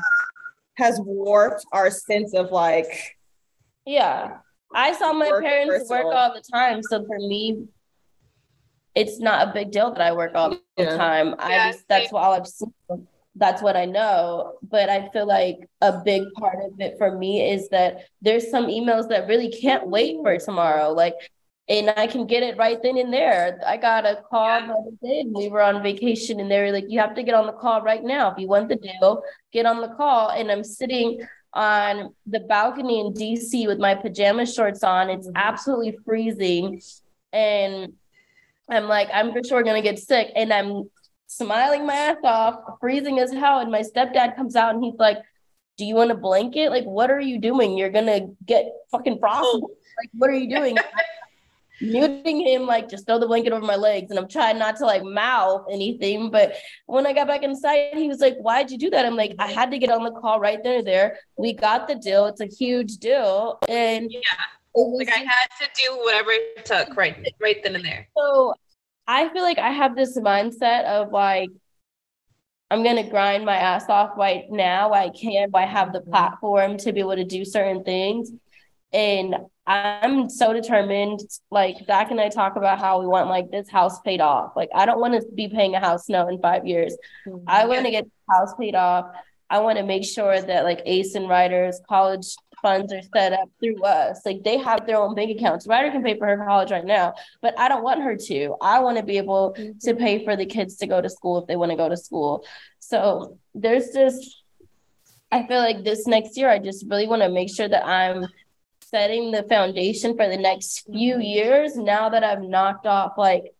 has 0.75 0.99
warped 1.03 1.65
our 1.71 1.89
sense 1.89 2.33
of 2.33 2.51
like, 2.51 3.15
yeah. 3.85 4.37
I 4.73 4.93
saw 4.93 5.13
my 5.13 5.29
parents 5.29 5.89
work 5.89 6.05
all 6.05 6.33
the 6.33 6.43
time. 6.51 6.81
So 6.83 7.05
for 7.05 7.17
me, 7.17 7.67
it's 8.93 9.19
not 9.19 9.49
a 9.49 9.53
big 9.53 9.71
deal 9.71 9.91
that 9.91 10.01
I 10.01 10.11
work 10.13 10.31
all 10.35 10.51
the 10.51 10.59
yeah. 10.77 10.97
time. 10.97 11.35
I 11.37 11.71
just, 11.71 11.87
that's 11.87 12.11
what 12.11 12.23
I've 12.23 12.47
seen 12.47 12.73
that's 13.35 13.61
what 13.61 13.75
I 13.75 13.85
know. 13.85 14.53
But 14.63 14.89
I 14.89 15.09
feel 15.09 15.27
like 15.27 15.57
a 15.81 16.01
big 16.03 16.23
part 16.37 16.57
of 16.63 16.79
it 16.79 16.97
for 16.97 17.17
me 17.17 17.51
is 17.51 17.69
that 17.69 18.05
there's 18.21 18.49
some 18.49 18.67
emails 18.67 19.09
that 19.09 19.27
really 19.27 19.51
can't 19.51 19.87
wait 19.87 20.17
for 20.21 20.37
tomorrow. 20.37 20.91
Like, 20.91 21.15
and 21.67 21.89
I 21.97 22.07
can 22.07 22.27
get 22.27 22.43
it 22.43 22.57
right 22.57 22.77
then 22.81 22.97
and 22.97 23.11
there. 23.11 23.59
I 23.65 23.77
got 23.77 24.05
a 24.05 24.21
call 24.29 24.59
yeah. 24.59 24.67
the 24.67 24.73
other 24.73 24.91
day 25.01 25.21
and 25.21 25.33
we 25.33 25.49
were 25.49 25.61
on 25.61 25.81
vacation 25.81 26.39
and 26.39 26.49
they 26.49 26.61
were 26.61 26.71
like, 26.71 26.85
you 26.87 26.99
have 26.99 27.15
to 27.15 27.23
get 27.23 27.33
on 27.33 27.47
the 27.47 27.53
call 27.53 27.81
right 27.81 28.03
now. 28.03 28.31
If 28.31 28.37
you 28.37 28.47
want 28.47 28.69
the 28.69 28.75
deal, 28.75 29.23
get 29.51 29.65
on 29.65 29.81
the 29.81 29.89
call. 29.95 30.29
And 30.29 30.51
I'm 30.51 30.63
sitting 30.63 31.21
on 31.53 32.13
the 32.27 32.41
balcony 32.41 32.99
in 32.99 33.13
DC 33.13 33.65
with 33.65 33.79
my 33.79 33.95
pajama 33.95 34.45
shorts 34.45 34.83
on. 34.83 35.09
It's 35.09 35.27
mm-hmm. 35.27 35.37
absolutely 35.37 35.97
freezing. 36.05 36.81
And 37.33 37.93
I'm 38.69 38.87
like, 38.87 39.09
I'm 39.11 39.31
for 39.31 39.43
sure 39.43 39.63
gonna 39.63 39.81
get 39.81 39.97
sick. 39.97 40.31
And 40.35 40.53
I'm 40.53 40.89
smiling 41.27 41.85
my 41.85 41.93
ass 41.93 42.17
off, 42.23 42.59
freezing 42.79 43.19
as 43.19 43.31
hell. 43.31 43.59
And 43.59 43.71
my 43.71 43.81
stepdad 43.81 44.35
comes 44.35 44.55
out 44.55 44.75
and 44.75 44.83
he's 44.83 44.99
like, 44.99 45.17
Do 45.77 45.85
you 45.85 45.95
want 45.95 46.11
a 46.11 46.15
blanket? 46.15 46.69
Like, 46.69 46.85
what 46.85 47.11
are 47.11 47.21
you 47.21 47.39
doing? 47.39 47.77
You're 47.77 47.89
gonna 47.89 48.27
get 48.45 48.65
fucking 48.91 49.19
frostbite. 49.19 49.45
Oh. 49.45 49.71
Like, 49.97 50.09
what 50.13 50.29
are 50.29 50.33
you 50.33 50.49
doing? 50.49 50.77
muting 51.81 52.39
him, 52.39 52.65
like 52.65 52.89
just 52.89 53.05
throw 53.05 53.19
the 53.19 53.27
blanket 53.27 53.53
over 53.53 53.65
my 53.65 53.75
legs. 53.75 54.09
And 54.09 54.19
I'm 54.19 54.27
trying 54.27 54.57
not 54.59 54.77
to 54.77 54.85
like 54.85 55.03
mouth 55.03 55.65
anything. 55.71 56.31
But 56.31 56.55
when 56.85 57.05
I 57.05 57.13
got 57.13 57.27
back 57.27 57.43
inside, 57.43 57.93
he 57.93 58.07
was 58.07 58.19
like, 58.19 58.37
Why'd 58.37 58.71
you 58.71 58.77
do 58.77 58.89
that? 58.91 59.05
I'm 59.05 59.15
like, 59.15 59.35
I 59.39 59.51
had 59.51 59.71
to 59.71 59.77
get 59.77 59.89
on 59.89 60.03
the 60.03 60.11
call 60.11 60.39
right 60.39 60.61
there. 60.63 60.83
There, 60.83 61.17
we 61.37 61.53
got 61.53 61.87
the 61.87 61.95
deal. 61.95 62.25
It's 62.25 62.41
a 62.41 62.47
huge 62.47 62.97
deal. 62.97 63.59
And 63.67 64.11
yeah. 64.11 64.19
Was, 64.73 65.07
like 65.07 65.15
I 65.15 65.19
had 65.19 65.47
to 65.61 65.69
do 65.85 65.97
whatever 66.03 66.31
it 66.31 66.65
took 66.65 66.97
right 66.97 67.25
right 67.39 67.63
then 67.63 67.75
and 67.75 67.85
there. 67.85 68.09
So 68.17 68.53
I 69.07 69.29
feel 69.29 69.43
like 69.43 69.59
I 69.59 69.69
have 69.69 69.95
this 69.95 70.17
mindset 70.17 70.85
of 70.85 71.11
like 71.11 71.49
I'm 72.71 72.83
gonna 72.83 73.07
grind 73.07 73.45
my 73.45 73.55
ass 73.55 73.89
off 73.89 74.17
right 74.17 74.45
now. 74.49 74.91
I 74.91 75.09
can. 75.09 75.49
I 75.53 75.65
have 75.65 75.93
the 75.93 76.01
platform 76.01 76.77
to 76.79 76.91
be 76.91 76.99
able 76.99 77.15
to 77.15 77.23
do 77.23 77.45
certain 77.45 77.83
things, 77.83 78.31
and 78.91 79.35
I'm 79.67 80.29
so 80.29 80.51
determined. 80.51 81.19
Like 81.51 81.77
Zach 81.85 82.09
and 82.09 82.19
I 82.19 82.29
talk 82.29 82.55
about 82.55 82.79
how 82.79 82.99
we 82.99 83.07
want 83.07 83.29
like 83.29 83.51
this 83.51 83.69
house 83.69 83.99
paid 84.01 84.19
off. 84.19 84.53
Like 84.55 84.69
I 84.73 84.85
don't 84.85 84.99
want 84.99 85.13
to 85.13 85.27
be 85.35 85.47
paying 85.47 85.75
a 85.75 85.79
house 85.79 86.09
now 86.09 86.27
in 86.27 86.41
five 86.41 86.65
years. 86.65 86.97
Mm-hmm. 87.27 87.45
I 87.47 87.65
want 87.65 87.85
to 87.85 87.91
get 87.91 88.05
the 88.05 88.33
house 88.33 88.53
paid 88.59 88.75
off. 88.75 89.05
I 89.49 89.59
want 89.59 89.77
to 89.77 89.83
make 89.83 90.03
sure 90.03 90.41
that 90.41 90.63
like 90.63 90.81
Ace 90.85 91.13
and 91.13 91.29
Ryder's 91.29 91.79
college 91.87 92.35
funds 92.65 92.91
are 92.91 93.01
set 93.13 93.31
up 93.31 93.47
through 93.59 93.83
us. 93.83 94.21
Like 94.25 94.43
they 94.43 94.57
have 94.57 94.87
their 94.87 94.97
own 94.97 95.13
bank 95.13 95.37
accounts. 95.37 95.67
Ryder 95.67 95.91
can 95.91 96.01
pay 96.01 96.17
for 96.17 96.25
her 96.25 96.43
college 96.43 96.71
right 96.71 96.83
now, 96.83 97.13
but 97.39 97.53
I 97.59 97.69
don't 97.69 97.83
want 97.83 98.01
her 98.01 98.15
to. 98.15 98.55
I 98.59 98.79
want 98.79 98.97
to 98.97 99.03
be 99.03 99.17
able 99.17 99.53
mm-hmm. 99.55 99.77
to 99.87 99.95
pay 99.95 100.25
for 100.25 100.35
the 100.35 100.47
kids 100.47 100.77
to 100.77 100.87
go 100.87 100.99
to 100.99 101.09
school 101.09 101.37
if 101.37 101.47
they 101.47 101.55
want 101.55 101.69
to 101.69 101.77
go 101.77 101.87
to 101.87 101.95
school. 101.95 102.43
So 102.79 103.37
there's 103.53 103.89
just 103.89 104.41
I 105.31 105.45
feel 105.45 105.59
like 105.59 105.83
this 105.83 106.07
next 106.07 106.37
year 106.37 106.49
I 106.49 106.57
just 106.57 106.85
really 106.89 107.07
want 107.07 107.21
to 107.21 107.29
make 107.29 107.55
sure 107.55 107.67
that 107.67 107.85
I'm 107.85 108.25
setting 108.81 109.31
the 109.31 109.43
foundation 109.43 110.15
for 110.15 110.27
the 110.27 110.37
next 110.37 110.87
few 110.91 111.19
years 111.19 111.75
now 111.75 112.09
that 112.09 112.23
I've 112.23 112.41
knocked 112.41 112.87
off 112.87 113.13
like 113.17 113.53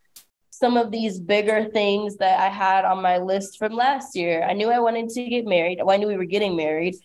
some 0.50 0.78
of 0.78 0.90
these 0.90 1.20
bigger 1.20 1.66
things 1.66 2.18
that 2.18 2.40
I 2.40 2.50
had 2.50 2.86
on 2.86 3.02
my 3.04 3.18
list 3.18 3.60
from 3.60 3.74
last 3.74 4.16
year. 4.16 4.44
I 4.44 4.54
knew 4.54 4.70
I 4.70 4.80
wanted 4.80 5.10
to 5.10 5.30
get 5.30 5.46
married. 5.46 5.80
Well, 5.80 5.94
I 5.94 5.98
knew 5.98 6.08
we 6.08 6.18
were 6.18 6.26
getting 6.26 6.56
married. 6.56 6.96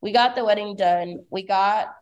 We 0.00 0.12
got 0.12 0.36
the 0.36 0.44
wedding 0.44 0.76
done. 0.76 1.24
We 1.30 1.42
got 1.42 1.94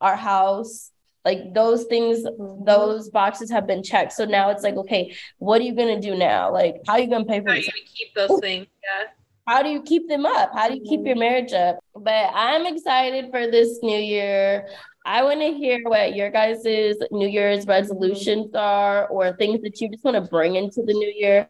our 0.00 0.16
house. 0.16 0.90
Like 1.24 1.54
those 1.54 1.84
things, 1.84 2.24
mm-hmm. 2.24 2.64
those 2.64 3.10
boxes 3.10 3.50
have 3.50 3.66
been 3.66 3.82
checked. 3.82 4.12
So 4.12 4.24
now 4.24 4.50
it's 4.50 4.62
like, 4.62 4.76
okay, 4.76 5.14
what 5.38 5.60
are 5.60 5.64
you 5.64 5.74
gonna 5.74 6.00
do 6.00 6.14
now? 6.14 6.52
Like, 6.52 6.76
how 6.86 6.94
are 6.94 7.00
you 7.00 7.10
gonna 7.10 7.24
pay 7.24 7.40
for? 7.40 7.50
How 7.50 7.56
this? 7.56 7.68
keep 7.94 8.14
those 8.14 8.38
things? 8.40 8.66
Yeah 8.84 9.08
how 9.46 9.62
do 9.62 9.68
you 9.68 9.82
keep 9.82 10.08
them 10.08 10.26
up? 10.26 10.50
How 10.54 10.68
do 10.68 10.74
you 10.74 10.82
keep 10.82 11.06
your 11.06 11.16
marriage 11.16 11.52
up? 11.52 11.78
But 11.94 12.30
I'm 12.34 12.66
excited 12.66 13.30
for 13.30 13.48
this 13.48 13.78
new 13.82 13.98
year. 13.98 14.68
I 15.04 15.22
want 15.22 15.40
to 15.40 15.52
hear 15.52 15.80
what 15.84 16.16
your 16.16 16.30
guys' 16.30 16.64
New 17.12 17.28
Year's 17.28 17.64
resolutions 17.66 18.54
are 18.56 19.06
or 19.06 19.36
things 19.36 19.62
that 19.62 19.80
you 19.80 19.88
just 19.88 20.02
want 20.02 20.16
to 20.16 20.28
bring 20.28 20.56
into 20.56 20.82
the 20.82 20.92
new 20.92 21.12
year. 21.16 21.48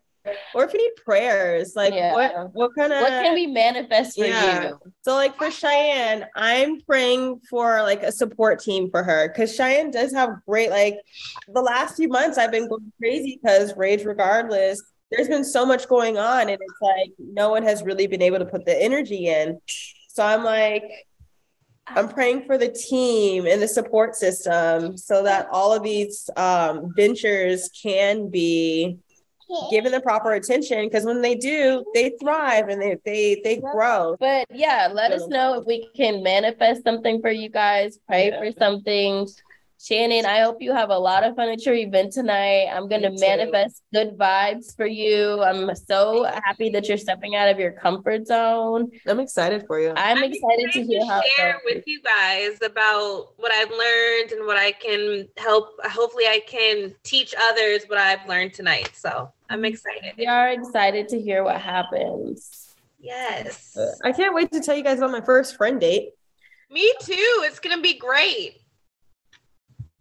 Or 0.55 0.65
if 0.65 0.73
you 0.73 0.79
need 0.79 1.05
prayers, 1.05 1.75
like 1.77 1.95
yeah. 1.95 2.13
what 2.13 2.55
what 2.55 2.71
kind 2.77 2.93
of 2.93 3.01
what 3.01 3.11
can 3.11 3.35
we 3.35 3.47
manifest 3.47 4.19
for 4.19 4.25
yeah. 4.25 4.69
you? 4.69 4.79
So 5.03 5.15
like 5.15 5.37
for 5.37 5.51
Cheyenne, 5.51 6.27
I'm 6.35 6.81
praying 6.81 7.41
for 7.49 7.83
like 7.83 8.03
a 8.03 8.13
support 8.13 8.61
team 8.61 8.91
for 8.91 9.03
her 9.03 9.29
because 9.29 9.55
Cheyenne 9.55 9.91
does 9.91 10.13
have 10.13 10.31
great 10.47 10.71
like 10.71 10.97
the 11.53 11.63
last 11.63 11.97
few 11.97 12.09
months 12.09 12.39
I've 12.39 12.51
been 12.51 12.69
going 12.69 12.93
crazy 13.01 13.39
because 13.43 13.77
rage 13.77 14.05
regardless 14.05 14.83
there's 15.11 15.29
been 15.29 15.45
so 15.45 15.65
much 15.65 15.89
going 15.89 16.19
on 16.19 16.43
and 16.43 16.59
it's 16.61 16.81
like 16.81 17.13
no 17.19 17.51
one 17.51 17.63
has 17.63 17.83
really 17.83 18.07
been 18.07 18.23
able 18.23 18.39
to 18.39 18.45
put 18.45 18.65
the 18.65 18.83
energy 18.83 19.29
in 19.29 19.59
so 20.09 20.25
i'm 20.25 20.43
like 20.43 20.85
i'm 21.89 22.09
praying 22.09 22.45
for 22.45 22.59
the 22.59 22.69
team 22.69 23.47
and 23.47 23.63
the 23.63 23.69
support 23.69 24.15
system 24.15 24.97
so 24.97 25.23
that 25.23 25.47
all 25.53 25.73
of 25.73 25.83
these 25.83 26.29
um, 26.37 26.93
ventures 26.97 27.71
can 27.81 28.29
be 28.29 28.99
given 29.71 29.93
the 29.93 30.01
proper 30.01 30.33
attention 30.33 30.87
because 30.87 31.05
when 31.05 31.23
they 31.23 31.35
do 31.35 31.85
they 31.95 32.11
thrive 32.21 32.69
and 32.69 32.83
they 32.83 32.97
they 33.05 33.41
they 33.45 33.57
grow 33.57 34.17
but 34.19 34.47
yeah 34.51 34.89
let 34.93 35.13
us 35.13 35.27
know 35.29 35.59
if 35.59 35.67
we 35.67 35.89
can 35.95 36.23
manifest 36.23 36.83
something 36.83 37.21
for 37.21 37.31
you 37.31 37.49
guys 37.49 37.99
pray 38.07 38.29
yeah. 38.29 38.39
for 38.41 38.51
something 38.59 39.27
Shanan, 39.87 40.25
I 40.25 40.41
hope 40.41 40.57
you 40.61 40.73
have 40.73 40.91
a 40.91 40.99
lot 40.99 41.23
of 41.23 41.37
fun 41.37 41.49
at 41.49 41.65
your 41.65 41.77
event 41.77 42.13
tonight. 42.13 42.67
I'm 42.73 42.89
going 42.89 43.03
to 43.03 43.13
manifest 43.21 43.83
good 43.95 44.19
vibes 44.19 44.75
for 44.75 44.87
you. 44.87 45.41
I'm 45.43 45.73
so 45.77 46.25
happy 46.25 46.71
that 46.71 46.89
you're 46.89 46.99
stepping 46.99 47.37
out 47.37 47.49
of 47.49 47.61
your 47.61 47.71
comfort 47.71 48.27
zone. 48.27 48.91
I'm 49.07 49.21
excited 49.21 49.65
for 49.69 49.79
you. 49.79 49.91
I'm, 49.91 50.19
I'm 50.19 50.25
excited, 50.25 50.67
excited, 50.67 50.73
to 50.73 50.83
hear 50.83 51.01
to 51.03 51.07
how 51.07 51.23
share 51.37 51.61
with 51.65 51.85
you 51.87 52.03
guys 52.03 52.59
about 52.65 53.29
what 53.37 53.53
I've 53.53 53.71
learned 53.71 54.33
and 54.33 54.45
what 54.45 54.57
I 54.57 54.73
can 54.73 55.29
help. 55.37 55.69
Hopefully, 55.85 56.27
I 56.27 56.41
can 56.49 56.93
teach 57.05 57.33
others 57.41 57.85
what 57.87 57.99
I've 57.99 58.29
learned 58.29 58.55
tonight. 58.55 58.91
So 58.95 59.31
I'm 59.49 59.59
mm-hmm. 59.59 59.67
excited. 59.67 60.15
We 60.19 60.27
are 60.27 60.49
excited 60.49 61.07
to 61.11 61.21
hear 61.21 61.45
what 61.45 61.61
happens. 61.61 62.75
Yes. 62.99 63.79
I 64.03 64.11
can't 64.11 64.35
wait 64.35 64.51
to 64.51 64.61
tell 64.61 64.77
you 64.77 64.83
guys 64.83 64.99
about 64.99 65.13
my 65.13 65.21
first 65.21 65.57
friend 65.57 65.81
date. 65.81 66.11
Me 66.73 66.93
too. 67.03 67.45
It's 67.45 67.61
going 67.61 67.77
to 67.77 67.83
be 67.83 67.97
great. 67.97 68.63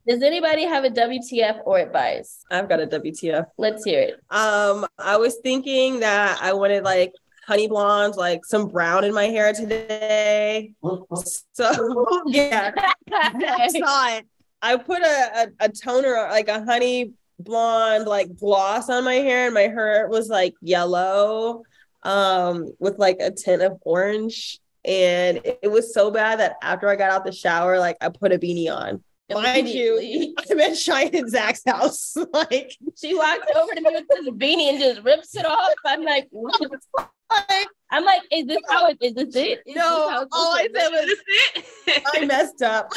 Does 0.07 0.21
anybody 0.21 0.65
have 0.65 0.83
a 0.83 0.89
WTF 0.89 1.61
or 1.65 1.79
advice? 1.79 2.43
I've 2.51 2.69
got 2.69 2.79
a 2.79 2.85
WTF. 2.85 3.47
Let's 3.57 3.83
hear 3.83 4.01
it. 4.01 4.13
Um, 4.29 4.85
I 4.99 5.17
was 5.17 5.37
thinking 5.41 6.01
that 6.01 6.37
I 6.41 6.53
wanted 6.53 6.83
like 6.83 7.13
honey 7.47 7.67
blonde, 7.67 8.15
like 8.15 8.45
some 8.45 8.67
brown 8.67 9.03
in 9.03 9.13
my 9.13 9.25
hair 9.25 9.51
today. 9.53 10.73
So 11.53 12.21
yeah, 12.27 12.71
I 13.11 13.67
saw 13.67 14.17
it. 14.17 14.25
I 14.61 14.77
put 14.77 15.01
a, 15.01 15.49
a, 15.59 15.65
a 15.65 15.69
toner, 15.69 16.27
like 16.29 16.49
a 16.49 16.63
honey 16.63 17.13
blonde, 17.39 18.05
like 18.05 18.35
gloss 18.37 18.89
on 18.89 19.03
my 19.05 19.15
hair, 19.15 19.45
and 19.45 19.53
my 19.53 19.61
hair 19.61 20.07
was 20.07 20.29
like 20.29 20.53
yellow, 20.61 21.63
um, 22.03 22.71
with 22.79 22.99
like 22.99 23.17
a 23.19 23.31
tint 23.31 23.61
of 23.61 23.79
orange. 23.81 24.59
And 24.83 25.41
it 25.43 25.71
was 25.71 25.95
so 25.95 26.11
bad 26.11 26.39
that 26.39 26.57
after 26.61 26.87
I 26.87 26.95
got 26.95 27.11
out 27.11 27.25
the 27.25 27.31
shower, 27.31 27.79
like 27.79 27.97
I 28.01 28.09
put 28.09 28.31
a 28.31 28.37
beanie 28.37 28.71
on. 28.71 29.03
Mind 29.33 29.67
you, 29.67 30.35
I'm 30.51 30.59
at 30.59 30.77
Shine 30.77 31.15
and 31.15 31.29
Zach's 31.29 31.63
house. 31.65 32.15
like 32.33 32.75
she 32.95 33.15
walks 33.15 33.47
over 33.55 33.73
to 33.73 33.81
me 33.81 33.89
with 33.91 34.05
this 34.07 34.29
beanie 34.29 34.69
and 34.69 34.79
just 34.79 35.01
rips 35.01 35.35
it 35.35 35.45
off. 35.45 35.73
I'm 35.85 36.03
like, 36.03 36.27
what? 36.31 36.59
I'm 37.91 38.05
like, 38.05 38.21
is 38.31 38.45
this 38.45 38.59
how 38.69 38.87
it 38.87 38.97
is 39.01 39.13
this 39.13 39.35
it? 39.35 39.59
Is 39.65 39.75
no, 39.75 40.27
all 40.31 40.55
I 40.55 40.67
said 40.73 40.89
was 40.89 42.03
I 42.13 42.25
messed 42.25 42.61
up. 42.61 42.91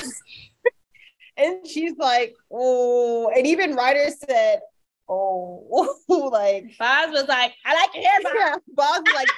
and 1.37 1.67
she's 1.67 1.97
like, 1.97 2.35
oh, 2.53 3.31
and 3.35 3.47
even 3.47 3.75
Ryder 3.75 4.11
said, 4.29 4.61
oh, 5.09 5.97
like 6.31 6.77
Boz 6.79 7.11
was 7.11 7.27
like, 7.27 7.55
I 7.65 7.75
like 7.75 7.95
your 7.95 8.05
hair, 8.05 8.21
mom. 8.23 8.33
Yeah, 8.37 8.55
Boz 8.75 9.03
was 9.07 9.15
like, 9.15 9.29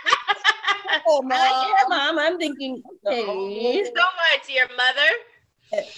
oh, 1.06 1.22
mom. 1.22 1.32
I 1.32 1.50
like 1.50 1.68
your 1.68 1.76
hair, 1.76 1.86
mom. 1.88 2.18
I'm 2.18 2.38
thinking, 2.38 2.82
okay. 3.06 3.84
so 3.84 3.92
much, 3.94 4.48
your 4.48 4.68
mother. 4.76 5.08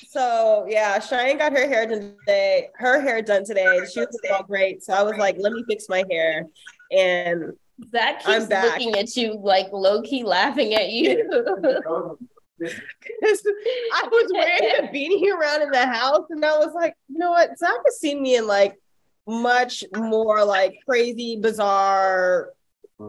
So 0.08 0.66
yeah, 0.68 0.98
Cheyenne 0.98 1.38
got 1.38 1.52
her 1.52 1.66
hair 1.66 1.86
done 1.86 2.14
today. 2.18 2.68
Her 2.74 3.00
hair 3.00 3.22
done 3.22 3.44
today. 3.44 3.80
She 3.92 4.00
was 4.00 4.18
all 4.32 4.42
great. 4.42 4.82
So 4.82 4.92
I 4.92 5.02
was 5.02 5.16
like, 5.16 5.36
let 5.38 5.52
me 5.52 5.64
fix 5.68 5.88
my 5.88 6.04
hair. 6.10 6.46
And 6.90 7.52
Zach 7.90 8.18
keeps 8.18 8.28
I'm 8.28 8.48
back. 8.48 8.64
looking 8.78 8.94
at 8.96 9.16
you 9.16 9.38
like 9.38 9.72
low 9.72 10.02
key 10.02 10.24
laughing 10.24 10.74
at 10.74 10.90
you. 10.90 11.26
I 12.62 14.08
was 14.10 14.30
wearing 14.32 14.84
a 14.84 14.92
beanie 14.92 15.32
around 15.32 15.62
in 15.62 15.70
the 15.70 15.86
house, 15.86 16.26
and 16.30 16.44
I 16.44 16.58
was 16.58 16.72
like, 16.74 16.94
you 17.08 17.18
know 17.18 17.30
what? 17.30 17.58
Zach 17.58 17.70
has 17.84 17.98
seen 17.98 18.22
me 18.22 18.36
in 18.36 18.46
like 18.46 18.78
much 19.26 19.82
more 19.96 20.44
like 20.44 20.76
crazy, 20.86 21.38
bizarre, 21.40 22.50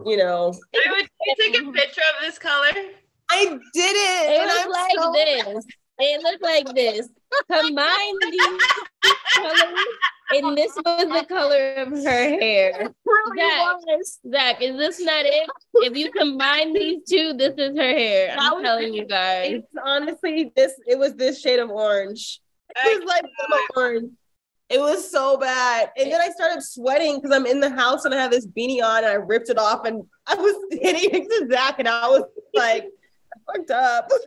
you 0.06 0.18
know. 0.18 0.48
Would 0.74 1.08
you 1.26 1.36
take 1.40 1.62
a 1.62 1.72
picture 1.72 2.02
of 2.18 2.26
this 2.26 2.40
color? 2.40 2.72
I 3.30 3.46
did 3.46 3.60
it. 3.76 4.32
It 4.32 4.46
was 4.46 4.68
like 4.72 4.92
so- 4.98 5.12
this. 5.54 5.66
It 6.00 6.24
looked 6.24 6.44
like 6.44 6.74
this. 6.76 7.10
Combine 7.52 8.16
these 8.32 8.60
colors 9.36 9.86
and 10.32 10.58
this 10.58 10.76
was 10.76 11.08
the 11.08 11.26
color 11.28 11.74
of 11.76 11.90
her 11.90 12.04
hair. 12.06 12.90
really 13.06 13.38
Zach, 13.38 13.78
was. 13.86 14.20
Zach, 14.32 14.62
is 14.62 14.78
this 14.78 15.00
not 15.00 15.26
it? 15.26 15.50
If 15.76 15.96
you 15.96 16.12
combine 16.12 16.74
these 16.74 17.02
two, 17.08 17.34
this 17.34 17.54
is 17.58 17.78
her 17.78 17.84
hair. 17.84 18.36
I'm 18.38 18.56
was- 18.56 18.64
telling 18.64 18.94
you 18.94 19.06
guys. 19.06 19.52
It's 19.54 19.68
honestly 19.84 20.52
this. 20.56 20.74
It 20.88 20.98
was 20.98 21.16
this 21.16 21.42
shade 21.42 21.60
of 21.60 21.70
orange. 21.70 22.40
It 22.76 23.00
was 23.04 23.08
like 23.08 23.26
orange. 23.76 24.12
It 24.70 24.80
was 24.80 25.12
so 25.12 25.38
bad. 25.38 25.92
And 25.98 26.12
then 26.12 26.20
I 26.20 26.30
started 26.30 26.64
sweating 26.64 27.18
because 27.20 27.36
I'm 27.36 27.46
in 27.46 27.60
the 27.60 27.70
house 27.70 28.06
and 28.06 28.14
I 28.14 28.18
have 28.18 28.32
this 28.32 28.48
beanie 28.48 28.82
on 28.82 29.00
and 29.04 29.08
I 29.08 29.14
ripped 29.14 29.50
it 29.50 29.60
off 29.60 29.86
and 29.86 30.02
I 30.26 30.34
was 30.36 30.56
hitting 30.72 31.10
it 31.12 31.30
to 31.30 31.48
Zach 31.54 31.76
and 31.80 31.88
I 31.88 32.08
was 32.08 32.24
like, 32.56 32.88
fucked 33.46 33.72
up. 33.72 34.10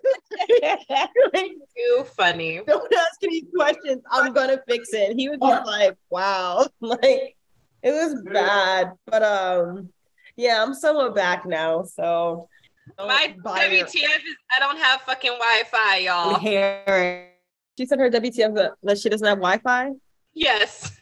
Too 1.77 2.05
funny. 2.17 2.61
don't 2.67 2.93
ask 2.95 3.23
any 3.23 3.43
questions. 3.55 4.03
I'm 4.11 4.33
gonna 4.33 4.61
fix 4.69 4.93
it. 4.93 5.17
He 5.17 5.29
was 5.29 5.39
just 5.41 5.67
like, 5.67 5.97
wow. 6.11 6.67
Like 6.81 7.37
it 7.83 7.91
was 7.93 8.23
bad. 8.33 8.93
But 9.07 9.23
um 9.23 9.91
yeah, 10.37 10.63
I'm 10.63 10.75
somewhat 10.75 11.15
back 11.15 11.47
now. 11.47 11.83
So 11.85 12.49
My 12.99 13.35
WTF 13.45 13.95
is 13.95 14.37
I 14.55 14.61
don't 14.61 14.79
have 14.79 15.01
fucking 15.03 15.33
Wi-Fi, 15.33 15.97
y'all. 15.99 16.39
hair. 16.39 17.31
She 17.79 17.87
said 17.87 17.99
her 17.99 18.11
WTF 18.11 18.55
that, 18.55 18.73
that 18.83 18.99
she 18.99 19.09
doesn't 19.09 19.27
have 19.27 19.39
Wi-Fi. 19.39 19.93
Yes. 20.35 20.99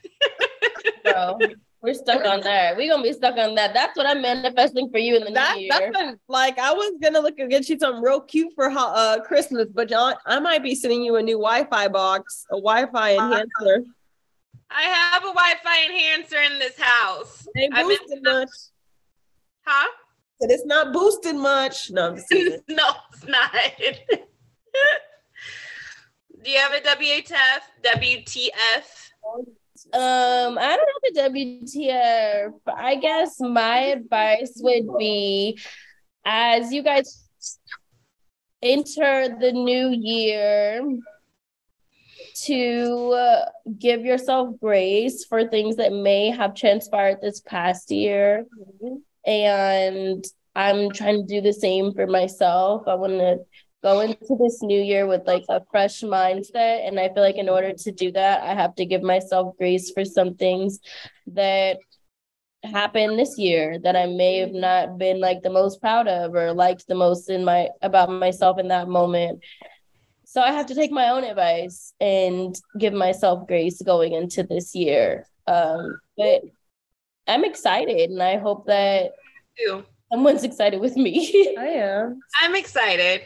Bro, 1.05 1.39
we're 1.85 1.95
stuck 1.95 2.25
on 2.25 2.41
that. 2.41 2.77
We're 2.77 2.91
gonna 2.91 3.03
be 3.03 3.13
stuck 3.13 3.37
on 3.37 3.55
that. 3.57 3.75
That's 3.75 3.97
what 3.97 4.07
I'm 4.07 4.21
manifesting 4.23 4.91
for 4.91 4.99
you 4.99 5.17
in 5.17 5.25
the 5.25 5.31
That 5.33 5.55
new 5.57 5.63
year. 5.65 5.71
that's 5.71 5.97
been 5.97 6.19
like 6.29 6.59
I 6.59 6.73
was 6.73 6.95
gonna 7.03 7.21
look 7.21 7.39
and 7.39 7.51
get 7.51 7.69
you 7.69 7.79
something 7.79 8.03
real 8.03 8.21
cute 8.21 8.53
for 8.55 8.71
ho- 8.71 8.93
uh 8.95 9.21
Christmas, 9.21 9.69
but 9.73 9.89
John, 9.89 10.15
I 10.27 10.41
might 10.41 10.63
be 10.63 10.75
sending 10.75 11.03
you 11.03 11.17
a 11.17 11.23
new 11.23 11.37
Wi-Fi 11.37 11.89
box, 11.89 12.47
a 12.51 12.57
Wi-Fi 12.57 13.13
enhancer. 13.15 13.85
I 14.71 14.83
have 14.83 15.23
a 15.23 15.27
Wi-Fi 15.27 15.85
enhancer 15.91 16.41
in 16.41 16.59
this 16.59 16.77
house. 16.79 17.47
It 17.55 17.61
ain't 17.65 17.75
I've 17.75 17.87
been- 17.87 17.99
boosted 17.99 18.23
much. 18.25 18.49
Huh? 19.67 19.89
But 20.41 20.51
it's 20.51 20.65
not 20.67 20.93
boosted 20.93 21.37
much. 21.37 21.91
No, 21.91 22.09
I'm 22.09 22.17
just 22.17 22.29
kidding. 22.29 22.61
no, 22.69 22.91
it's 23.13 23.27
not. 23.27 23.51
Do 26.43 26.51
you 26.51 26.59
have 26.59 26.73
a 26.73 26.81
WTF? 26.81 27.61
WTF? 27.85 29.11
Um, 29.93 30.59
I 30.59 30.77
don't 30.77 30.89
know 31.15 31.31
the 31.31 31.41
WTF. 31.41 32.53
I 32.67 32.97
guess 32.97 33.39
my 33.39 33.79
advice 33.79 34.53
would 34.57 34.99
be 34.99 35.59
as 36.25 36.73
you 36.73 36.83
guys 36.83 37.29
enter 38.63 39.29
the 39.39 39.53
new 39.53 39.91
year 39.91 40.83
to 42.35 43.13
uh, 43.13 43.45
give 43.79 44.05
yourself 44.05 44.59
grace 44.61 45.25
for 45.25 45.47
things 45.47 45.77
that 45.77 45.93
may 45.93 46.31
have 46.31 46.55
transpired 46.55 47.19
this 47.21 47.41
past 47.41 47.91
year. 47.91 48.47
And 49.27 50.25
I'm 50.57 50.91
trying 50.91 51.27
to 51.27 51.35
do 51.35 51.41
the 51.41 51.53
same 51.53 51.93
for 51.93 52.07
myself. 52.07 52.89
I 52.89 52.95
want 52.95 53.15
to 53.15 53.39
go 53.85 54.01
into 54.01 54.35
this 54.41 54.63
new 54.63 54.81
year 54.81 55.07
with 55.07 55.27
like 55.27 55.45
a 55.51 55.63
fresh 55.71 56.01
mindset. 56.01 56.89
And 56.89 56.99
I 56.99 57.13
feel 57.13 57.23
like 57.23 57.37
in 57.37 57.51
order 57.51 57.75
to 57.75 57.93
do 57.93 58.11
that, 58.13 58.43
I 58.43 58.55
have 58.55 58.75
to 58.77 58.87
give 58.87 59.03
myself 59.03 59.57
grace 59.59 59.91
for 59.91 60.07
some 60.07 60.35
things 60.35 60.81
that 61.27 61.77
happened 62.65 63.19
this 63.19 63.37
year 63.37 63.79
that 63.81 63.95
I 63.95 64.07
may 64.07 64.39
have 64.39 64.53
not 64.53 64.97
been 64.97 65.21
like 65.21 65.43
the 65.43 65.51
most 65.51 65.83
proud 65.83 66.09
of 66.09 66.35
or 66.35 66.55
liked 66.55 66.87
the 66.89 66.95
most 66.95 67.29
in 67.29 67.45
my 67.45 67.69
about 67.83 68.11
myself 68.11 68.59
in 68.59 68.69
that 68.69 68.89
moment. 68.89 69.45
So 70.25 70.41
I 70.41 70.53
have 70.53 70.67
to 70.67 70.75
take 70.75 70.91
my 70.91 71.11
own 71.11 71.23
advice 71.23 71.93
and 72.01 72.57
give 72.79 72.95
myself 72.95 73.47
grace 73.47 73.83
going 73.83 74.15
into 74.15 74.43
this 74.45 74.75
year. 74.75 75.27
Um, 75.47 76.01
but 76.17 76.41
I'm 77.29 77.45
excited 77.45 78.09
and 78.09 78.23
I 78.23 78.39
hope 78.39 78.67
that 78.67 79.13
Ew. 79.59 79.85
someone's 80.11 80.43
excited 80.51 80.81
with 80.81 80.97
me. 80.97 81.55
I 81.59 81.67
am. 81.67 82.21
I'm 82.41 82.57
excited. 82.57 83.21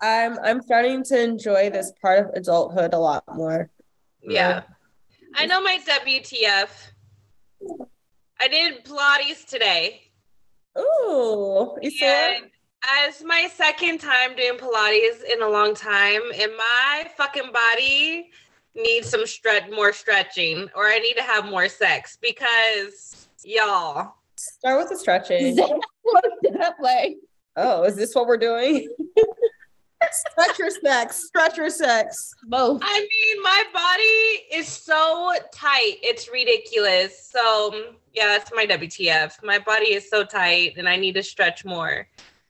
I'm 0.00 0.38
I'm 0.40 0.62
starting 0.62 1.02
to 1.04 1.22
enjoy 1.22 1.70
this 1.70 1.92
part 2.00 2.26
of 2.26 2.34
adulthood 2.34 2.94
a 2.94 2.98
lot 2.98 3.24
more. 3.34 3.70
Yeah. 4.22 4.62
I 5.34 5.46
know 5.46 5.62
my 5.62 5.78
WTF. 5.86 6.68
I 8.40 8.48
did 8.48 8.84
Pilates 8.84 9.46
today. 9.46 10.02
Ooh, 10.78 11.76
you 11.80 11.90
saw? 11.90 12.06
And 12.06 12.50
as 13.06 13.22
my 13.24 13.48
second 13.54 13.98
time 13.98 14.36
doing 14.36 14.58
Pilates 14.58 15.22
in 15.32 15.42
a 15.42 15.48
long 15.48 15.74
time, 15.74 16.20
and 16.34 16.52
my 16.56 17.08
fucking 17.16 17.50
body 17.52 18.30
needs 18.74 19.08
some 19.08 19.26
stretch 19.26 19.70
more 19.70 19.92
stretching, 19.92 20.68
or 20.74 20.86
I 20.86 20.98
need 20.98 21.14
to 21.14 21.22
have 21.22 21.46
more 21.46 21.68
sex 21.68 22.18
because 22.20 23.28
y'all. 23.44 24.14
Start 24.36 24.78
with 24.78 24.90
the 24.90 24.98
stretching. 24.98 25.54
Zach 25.54 25.70
looked 26.04 26.60
up 26.60 26.76
like 26.80 27.16
Oh, 27.56 27.84
is 27.84 27.96
this 27.96 28.14
what 28.14 28.26
we're 28.26 28.36
doing? 28.36 28.88
Stretch 30.12 30.58
your 30.58 30.70
sex. 30.70 31.24
Stretch 31.26 31.56
your 31.56 31.70
sex. 31.70 32.34
both. 32.44 32.80
I 32.84 33.00
mean, 33.00 33.42
my 33.42 33.64
body 33.72 34.58
is 34.60 34.68
so 34.68 35.34
tight, 35.52 35.96
it's 36.02 36.30
ridiculous. 36.30 37.30
So 37.30 37.72
um, 37.74 37.96
yeah, 38.14 38.26
that's 38.26 38.50
my 38.54 38.66
WTF. 38.66 39.42
My 39.42 39.58
body 39.58 39.92
is 39.92 40.08
so 40.08 40.24
tight, 40.24 40.74
and 40.76 40.88
I 40.88 40.96
need 40.96 41.14
to 41.14 41.22
stretch 41.22 41.64
more. 41.64 42.08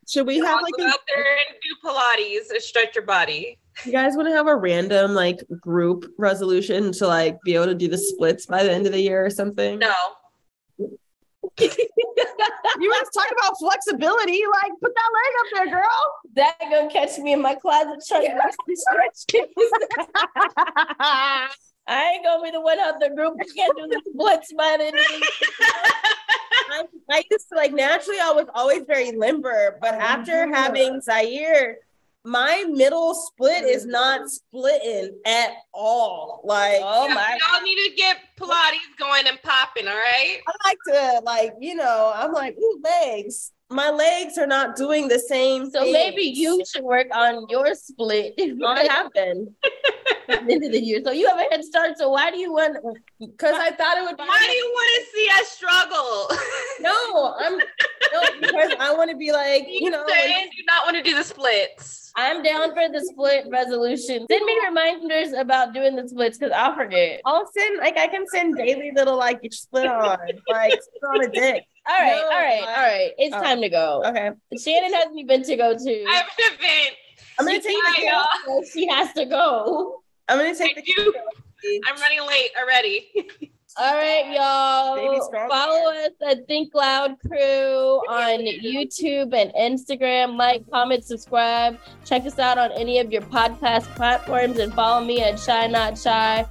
Should 0.09 0.27
we 0.27 0.39
have 0.39 0.59
I'll 0.59 0.63
like 0.63 0.75
go 0.79 0.85
a, 0.85 0.89
out 0.89 1.01
there 1.09 1.37
and 1.49 1.57
do 1.63 1.89
Pilates 1.89 2.51
and 2.51 2.63
stretch 2.63 2.95
your 2.95 3.05
body. 3.05 3.59
you 3.85 3.91
guys 3.93 4.17
want 4.17 4.29
to 4.29 4.35
have 4.35 4.47
a 4.47 4.55
random 4.55 5.15
like 5.15 5.41
group 5.61 6.13
resolution 6.17 6.93
to 6.93 7.07
like 7.09 7.37
be 7.45 7.57
able 7.57 7.67
to 7.67 7.75
do 7.75 7.89
the 7.89 7.99
splits 7.99 8.47
by 8.47 8.63
the 8.63 8.71
end 8.71 8.87
of 8.87 8.93
the 8.93 9.01
year 9.01 9.25
or 9.25 9.31
something? 9.31 9.79
No. 9.79 9.95
You 12.79 12.91
want 12.91 13.09
to 13.11 13.19
talk 13.19 13.31
about 13.33 13.57
flexibility? 13.59 14.43
Like 14.63 14.73
put 14.83 14.93
that 14.95 15.11
leg 15.15 15.33
up 15.41 15.47
there, 15.55 15.69
girl. 15.75 16.03
That 16.35 16.59
gonna 16.71 16.91
catch 16.91 17.17
me 17.19 17.33
in 17.33 17.41
my 17.41 17.55
closet 17.55 18.05
trying 18.07 18.27
to 18.27 18.53
stretch. 18.75 19.25
I 21.89 21.89
ain't 21.89 22.25
gonna 22.25 22.43
be 22.43 22.51
the 22.51 22.61
one 22.61 22.79
out 22.79 23.01
the 23.01 23.09
group 23.11 23.35
who 23.39 23.45
can't 23.55 23.77
do 23.77 23.87
the 23.87 24.03
splits 24.11 24.53
by 24.53 24.77
the 24.79 24.91
the 24.91 25.27
I, 26.69 26.83
I 27.11 27.23
used 27.31 27.49
to 27.51 27.57
like 27.57 27.73
naturally 27.73 28.19
I 28.21 28.33
was 28.33 28.49
always 28.55 28.83
very 28.87 29.13
limber, 29.13 29.79
but 29.81 29.95
oh, 29.95 29.99
after 29.99 30.53
having 30.53 31.01
Zaire, 31.01 31.79
my 32.27 32.65
middle 32.69 33.15
split 33.15 33.65
is 33.65 33.83
mm-hmm. 33.83 33.93
not 33.93 34.31
splitting 34.31 35.17
at 35.25 35.51
all. 35.73 36.43
Like 36.45 36.81
Oh 36.83 37.07
Yeah, 37.07 37.15
my 37.15 37.39
Y'all 37.53 37.63
need 37.63 37.89
to 37.89 37.95
get 37.97 38.19
Pilates 38.39 38.99
going 38.99 39.27
and 39.27 39.41
popping, 39.43 39.89
all 39.89 39.95
right? 39.95 40.41
I 40.47 40.69
like 40.69 40.79
to 40.89 41.23
like, 41.25 41.53
you 41.61 41.75
know, 41.75 42.13
I'm 42.15 42.33
like, 42.33 42.57
ooh, 42.59 42.81
legs. 42.85 43.53
My 43.69 43.91
legs 43.91 44.39
are 44.39 44.47
not 44.47 44.77
doing 44.77 45.09
the 45.09 45.19
same. 45.19 45.71
So 45.71 45.81
things. 45.83 45.93
maybe 45.93 46.23
you 46.23 46.63
should 46.65 46.85
work 46.85 47.09
on 47.13 47.47
your 47.49 47.75
split 47.75 48.35
I 48.65 48.85
have 48.89 49.13
been 49.13 49.53
at 50.29 50.47
the 50.47 50.53
end 50.53 50.65
of 50.65 50.73
the 50.73 50.81
year. 50.81 51.01
So 51.05 51.11
you 51.11 51.29
have 51.29 51.39
a 51.39 51.43
head 51.51 51.65
start. 51.65 51.99
So 51.99 52.11
why 52.11 52.31
do 52.31 52.39
you 52.39 52.53
want? 52.53 52.77
because 53.19 53.55
I 53.55 53.71
thought 53.73 53.99
it 53.99 54.03
would. 54.05 54.17
Be- 54.17 54.23
Why 54.23 54.47
do 54.47 54.53
you 54.53 54.71
want 54.73 55.05
to 55.05 55.17
see 55.17 55.29
us 55.41 55.49
struggle? 55.49 56.31
No, 56.79 57.35
I'm 57.41 57.57
no 57.57 58.21
because 58.41 58.73
I 58.79 58.93
want 58.95 59.11
to 59.11 59.17
be 59.17 59.33
like, 59.33 59.65
you 59.67 59.89
know, 59.91 60.05
Say 60.07 60.29
when- 60.31 60.45
you 60.45 60.51
do 60.51 60.63
not 60.69 60.85
want 60.85 60.97
to 60.99 61.03
do 61.03 61.17
the 61.17 61.25
splits. 61.25 62.13
I'm 62.17 62.43
down 62.43 62.71
for 62.75 62.89
the 62.89 63.05
split 63.05 63.47
resolution. 63.51 64.27
Send 64.31 64.45
me 64.47 64.59
reminders 64.67 65.33
about 65.33 65.75
doing 65.75 65.97
the 65.97 66.07
splits 66.09 66.39
because 66.39 66.53
I'll 66.57 66.75
forget. 66.75 67.21
I'll 67.25 67.51
send 67.57 67.79
like 67.79 67.97
I 67.99 68.07
can 68.09 68.27
send 68.29 68.57
daily 68.57 68.93
little 68.95 69.17
like 69.17 69.41
you 69.43 69.51
split 69.51 69.87
on 69.87 70.19
like 70.49 70.73
split 70.83 71.03
on 71.15 71.25
a 71.25 71.29
dick. 71.29 71.65
All 71.89 71.99
right, 71.99 72.17
No, 72.17 72.23
all 72.23 72.29
right, 72.31 72.63
I- 72.67 72.75
all 72.75 72.89
right. 72.89 73.11
It's 73.19 73.35
oh. 73.37 73.41
time 73.43 73.61
to 73.61 73.69
go. 73.69 74.03
Okay, 74.07 74.31
Shanan 74.55 74.93
has 74.93 75.07
an 75.13 75.19
event 75.19 75.45
to 75.47 75.57
go 75.57 75.77
to. 75.77 76.05
I 76.09 76.15
have 76.17 76.27
an 76.27 76.55
event. 76.55 76.95
I'm 77.39 77.47
gonna 77.47 77.61
take 77.61 77.77
Bye, 77.85 77.95
the 77.99 78.07
y'all. 78.07 78.63
She 78.73 78.87
has 78.89 79.13
to 79.13 79.25
go. 79.27 80.03
I'm 80.29 80.39
gonna 80.39 80.51
I 80.51 80.55
take 80.55 80.75
the 80.77 80.83
do. 80.83 81.15
I'm 81.87 82.01
running 82.01 82.21
late 82.27 82.51
already. 82.61 83.29
All 83.79 83.95
right, 83.95 84.33
y'all. 84.35 85.49
Follow 85.51 85.91
us 85.93 86.13
at 86.27 86.47
Think 86.49 86.75
Loud 86.75 87.17
Crew 87.21 87.99
on 88.09 88.41
YouTube 88.41 89.35
and 89.35 89.53
Instagram. 89.53 90.39
Like, 90.39 90.65
comment, 90.71 91.05
subscribe. 91.05 91.79
Check 92.07 92.25
us 92.25 92.39
out 92.39 92.57
on 92.57 92.73
any 92.73 93.01
of 93.01 93.13
your 93.13 93.21
podcast 93.21 93.83
platforms 93.95 94.59
and 94.59 94.73
follow 94.73 95.05
me 95.05 95.23
at 95.23 95.37
Chey 95.37 95.69
Not 95.69 95.99
Shy. 95.99 96.47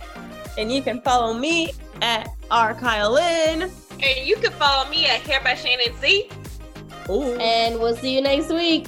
and 0.59 0.71
you 0.71 0.83
can 0.83 1.01
follow 1.01 1.33
me 1.33 1.73
at 2.03 2.29
R 2.51 2.75
Kyle 2.75 3.11
Lynn. 3.13 3.71
And 4.04 4.28
you 4.28 4.36
can 4.38 4.52
follow 4.54 4.89
me 4.89 5.06
at 5.08 5.22
Hair 5.22 5.41
by 5.43 5.54
Shanan 5.54 6.00
Z. 6.02 6.30
Ooh, 7.10 7.36
And 7.39 7.80
we'll 7.80 7.96
see 7.96 8.16
you 8.16 8.22
next 8.22 8.50
week. 8.50 8.88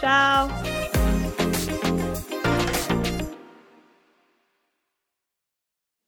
ciao. 0.00 0.48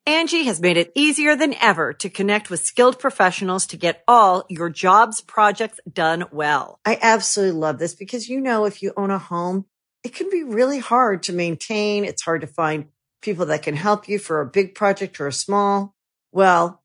Angi 0.08 0.44
has 0.44 0.60
made 0.60 0.76
it 0.76 0.92
easier 0.94 1.34
than 1.34 1.54
ever 1.60 1.92
to 1.94 2.08
connect 2.08 2.48
with 2.48 2.60
skilled 2.60 2.98
professionals 3.00 3.66
to 3.66 3.76
get 3.76 4.04
all 4.06 4.44
your 4.48 4.70
jobs 4.70 5.20
projects 5.20 5.80
done 5.92 6.24
well. 6.30 6.78
I 6.84 6.96
absolutely 7.02 7.58
love 7.58 7.78
this 7.80 7.94
because, 7.96 8.28
you 8.28 8.40
know, 8.40 8.66
if 8.66 8.82
you 8.82 8.92
own 8.96 9.10
a 9.10 9.18
home, 9.18 9.66
it 10.04 10.14
can 10.14 10.30
be 10.30 10.44
really 10.44 10.78
hard 10.78 11.24
to 11.24 11.32
maintain. 11.32 12.04
It's 12.04 12.22
hard 12.22 12.42
to 12.42 12.46
find 12.46 12.86
people 13.20 13.46
that 13.46 13.62
can 13.64 13.74
help 13.74 14.08
you 14.08 14.20
for 14.20 14.40
a 14.40 14.46
big 14.46 14.76
project 14.76 15.20
or 15.20 15.26
a 15.26 15.32
small. 15.32 15.92
Well, 16.30 16.84